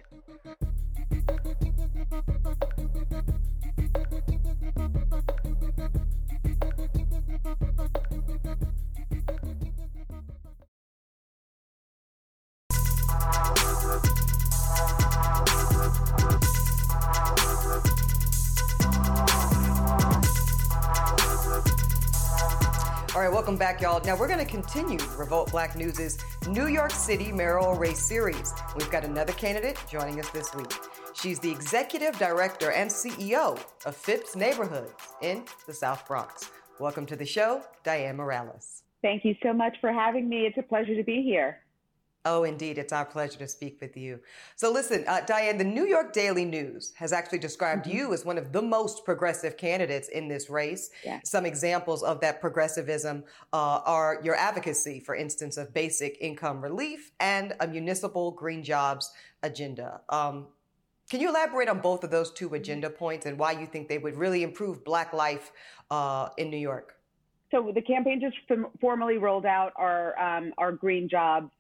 All 23.17 23.23
right, 23.23 23.33
welcome 23.33 23.57
back, 23.57 23.81
y'all. 23.81 23.99
Now 24.05 24.14
we're 24.14 24.29
going 24.29 24.45
to 24.45 24.53
continue 24.53 24.99
Revolt 25.17 25.51
Black 25.51 25.75
News' 25.75 26.19
New 26.51 26.67
York 26.67 26.91
City 26.91 27.33
mayoral 27.33 27.73
race 27.73 28.03
series. 28.07 28.53
We've 28.77 28.91
got 28.91 29.07
another 29.07 29.33
candidate 29.33 29.83
joining 29.91 30.21
us 30.21 30.29
this 30.33 30.55
week. 30.55 30.71
She's 31.14 31.39
the 31.39 31.51
executive 31.51 32.19
director 32.19 32.73
and 32.73 32.91
CEO 32.91 33.59
of 33.87 33.97
Phipps 33.97 34.37
Neighborhoods 34.37 34.93
in 35.23 35.47
the 35.67 35.73
South 35.73 36.07
Bronx. 36.07 36.51
Welcome 36.79 37.07
to 37.07 37.17
the 37.17 37.25
show, 37.25 37.62
Dianne 37.87 38.17
Morales. 38.17 38.83
Thank 39.01 39.25
you 39.25 39.35
so 39.43 39.55
much 39.55 39.79
for 39.81 39.95
having 39.95 40.29
me. 40.29 40.45
It's 40.45 40.59
a 40.59 40.62
pleasure 40.62 40.95
to 40.95 41.03
be 41.03 41.23
here. 41.23 41.61
Oh, 42.27 42.43
indeed. 42.43 42.77
It's 42.77 42.93
our 42.93 43.05
pleasure 43.05 43.39
to 43.39 43.47
speak 43.47 43.81
with 43.81 43.97
you. 43.97 44.18
So, 44.57 44.72
listen, 44.72 45.05
uh, 45.07 45.20
Dianne, 45.24 45.59
the 45.59 45.64
New 45.64 45.87
York 45.87 46.12
Daily 46.12 46.45
News 46.45 46.93
has 46.97 47.12
actually 47.12 47.39
described 47.39 47.87
mm-hmm. 47.87 47.97
you 47.97 48.12
as 48.12 48.24
one 48.24 48.37
of 48.37 48.51
the 48.51 48.61
most 48.61 49.05
progressive 49.05 49.57
candidates 49.57 50.09
in 50.09 50.27
this 50.27 50.51
race. 50.51 50.91
Yeah. 51.05 51.20
Some 51.24 51.47
examples 51.47 52.03
of 52.03 52.20
that 52.22 52.41
progressivism 52.41 53.22
uh, 53.53 53.81
are 53.87 54.20
your 54.24 54.35
advocacy, 54.35 54.99
for 54.99 55.14
instance, 55.14 55.57
of 55.57 55.72
basic 55.72 56.18
income 56.20 56.61
relief 56.61 57.12
and 57.20 57.55
a 57.61 57.68
municipal 57.68 58.33
green 58.33 58.64
jobs 58.64 59.12
agenda. 59.45 60.01
Um, 60.09 60.49
can 61.09 61.20
you 61.20 61.29
elaborate 61.29 61.68
on 61.68 61.79
both 61.79 62.03
of 62.03 62.11
those 62.11 62.33
two 62.33 62.47
mm-hmm. 62.47 62.57
agenda 62.57 62.91
points 62.91 63.27
and 63.27 63.39
why 63.39 63.53
you 63.53 63.66
think 63.66 63.89
they 63.89 63.99
would 63.99 64.16
really 64.16 64.43
improve 64.43 64.85
Black 64.85 65.12
life 65.12 65.53
uh, 65.93 66.31
in 66.39 66.51
New 66.51 66.57
York? 66.57 66.97
So 67.53 67.70
the 67.72 67.83
campaign 67.83 68.20
just 68.20 68.37
formally 68.81 69.18
rolled 69.18 69.47
out 69.47 69.72
our 69.77 70.18
um, 70.18 70.53
our 70.59 70.72
green 70.72 71.09
jobs 71.09 71.53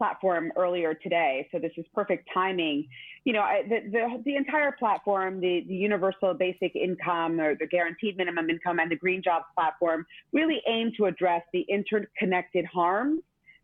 platform 0.00 0.50
earlier 0.56 0.94
today, 0.94 1.46
so 1.52 1.58
this 1.58 1.72
is 1.76 1.84
perfect 1.94 2.26
timing. 2.32 2.88
You 3.24 3.34
know, 3.34 3.42
I, 3.42 3.62
the, 3.68 3.80
the, 3.90 4.22
the 4.24 4.34
entire 4.34 4.72
platform, 4.72 5.40
the, 5.40 5.62
the 5.68 5.74
universal 5.74 6.32
basic 6.32 6.74
income 6.74 7.38
or 7.38 7.54
the 7.54 7.66
guaranteed 7.66 8.16
minimum 8.16 8.48
income 8.48 8.78
and 8.78 8.90
the 8.90 8.96
green 8.96 9.22
jobs 9.22 9.44
platform 9.54 10.06
really 10.32 10.62
aim 10.66 10.92
to 10.96 11.04
address 11.04 11.42
the 11.52 11.66
interconnected 11.68 12.64
harms 12.64 13.20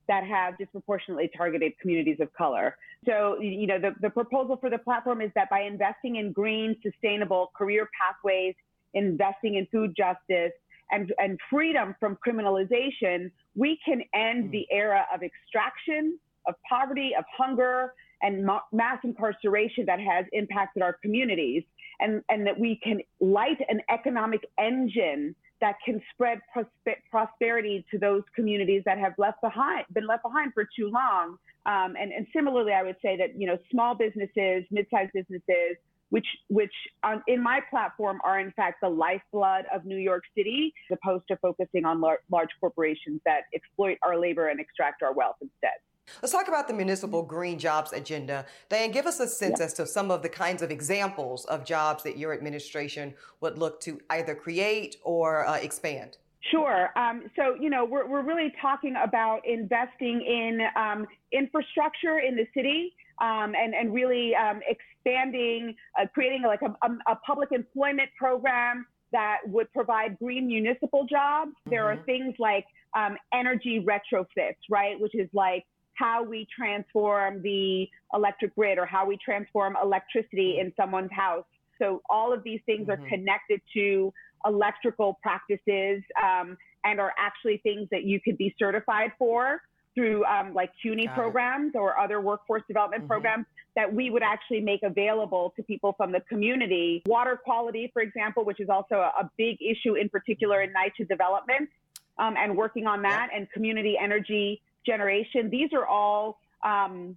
that 0.08 0.24
have 0.24 0.58
disproportionately 0.58 1.30
targeted 1.34 1.72
communities 1.80 2.18
of 2.20 2.30
color. 2.34 2.76
So, 3.06 3.40
you 3.40 3.66
know, 3.66 3.80
the, 3.80 3.92
the 4.02 4.10
proposal 4.10 4.58
for 4.58 4.68
the 4.68 4.78
platform 4.78 5.22
is 5.22 5.30
that 5.36 5.48
by 5.48 5.62
investing 5.62 6.16
in 6.16 6.32
green, 6.32 6.76
sustainable 6.82 7.50
career 7.56 7.88
pathways, 7.98 8.54
investing 8.92 9.54
in 9.54 9.66
food 9.72 9.96
justice, 9.96 10.52
and, 10.90 11.12
and 11.18 11.40
freedom 11.50 11.96
from 11.98 12.16
criminalization, 12.24 13.30
we 13.54 13.78
can 13.84 14.02
end 14.14 14.44
mm. 14.44 14.50
the 14.52 14.66
era 14.70 15.04
of 15.12 15.22
extraction 15.22 16.18
of 16.46 16.54
poverty, 16.68 17.12
of 17.18 17.24
hunger, 17.36 17.94
and 18.22 18.44
ma- 18.44 18.60
mass 18.72 18.98
incarceration 19.04 19.84
that 19.86 20.00
has 20.00 20.24
impacted 20.32 20.82
our 20.82 20.94
communities, 20.94 21.62
and, 22.00 22.22
and 22.28 22.46
that 22.46 22.58
we 22.58 22.80
can 22.82 23.00
light 23.20 23.58
an 23.68 23.80
economic 23.90 24.40
engine 24.58 25.34
that 25.60 25.76
can 25.84 26.00
spread 26.12 26.40
prosper- 26.52 27.00
prosperity 27.10 27.84
to 27.90 27.98
those 27.98 28.22
communities 28.34 28.82
that 28.84 28.98
have 28.98 29.14
left 29.18 29.40
behind, 29.40 29.84
been 29.92 30.06
left 30.06 30.22
behind 30.22 30.52
for 30.52 30.64
too 30.64 30.90
long. 30.90 31.38
Um, 31.64 31.94
and, 32.00 32.12
and 32.12 32.26
similarly, 32.34 32.72
I 32.72 32.82
would 32.82 32.96
say 33.02 33.16
that 33.16 33.38
you 33.38 33.46
know 33.46 33.58
small 33.70 33.94
businesses, 33.94 34.64
mid-sized 34.70 35.12
businesses, 35.12 35.76
which 36.10 36.26
which 36.48 36.72
on, 37.02 37.22
in 37.26 37.42
my 37.42 37.60
platform 37.70 38.20
are 38.22 38.38
in 38.38 38.52
fact 38.52 38.80
the 38.82 38.88
lifeblood 38.88 39.64
of 39.74 39.84
New 39.84 39.96
York 39.96 40.22
City, 40.36 40.72
as 40.90 40.98
opposed 41.02 41.24
to 41.28 41.36
focusing 41.38 41.84
on 41.84 42.00
lar- 42.00 42.20
large 42.30 42.50
corporations 42.60 43.20
that 43.24 43.42
exploit 43.54 43.98
our 44.02 44.18
labor 44.18 44.48
and 44.48 44.60
extract 44.60 45.02
our 45.02 45.12
wealth 45.12 45.36
instead. 45.40 45.78
Let's 46.22 46.32
talk 46.32 46.48
about 46.48 46.68
the 46.68 46.74
municipal 46.74 47.22
green 47.22 47.58
jobs 47.58 47.92
agenda. 47.92 48.46
Dianne, 48.70 48.92
give 48.92 49.06
us 49.06 49.20
a 49.20 49.26
sense 49.26 49.60
as 49.60 49.72
to 49.74 49.86
some 49.86 50.10
of 50.10 50.22
the 50.22 50.28
kinds 50.28 50.62
of 50.62 50.70
examples 50.70 51.44
of 51.46 51.64
jobs 51.64 52.02
that 52.04 52.16
your 52.16 52.32
administration 52.32 53.14
would 53.40 53.58
look 53.58 53.80
to 53.82 54.00
either 54.10 54.34
create 54.34 54.96
or 55.02 55.46
uh, 55.46 55.56
expand. 55.56 56.18
Sure. 56.50 56.90
Um, 56.96 57.24
so, 57.34 57.56
you 57.60 57.70
know, 57.70 57.84
we're, 57.84 58.06
we're 58.06 58.22
really 58.22 58.52
talking 58.62 58.94
about 59.02 59.40
investing 59.46 60.22
in 60.22 60.60
um, 60.76 61.06
infrastructure 61.32 62.20
in 62.20 62.36
the 62.36 62.46
city 62.54 62.94
um, 63.20 63.54
and, 63.56 63.74
and 63.74 63.92
really 63.92 64.32
um, 64.36 64.60
expanding, 64.68 65.74
uh, 66.00 66.06
creating 66.14 66.42
like 66.42 66.62
a, 66.62 66.86
a, 66.86 67.12
a, 67.12 67.16
public 67.26 67.50
employment 67.50 68.10
program 68.16 68.86
that 69.10 69.38
would 69.46 69.72
provide 69.72 70.16
green 70.18 70.46
municipal 70.46 71.04
jobs. 71.10 71.50
Mm-hmm. 71.50 71.70
There 71.70 71.84
are 71.90 71.96
mm-hmm. 71.96 72.04
things 72.04 72.34
like 72.38 72.66
um, 72.94 73.16
energy 73.34 73.84
retrofits, 73.84 74.56
right? 74.70 75.00
Which 75.00 75.14
is 75.14 75.28
like 75.32 75.64
how 75.96 76.22
we 76.22 76.46
transform 76.54 77.42
the 77.42 77.88
electric 78.14 78.54
grid 78.54 78.78
or 78.78 78.86
how 78.86 79.06
we 79.06 79.16
transform 79.16 79.76
electricity 79.82 80.58
in 80.60 80.72
someone's 80.76 81.12
house. 81.12 81.44
So 81.78 82.02
all 82.08 82.32
of 82.32 82.42
these 82.44 82.60
things 82.66 82.86
mm-hmm. 82.86 83.02
are 83.02 83.08
connected 83.08 83.60
to 83.74 84.12
electrical 84.44 85.18
practices 85.22 86.02
um, 86.22 86.56
and 86.84 87.00
are 87.00 87.12
actually 87.18 87.58
things 87.58 87.88
that 87.90 88.04
you 88.04 88.20
could 88.20 88.38
be 88.38 88.54
certified 88.58 89.12
for 89.18 89.62
through 89.94 90.24
um, 90.26 90.52
like 90.52 90.70
CUNY 90.82 91.06
Got 91.06 91.16
programs 91.16 91.72
it. 91.74 91.78
or 91.78 91.98
other 91.98 92.20
workforce 92.20 92.62
development 92.68 93.02
mm-hmm. 93.02 93.08
programs 93.08 93.46
that 93.74 93.92
we 93.92 94.10
would 94.10 94.22
actually 94.22 94.60
make 94.60 94.82
available 94.82 95.52
to 95.56 95.62
people 95.62 95.94
from 95.96 96.12
the 96.12 96.20
community. 96.20 97.02
Water 97.06 97.40
quality, 97.42 97.90
for 97.92 98.02
example, 98.02 98.44
which 98.44 98.60
is 98.60 98.68
also 98.68 98.96
a, 98.96 99.12
a 99.20 99.30
big 99.38 99.56
issue 99.62 99.94
in 99.94 100.08
particular 100.08 100.62
in 100.62 100.70
NYCHA 100.70 101.08
development, 101.08 101.70
um, 102.18 102.36
and 102.38 102.56
working 102.56 102.86
on 102.86 103.02
that, 103.02 103.30
and 103.34 103.50
community 103.50 103.96
energy 104.00 104.60
generation. 104.86 105.50
These 105.50 105.70
are 105.72 105.86
all 105.86 106.38
um, 106.64 107.16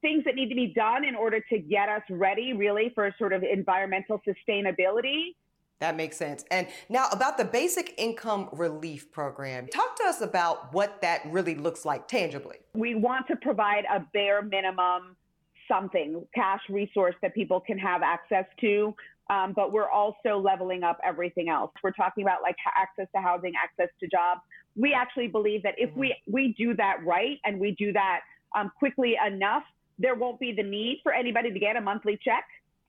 things 0.00 0.24
that 0.24 0.34
need 0.34 0.48
to 0.48 0.54
be 0.54 0.72
done 0.74 1.04
in 1.04 1.14
order 1.14 1.40
to 1.40 1.58
get 1.58 1.88
us 1.88 2.02
ready, 2.10 2.52
really, 2.52 2.90
for 2.94 3.14
sort 3.18 3.32
of 3.32 3.42
environmental 3.42 4.20
sustainability. 4.26 5.34
That 5.78 5.96
makes 5.96 6.16
sense. 6.16 6.44
And 6.50 6.68
now 6.88 7.08
about 7.12 7.36
the 7.36 7.44
basic 7.44 7.94
income 7.98 8.48
relief 8.52 9.12
program. 9.12 9.66
Talk 9.68 9.96
to 9.96 10.04
us 10.04 10.22
about 10.22 10.72
what 10.72 11.02
that 11.02 11.20
really 11.26 11.54
looks 11.54 11.84
like 11.84 12.08
tangibly. 12.08 12.56
We 12.74 12.94
want 12.94 13.26
to 13.28 13.36
provide 13.36 13.84
a 13.92 14.00
bare 14.12 14.42
minimum 14.42 15.16
something, 15.68 16.24
cash 16.34 16.60
resource 16.70 17.14
that 17.22 17.34
people 17.34 17.60
can 17.60 17.78
have 17.78 18.02
access 18.02 18.46
to. 18.60 18.94
Um, 19.28 19.52
but 19.54 19.72
we're 19.72 19.90
also 19.90 20.38
leveling 20.38 20.84
up 20.84 20.98
everything 21.04 21.48
else. 21.48 21.72
We're 21.82 21.90
talking 21.92 22.22
about 22.22 22.42
like 22.42 22.56
access 22.76 23.08
to 23.14 23.20
housing, 23.20 23.52
access 23.62 23.92
to 24.00 24.06
jobs. 24.06 24.40
We 24.76 24.92
actually 24.92 25.28
believe 25.28 25.62
that 25.64 25.74
if 25.78 25.94
we 25.96 26.14
we 26.26 26.54
do 26.56 26.74
that 26.76 27.04
right 27.04 27.38
and 27.44 27.58
we 27.58 27.72
do 27.72 27.92
that 27.92 28.20
um, 28.54 28.70
quickly 28.78 29.16
enough, 29.26 29.64
there 29.98 30.14
won't 30.14 30.38
be 30.38 30.52
the 30.52 30.62
need 30.62 31.00
for 31.02 31.12
anybody 31.12 31.52
to 31.52 31.58
get 31.58 31.76
a 31.76 31.80
monthly 31.80 32.18
check 32.22 32.44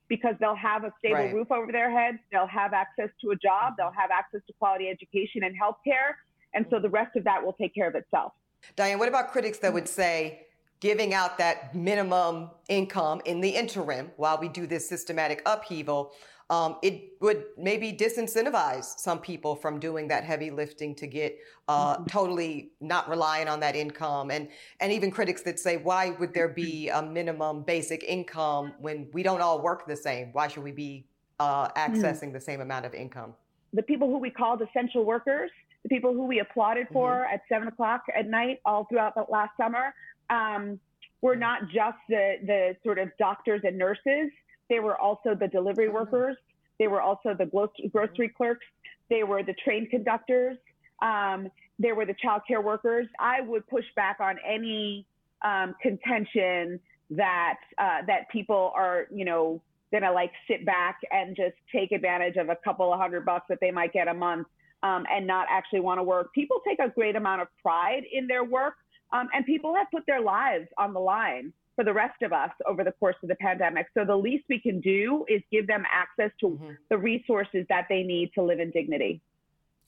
because 0.08 0.34
they'll 0.40 0.54
have 0.54 0.84
a 0.84 0.92
stable 0.98 1.16
Right. 1.16 1.34
roof 1.34 1.50
over 1.50 1.70
their 1.70 1.90
heads, 1.90 2.18
they'll 2.32 2.46
have 2.46 2.72
access 2.72 3.10
to 3.20 3.30
a 3.30 3.36
job, 3.36 3.74
they'll 3.76 3.90
have 3.90 4.10
access 4.10 4.40
to 4.46 4.52
quality 4.54 4.88
education 4.88 5.42
and 5.44 5.54
healthcare, 5.60 6.14
and 6.54 6.64
so 6.70 6.78
the 6.78 6.88
rest 6.88 7.14
of 7.16 7.24
that 7.24 7.44
will 7.44 7.52
take 7.54 7.74
care 7.74 7.88
of 7.88 7.94
itself. 7.94 8.32
Dianne, 8.76 8.98
what 8.98 9.08
about 9.08 9.30
critics 9.32 9.58
that 9.58 9.72
would 9.72 9.88
say 9.88 10.46
giving 10.80 11.14
out 11.14 11.38
that 11.38 11.74
minimum 11.74 12.50
income 12.68 13.20
in 13.24 13.40
the 13.40 13.48
interim 13.48 14.10
while 14.16 14.38
we 14.38 14.48
do 14.48 14.66
this 14.66 14.88
systematic 14.88 15.42
upheaval, 15.46 16.12
um, 16.50 16.76
it 16.82 17.12
would 17.20 17.44
maybe 17.58 17.92
disincentivize 17.92 18.98
some 18.98 19.18
people 19.18 19.54
from 19.54 19.78
doing 19.78 20.08
that 20.08 20.24
heavy 20.24 20.50
lifting 20.50 20.94
to 20.94 21.06
get 21.06 21.38
uh, 21.68 21.98
totally 22.08 22.70
not 22.80 23.08
relying 23.10 23.48
on 23.48 23.60
that 23.60 23.76
income, 23.76 24.30
and 24.30 24.48
and 24.80 24.90
even 24.90 25.10
critics 25.10 25.42
that 25.42 25.58
say 25.58 25.76
why 25.76 26.10
would 26.10 26.32
there 26.32 26.48
be 26.48 26.88
a 26.94 27.02
minimum 27.02 27.64
basic 27.64 28.02
income 28.02 28.72
when 28.78 29.08
we 29.12 29.22
don't 29.22 29.42
all 29.42 29.60
work 29.60 29.86
the 29.86 29.96
same? 29.96 30.30
Why 30.32 30.48
should 30.48 30.62
we 30.64 30.72
be 30.72 31.04
uh, 31.38 31.68
accessing 31.70 32.32
the 32.32 32.40
same 32.40 32.62
amount 32.62 32.86
of 32.86 32.94
income? 32.94 33.34
the 33.72 33.82
people 33.82 34.08
who 34.08 34.18
we 34.18 34.30
called 34.30 34.62
essential 34.62 35.04
workers, 35.04 35.50
the 35.82 35.88
people 35.88 36.12
who 36.12 36.24
we 36.24 36.40
applauded 36.40 36.86
for 36.92 37.24
at 37.26 37.42
seven 37.48 37.68
o'clock 37.68 38.02
at 38.16 38.28
night 38.28 38.60
all 38.64 38.86
throughout 38.88 39.14
the 39.14 39.24
last 39.30 39.50
summer, 39.56 39.94
um, 40.30 40.78
were 41.20 41.36
not 41.36 41.62
just 41.68 41.98
the, 42.08 42.36
the 42.46 42.76
sort 42.84 42.98
of 42.98 43.08
doctors 43.18 43.60
and 43.64 43.76
nurses. 43.76 44.30
They 44.68 44.80
were 44.80 44.96
also 44.96 45.34
the 45.34 45.48
delivery 45.48 45.88
workers. 45.88 46.36
They 46.78 46.86
were 46.86 47.00
also 47.00 47.34
the 47.34 47.46
grocery 47.90 48.28
clerks. 48.28 48.66
They 49.10 49.24
were 49.24 49.42
the 49.42 49.54
train 49.64 49.88
conductors. 49.88 50.56
Um, 51.02 51.50
they 51.78 51.92
were 51.92 52.04
the 52.04 52.14
childcare 52.14 52.62
workers. 52.62 53.06
I 53.18 53.40
would 53.40 53.66
push 53.68 53.84
back 53.96 54.18
on 54.20 54.36
any 54.46 55.06
um, 55.42 55.74
contention 55.80 56.80
that 57.10 57.58
uh, 57.78 58.02
that 58.06 58.28
people 58.30 58.72
are, 58.74 59.06
you 59.10 59.24
know, 59.24 59.62
gonna 59.92 60.12
like 60.12 60.32
sit 60.46 60.66
back 60.66 60.98
and 61.10 61.34
just 61.34 61.54
take 61.72 61.92
advantage 61.92 62.36
of 62.36 62.48
a 62.48 62.56
couple 62.56 62.92
of 62.92 63.00
hundred 63.00 63.24
bucks 63.24 63.46
that 63.48 63.58
they 63.60 63.70
might 63.70 63.92
get 63.92 64.08
a 64.08 64.14
month 64.14 64.46
um, 64.82 65.06
and 65.10 65.26
not 65.26 65.46
actually 65.50 65.80
want 65.80 65.98
to 65.98 66.02
work. 66.02 66.32
People 66.34 66.60
take 66.66 66.78
a 66.78 66.88
great 66.88 67.16
amount 67.16 67.40
of 67.40 67.48
pride 67.62 68.02
in 68.12 68.26
their 68.26 68.44
work, 68.44 68.74
um, 69.12 69.28
and 69.34 69.44
people 69.46 69.74
have 69.74 69.86
put 69.90 70.04
their 70.06 70.20
lives 70.20 70.68
on 70.76 70.92
the 70.92 71.00
line 71.00 71.52
for 71.76 71.84
the 71.84 71.92
rest 71.92 72.22
of 72.22 72.32
us 72.32 72.50
over 72.66 72.82
the 72.82 72.92
course 72.92 73.14
of 73.22 73.28
the 73.28 73.36
pandemic. 73.36 73.86
So 73.96 74.04
the 74.04 74.16
least 74.16 74.44
we 74.48 74.58
can 74.60 74.80
do 74.80 75.24
is 75.28 75.40
give 75.52 75.66
them 75.68 75.84
access 75.92 76.32
to 76.40 76.58
the 76.90 76.98
resources 76.98 77.64
that 77.68 77.86
they 77.88 78.02
need 78.02 78.32
to 78.34 78.42
live 78.42 78.58
in 78.58 78.70
dignity. 78.72 79.20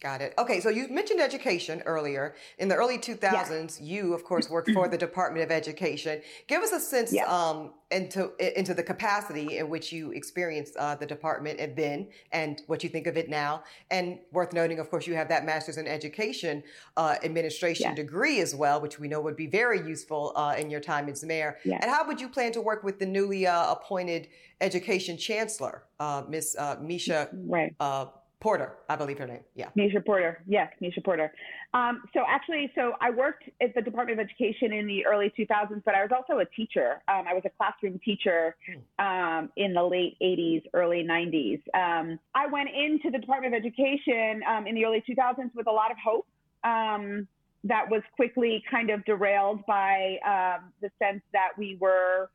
Got 0.01 0.23
it. 0.23 0.33
Okay, 0.39 0.61
so 0.61 0.71
you 0.71 0.89
mentioned 0.89 1.21
education 1.21 1.83
earlier. 1.85 2.35
In 2.59 2.69
the 2.69 2.75
early 2.75 2.97
2000s, 2.97 3.79
you, 3.83 4.15
of 4.15 4.25
course, 4.25 4.49
worked 4.49 4.71
for 4.71 4.89
the 4.89 4.97
Department 4.97 5.45
of 5.45 5.51
Education. 5.51 6.23
Give 6.47 6.63
us 6.63 6.73
a 6.73 6.81
sense 6.81 7.15
um, 7.19 7.73
into 7.91 8.31
into 8.59 8.73
the 8.73 8.83
capacity 8.83 9.59
in 9.59 9.69
which 9.69 9.93
you 9.93 10.11
experienced 10.13 10.75
uh, 10.77 10.95
the 10.95 11.05
department 11.05 11.61
and 11.61 11.77
then, 11.77 12.09
and 12.33 12.63
what 12.67 12.83
you 12.83 12.89
think 12.89 13.09
of 13.09 13.19
it 13.19 13.29
now. 13.29 13.63
And 13.91 14.19
worth 14.33 14.55
noting, 14.55 14.79
of 14.79 14.89
course, 14.89 15.07
you 15.07 15.15
have 15.17 15.29
that 15.29 15.45
Master's 15.45 15.77
in 15.77 15.87
Education 15.87 16.63
uh, 16.97 17.17
Administration 17.23 17.89
Yes. 17.89 17.97
degree 17.97 18.41
as 18.41 18.55
well, 18.55 18.81
which 18.81 18.99
we 18.99 19.07
know 19.07 19.21
would 19.21 19.37
be 19.37 19.49
very 19.49 19.87
useful 19.87 20.33
uh, 20.35 20.55
in 20.57 20.71
your 20.71 20.81
time 20.81 21.11
as 21.11 21.23
mayor. 21.25 21.59
And 21.83 21.91
how 21.91 22.07
would 22.07 22.23
you 22.23 22.31
plan 22.31 22.53
to 22.53 22.63
work 22.63 22.85
with 22.85 22.99
the 22.99 23.07
newly 23.07 23.47
uh, 23.47 23.73
appointed 23.73 24.29
Education 24.63 25.17
Chancellor, 25.19 25.85
uh, 25.99 26.23
Miss 26.29 26.57
uh, 26.59 26.77
Meisha 26.77 27.29
right. 27.33 27.75
Porter? 28.41 28.73
I 28.89 28.97
believe 28.97 29.19
her 29.19 29.27
name. 29.27 29.45
Yeah. 29.55 29.69
Meisha 29.77 30.05
Porter. 30.05 30.43
Yes, 30.47 30.73
Meisha 30.83 31.05
Porter. 31.05 31.31
Um, 31.75 32.03
so 32.15 32.21
actually, 32.27 32.73
so 32.75 32.95
I 33.01 33.11
worked 33.11 33.45
at 33.61 33.75
the 33.75 33.83
Department 33.83 34.19
of 34.19 34.27
Education 34.27 34.73
in 34.73 34.87
the 34.87 35.05
early 35.05 35.31
2000s, 35.39 35.83
but 35.85 35.95
I 35.95 36.03
was 36.03 36.11
also 36.11 36.41
a 36.41 36.47
teacher. 36.47 37.03
Um, 37.07 37.27
I 37.29 37.35
was 37.35 37.43
a 37.45 37.51
classroom 37.51 38.01
teacher 38.03 38.57
um, 38.99 39.51
in 39.57 39.75
the 39.75 39.83
late 39.83 40.17
80s, 40.23 40.63
early 40.73 41.07
90s. 41.09 41.61
Um, 41.75 42.19
I 42.35 42.47
went 42.47 42.71
into 42.71 43.11
the 43.11 43.19
Department 43.19 43.55
of 43.55 43.59
Education 43.59 44.43
um, 44.49 44.67
in 44.67 44.75
the 44.75 44.87
early 44.87 45.05
2000s 45.09 45.55
with 45.55 45.67
a 45.67 45.73
lot 45.73 45.91
of 45.91 45.99
hope. 46.03 46.27
Um, 46.65 47.29
that 47.65 47.91
was 47.91 48.03
quickly 48.17 48.65
kind 48.71 48.89
of 48.89 49.05
derailed 49.05 49.67
by 49.67 50.17
the 50.81 50.91
sense 50.99 51.21
that 51.35 51.51
we 51.59 51.77
were 51.79 52.31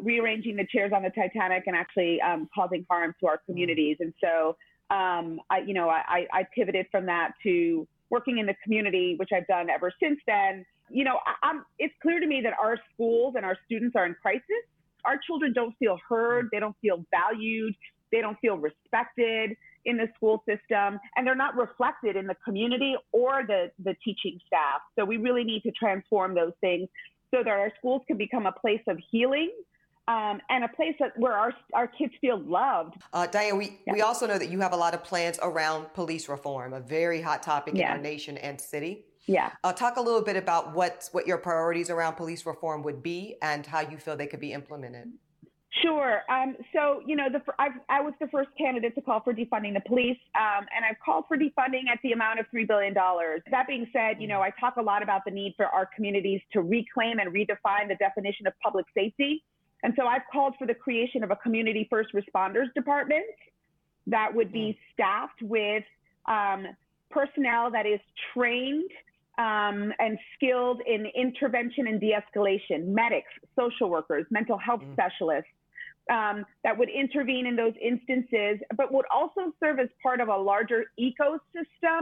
rearranging 0.00 0.54
the 0.54 0.66
chairs 0.72 0.92
on 0.94 1.02
the 1.02 1.10
Titanic 1.10 1.64
and 1.66 1.74
actually 1.74 2.20
causing 2.54 2.86
harm 2.88 3.16
to 3.18 3.26
our 3.26 3.38
communities. 3.46 3.96
And 3.98 4.14
so, 4.22 4.56
um, 4.90 5.40
I, 5.50 5.60
you 5.64 5.74
know, 5.74 5.88
I, 5.88 6.26
I 6.32 6.46
pivoted 6.54 6.86
from 6.90 7.06
that 7.06 7.32
to 7.44 7.86
working 8.10 8.38
in 8.38 8.46
the 8.46 8.54
community, 8.64 9.14
which 9.18 9.30
I've 9.34 9.46
done 9.46 9.70
ever 9.70 9.92
since 10.02 10.18
then. 10.26 10.66
You 10.90 11.04
know, 11.04 11.18
I, 11.42 11.60
it's 11.78 11.94
clear 12.02 12.18
to 12.18 12.26
me 12.26 12.40
that 12.42 12.54
our 12.60 12.76
schools 12.92 13.34
and 13.36 13.44
our 13.44 13.56
students 13.66 13.94
are 13.94 14.06
in 14.06 14.14
crisis. 14.20 14.42
Our 15.04 15.16
children 15.24 15.52
don't 15.52 15.74
feel 15.78 15.98
heard. 16.08 16.48
They 16.52 16.58
don't 16.58 16.76
feel 16.82 17.04
valued. 17.10 17.74
They 18.10 18.20
don't 18.20 18.38
feel 18.40 18.56
respected 18.56 19.56
in 19.86 19.96
the 19.96 20.08
school 20.16 20.42
system, 20.46 20.98
and 21.16 21.26
they're 21.26 21.34
not 21.34 21.56
reflected 21.56 22.16
in 22.16 22.26
the 22.26 22.34
community 22.44 22.96
or 23.12 23.44
the, 23.46 23.70
the 23.82 23.94
teaching 24.04 24.38
staff. 24.46 24.82
So 24.98 25.04
we 25.04 25.16
really 25.16 25.44
need 25.44 25.62
to 25.62 25.70
transform 25.70 26.34
those 26.34 26.52
things 26.60 26.88
so 27.32 27.42
that 27.42 27.48
our 27.48 27.72
schools 27.78 28.02
can 28.06 28.18
become 28.18 28.46
a 28.46 28.52
place 28.52 28.82
of 28.88 28.98
healing 29.10 29.50
um, 30.10 30.40
and 30.48 30.64
a 30.64 30.68
place 30.68 30.96
that, 30.98 31.16
where 31.16 31.34
our, 31.34 31.52
our 31.72 31.86
kids 31.86 32.12
feel 32.20 32.38
loved. 32.40 32.96
Uh, 33.12 33.28
Dianne, 33.30 33.56
we, 33.56 33.78
we 33.92 34.00
also 34.00 34.26
know 34.26 34.38
that 34.38 34.50
you 34.50 34.58
have 34.60 34.72
a 34.72 34.76
lot 34.76 34.92
of 34.92 35.04
plans 35.04 35.38
around 35.40 35.92
police 35.94 36.28
reform, 36.28 36.72
a 36.72 36.80
very 36.80 37.20
hot 37.22 37.44
topic 37.44 37.74
in 37.74 37.80
Yeah. 37.80 37.92
our 37.92 37.98
nation 37.98 38.36
and 38.38 38.60
city. 38.60 39.04
Yeah. 39.26 39.52
Uh, 39.62 39.72
talk 39.72 39.96
a 39.96 40.00
little 40.00 40.22
bit 40.22 40.36
about 40.36 40.74
what 40.74 41.08
what 41.12 41.26
your 41.28 41.38
priorities 41.38 41.90
around 41.90 42.14
police 42.14 42.44
reform 42.44 42.82
would 42.82 43.02
be 43.02 43.36
and 43.42 43.64
how 43.64 43.80
you 43.80 43.98
feel 43.98 44.16
they 44.16 44.26
could 44.26 44.40
be 44.40 44.52
implemented. 44.52 45.12
Sure. 45.82 46.22
Um, 46.28 46.56
so, 46.74 47.00
you 47.06 47.14
know, 47.14 47.28
the, 47.30 47.40
I've, 47.60 47.78
I 47.88 48.00
was 48.00 48.12
the 48.20 48.26
first 48.26 48.48
candidate 48.58 48.96
to 48.96 49.00
call 49.00 49.20
for 49.20 49.32
defunding 49.32 49.72
the 49.74 49.82
police, 49.86 50.18
um, 50.34 50.66
and 50.74 50.84
I've 50.84 50.98
called 51.04 51.26
for 51.28 51.36
defunding 51.36 51.86
at 51.92 52.00
the 52.02 52.10
amount 52.10 52.40
of 52.40 52.46
$3 52.52 52.66
billion. 52.66 52.92
That 52.92 53.68
being 53.68 53.86
said, 53.92 54.16
you 54.20 54.26
know, 54.26 54.40
I 54.40 54.50
talk 54.58 54.76
a 54.78 54.82
lot 54.82 55.04
about 55.04 55.22
the 55.24 55.30
need 55.30 55.54
for 55.56 55.66
our 55.66 55.88
communities 55.94 56.40
to 56.54 56.62
reclaim 56.62 57.20
and 57.20 57.32
redefine 57.32 57.86
the 57.86 57.94
definition 58.00 58.48
of 58.48 58.52
public 58.60 58.86
safety. 58.96 59.44
And 59.82 59.94
so 59.98 60.06
I've 60.06 60.22
called 60.32 60.54
for 60.58 60.66
the 60.66 60.74
creation 60.74 61.24
of 61.24 61.30
a 61.30 61.36
community 61.36 61.86
first 61.88 62.10
responders 62.14 62.72
department 62.74 63.24
that 64.06 64.34
would 64.34 64.52
be 64.52 64.78
staffed 64.92 65.40
with 65.42 65.84
um, 66.26 66.66
personnel 67.10 67.70
that 67.70 67.86
is 67.86 68.00
trained 68.34 68.90
um, 69.38 69.92
and 69.98 70.18
skilled 70.34 70.82
in 70.86 71.06
intervention 71.14 71.86
and 71.86 72.00
de-escalation, 72.00 72.88
medics, 72.88 73.30
social 73.58 73.88
workers, 73.88 74.26
mental 74.30 74.58
health 74.58 74.82
specialists 74.92 75.50
um, 76.10 76.44
that 76.64 76.76
would 76.76 76.88
intervene 76.90 77.46
in 77.46 77.56
those 77.56 77.72
instances, 77.80 78.58
but 78.76 78.92
would 78.92 79.06
also 79.12 79.52
serve 79.62 79.78
as 79.78 79.88
part 80.02 80.20
of 80.20 80.28
a 80.28 80.36
larger 80.36 80.84
ecosystem 80.98 82.00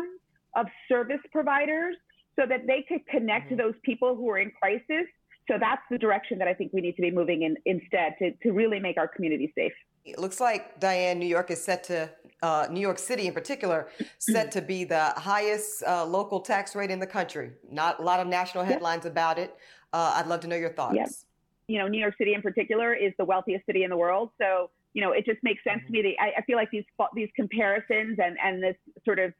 of 0.56 0.66
service 0.88 1.20
providers 1.30 1.94
so 2.36 2.46
that 2.46 2.66
they 2.66 2.84
could 2.88 3.06
connect 3.06 3.50
to 3.50 3.56
those 3.56 3.74
people 3.82 4.16
who 4.16 4.28
are 4.30 4.38
in 4.38 4.50
crisis. 4.50 5.06
So 5.48 5.56
that's 5.58 5.82
the 5.90 5.98
direction 5.98 6.38
that 6.38 6.48
I 6.48 6.54
think 6.54 6.72
we 6.72 6.80
need 6.80 6.96
to 6.96 7.02
be 7.02 7.10
moving 7.10 7.42
in 7.42 7.56
instead 7.64 8.14
to, 8.18 8.32
to 8.42 8.52
really 8.52 8.78
make 8.78 8.98
our 8.98 9.08
community 9.08 9.52
safe. 9.56 9.72
It 10.04 10.18
looks 10.18 10.40
like 10.40 10.78
Dianne, 10.78 11.16
New 11.16 11.26
York 11.26 11.50
is 11.50 11.62
set 11.62 11.82
to 11.84 12.10
uh, 12.42 12.66
New 12.70 12.80
York 12.80 12.98
City 12.98 13.26
in 13.26 13.32
particular, 13.32 13.88
set 14.18 14.52
to 14.52 14.62
be 14.62 14.84
the 14.84 15.12
highest 15.16 15.82
uh, 15.84 16.04
local 16.04 16.40
tax 16.40 16.76
rate 16.76 16.90
in 16.90 16.98
the 16.98 17.06
country. 17.06 17.52
Not 17.70 17.98
a 17.98 18.02
lot 18.02 18.20
of 18.20 18.26
national 18.26 18.64
headlines 18.64 19.06
about 19.06 19.38
it. 19.38 19.56
Uh, 19.92 20.12
I'd 20.16 20.26
love 20.26 20.40
to 20.40 20.48
know 20.48 20.56
your 20.56 20.72
thoughts. 20.72 20.96
Yep. 20.96 21.08
You 21.66 21.78
know, 21.78 21.88
New 21.88 21.98
York 21.98 22.14
City 22.16 22.34
in 22.34 22.42
particular 22.42 22.94
is 22.94 23.12
the 23.18 23.24
wealthiest 23.24 23.66
city 23.66 23.84
in 23.84 23.90
the 23.90 23.96
world. 23.96 24.30
So, 24.38 24.70
you 24.94 25.02
know, 25.02 25.12
it 25.12 25.26
just 25.26 25.42
makes 25.42 25.62
sense 25.64 25.82
to 25.86 25.92
me 25.92 26.02
that 26.02 26.22
I, 26.22 26.40
I 26.40 26.42
feel 26.42 26.56
like 26.56 26.70
these 26.70 26.84
these 27.14 27.28
comparisons 27.36 28.18
and 28.22 28.36
and 28.42 28.62
this 28.62 28.76
sort 29.04 29.18
of 29.18 29.32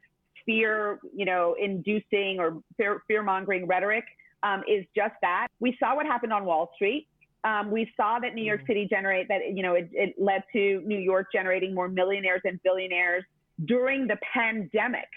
fear, 0.44 0.98
you 1.14 1.24
know, 1.24 1.54
inducing 1.58 2.38
or 2.38 2.62
fear 2.76 3.02
fear 3.06 3.22
mongering 3.22 3.66
rhetoric 3.66 4.04
um, 4.42 4.62
is 4.68 4.84
just 4.94 5.14
that. 5.22 5.48
We 5.60 5.76
saw 5.78 5.96
what 5.96 6.06
happened 6.06 6.32
on 6.32 6.44
Wall 6.44 6.70
Street. 6.74 7.08
Um, 7.44 7.70
we 7.70 7.90
saw 7.96 8.18
that 8.18 8.34
New 8.34 8.44
York 8.44 8.62
City 8.66 8.86
generate 8.90 9.28
that, 9.28 9.40
you 9.54 9.62
know, 9.62 9.74
it, 9.74 9.88
it 9.92 10.14
led 10.18 10.42
to 10.52 10.82
New 10.84 10.98
York 10.98 11.28
generating 11.32 11.74
more 11.74 11.88
millionaires 11.88 12.40
and 12.44 12.60
billionaires 12.62 13.24
during 13.64 14.06
the 14.06 14.16
pandemic. 14.34 15.08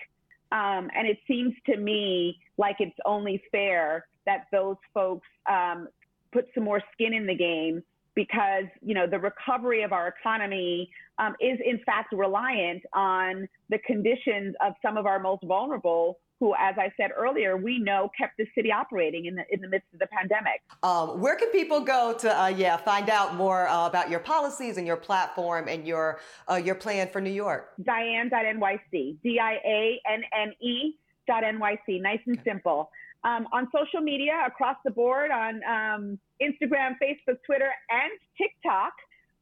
Um, 0.51 0.89
and 0.95 1.07
it 1.07 1.17
seems 1.27 1.53
to 1.65 1.77
me 1.77 2.39
like 2.57 2.77
it's 2.79 2.97
only 3.05 3.41
fair 3.51 4.05
that 4.25 4.45
those 4.51 4.75
folks 4.93 5.27
um, 5.49 5.87
put 6.31 6.45
some 6.53 6.63
more 6.63 6.81
skin 6.93 7.13
in 7.13 7.25
the 7.25 7.35
game 7.35 7.81
because 8.13 8.65
you 8.81 8.93
know 8.93 9.07
the 9.07 9.19
recovery 9.19 9.83
of 9.83 9.93
our 9.93 10.07
economy 10.07 10.89
um, 11.17 11.33
is 11.39 11.57
in 11.65 11.79
fact 11.85 12.11
reliant 12.11 12.83
on 12.93 13.47
the 13.69 13.77
conditions 13.79 14.53
of 14.65 14.73
some 14.81 14.97
of 14.97 15.05
our 15.05 15.19
most 15.19 15.43
vulnerable 15.43 16.19
who, 16.41 16.55
as 16.55 16.75
I 16.77 16.91
said 16.97 17.11
earlier, 17.15 17.55
we 17.55 17.77
know 17.77 18.09
kept 18.17 18.35
the 18.37 18.47
city 18.55 18.71
operating 18.71 19.27
in 19.27 19.35
the 19.35 19.43
in 19.51 19.61
the 19.61 19.67
midst 19.67 19.87
of 19.93 19.99
the 19.99 20.07
pandemic. 20.07 20.59
Um, 20.81 21.21
where 21.21 21.35
can 21.35 21.49
people 21.51 21.81
go 21.81 22.15
to, 22.17 22.41
uh, 22.41 22.47
yeah, 22.47 22.77
find 22.77 23.11
out 23.11 23.35
more 23.35 23.67
uh, 23.69 23.87
about 23.87 24.09
your 24.09 24.19
policies 24.19 24.77
and 24.77 24.87
your 24.87 24.97
platform 24.97 25.67
and 25.69 25.87
your 25.87 26.19
uh, 26.49 26.55
your 26.55 26.73
plan 26.75 27.07
for 27.09 27.21
New 27.21 27.29
York? 27.31 27.73
Dianne.nyc, 27.83 28.81
D 29.23 29.39
I 29.39 29.53
A 29.63 30.01
N 30.11 30.23
N 30.35 30.53
E 30.59 30.97
dot 31.27 31.43
NYC, 31.43 32.01
nice 32.01 32.19
and 32.25 32.39
simple. 32.43 32.89
Um, 33.23 33.47
on 33.53 33.67
social 33.71 34.01
media 34.01 34.33
across 34.47 34.77
the 34.83 34.89
board 34.89 35.29
on 35.29 35.61
um, 35.63 36.19
Instagram, 36.41 36.95
Facebook, 37.01 37.37
Twitter, 37.45 37.69
and 37.91 38.11
TikTok. 38.35 38.93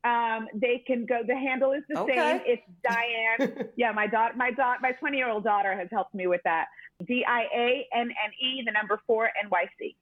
Um, 0.04 0.47
they 0.54 0.84
can 0.88 1.06
go. 1.06 1.22
The 1.28 1.36
handle 1.36 1.74
is 1.74 1.84
the 1.89 2.00
Okay. 2.00 2.16
same. 2.16 2.41
It's 2.45 2.62
Dianne. 2.88 3.68
yeah, 3.76 3.91
my 3.91 4.08
daughter, 4.08 4.34
my 4.38 4.52
daughter, 4.52 4.80
my 4.82 4.93
20 4.93 5.18
year 5.18 5.30
old 5.30 5.43
daughter 5.43 5.76
has 5.76 5.89
helped 5.91 6.14
me 6.16 6.28
with 6.28 6.41
that. 6.45 6.68
D 7.06 7.26
I 7.28 7.41
A 7.54 7.88
N 7.93 8.10
N 8.10 8.32
E, 8.41 8.64
the 8.66 8.72
number 8.72 9.02
four 9.06 9.26
N 9.43 9.50
Y 9.52 9.66
C. 9.78 9.95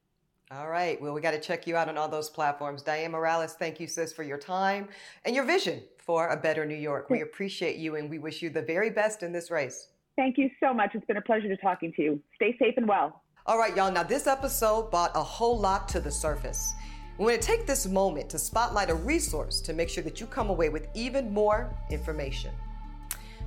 All 0.51 0.69
right. 0.69 1.01
Well, 1.01 1.13
we 1.13 1.19
got 1.19 1.31
to 1.31 1.39
check 1.39 1.67
you 1.67 1.75
out 1.75 1.89
on 1.89 1.97
all 1.97 2.07
those 2.07 2.29
platforms. 2.29 2.81
Dianne 2.83 3.11
Morales, 3.11 3.53
thank 3.53 3.79
you, 3.81 3.87
sis, 3.87 4.13
for 4.13 4.23
your 4.23 4.37
time 4.37 4.87
and 5.25 5.35
your 5.35 5.43
vision 5.43 5.83
for 5.97 6.29
a 6.29 6.37
better 6.37 6.65
New 6.65 6.75
York. 6.75 7.09
We 7.09 7.21
appreciate 7.21 7.75
you 7.75 7.95
and 7.95 8.09
we 8.09 8.17
wish 8.17 8.41
you 8.41 8.49
the 8.49 8.61
very 8.61 8.89
best 8.89 9.23
in 9.23 9.33
this 9.33 9.51
race. 9.51 9.89
Thank 10.15 10.37
you 10.37 10.49
so 10.61 10.73
much. 10.73 10.91
It's 10.95 11.05
been 11.05 11.17
a 11.17 11.21
pleasure 11.21 11.49
to 11.49 11.57
talking 11.57 11.91
to 11.97 12.01
you. 12.01 12.21
Stay 12.35 12.55
safe 12.59 12.75
and 12.77 12.87
well. 12.87 13.23
All 13.45 13.57
right, 13.57 13.75
y'all. 13.75 13.91
Now, 13.91 14.03
this 14.03 14.25
episode 14.25 14.89
brought 14.89 15.11
a 15.15 15.23
whole 15.23 15.59
lot 15.59 15.89
to 15.89 15.99
the 15.99 16.11
surface. 16.11 16.73
We 17.17 17.25
want 17.25 17.41
to 17.41 17.47
take 17.47 17.65
this 17.65 17.87
moment 17.87 18.29
to 18.29 18.37
spotlight 18.37 18.91
a 18.91 18.95
resource 18.95 19.59
to 19.61 19.73
make 19.73 19.89
sure 19.89 20.03
that 20.03 20.21
you 20.21 20.27
come 20.27 20.51
away 20.51 20.69
with 20.69 20.87
even 20.93 21.33
more 21.33 21.75
information. 21.89 22.51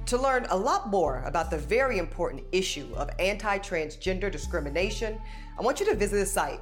To 0.07 0.19
learn 0.19 0.47
a 0.51 0.57
lot 0.57 0.89
more 0.91 1.23
about 1.25 1.53
the 1.53 1.59
very 1.59 1.99
important 1.99 2.43
issue 2.51 2.89
of 2.97 3.11
anti 3.21 3.59
transgender 3.59 4.31
discrimination, 4.31 5.21
I 5.57 5.63
want 5.63 5.79
you 5.79 5.87
to 5.87 5.95
visit 5.95 6.17
the 6.17 6.27
site. 6.27 6.61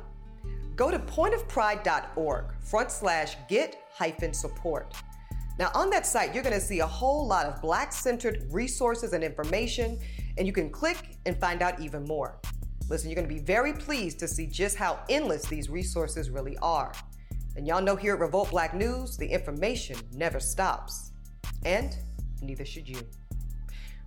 Go 0.76 0.90
to 0.90 0.98
pointofpride.org 0.98 2.44
front 2.60 2.90
slash 2.90 3.36
get 3.48 3.84
hyphen 3.90 4.34
support. 4.34 4.92
Now, 5.58 5.70
on 5.74 5.88
that 5.90 6.06
site, 6.06 6.34
you're 6.34 6.44
going 6.44 6.54
to 6.54 6.60
see 6.60 6.80
a 6.80 6.86
whole 6.86 7.26
lot 7.26 7.46
of 7.46 7.62
Black 7.62 7.90
centered 7.92 8.46
resources 8.50 9.14
and 9.14 9.24
information, 9.24 9.98
and 10.36 10.46
you 10.46 10.52
can 10.52 10.68
click 10.68 11.16
and 11.24 11.40
find 11.40 11.62
out 11.62 11.80
even 11.80 12.04
more. 12.04 12.38
Listen, 12.88 13.10
you're 13.10 13.16
going 13.16 13.28
to 13.28 13.34
be 13.34 13.40
very 13.40 13.72
pleased 13.72 14.18
to 14.20 14.28
see 14.28 14.46
just 14.46 14.76
how 14.76 15.00
endless 15.08 15.46
these 15.46 15.68
resources 15.68 16.30
really 16.30 16.56
are. 16.58 16.92
And 17.56 17.66
y'all 17.66 17.82
know 17.82 17.96
here 17.96 18.14
at 18.14 18.20
Revolt 18.20 18.50
Black 18.50 18.74
News, 18.74 19.16
the 19.16 19.26
information 19.26 19.98
never 20.12 20.40
stops. 20.40 21.12
And 21.64 21.94
neither 22.40 22.64
should 22.64 22.88
you. 22.88 23.00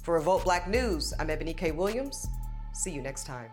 For 0.03 0.15
Revolt 0.15 0.45
Black 0.45 0.67
News, 0.67 1.13
I'm 1.19 1.29
Ebony 1.29 1.53
K. 1.53 1.71
Williams. 1.71 2.25
See 2.73 2.91
you 2.91 3.01
next 3.01 3.25
time. 3.25 3.51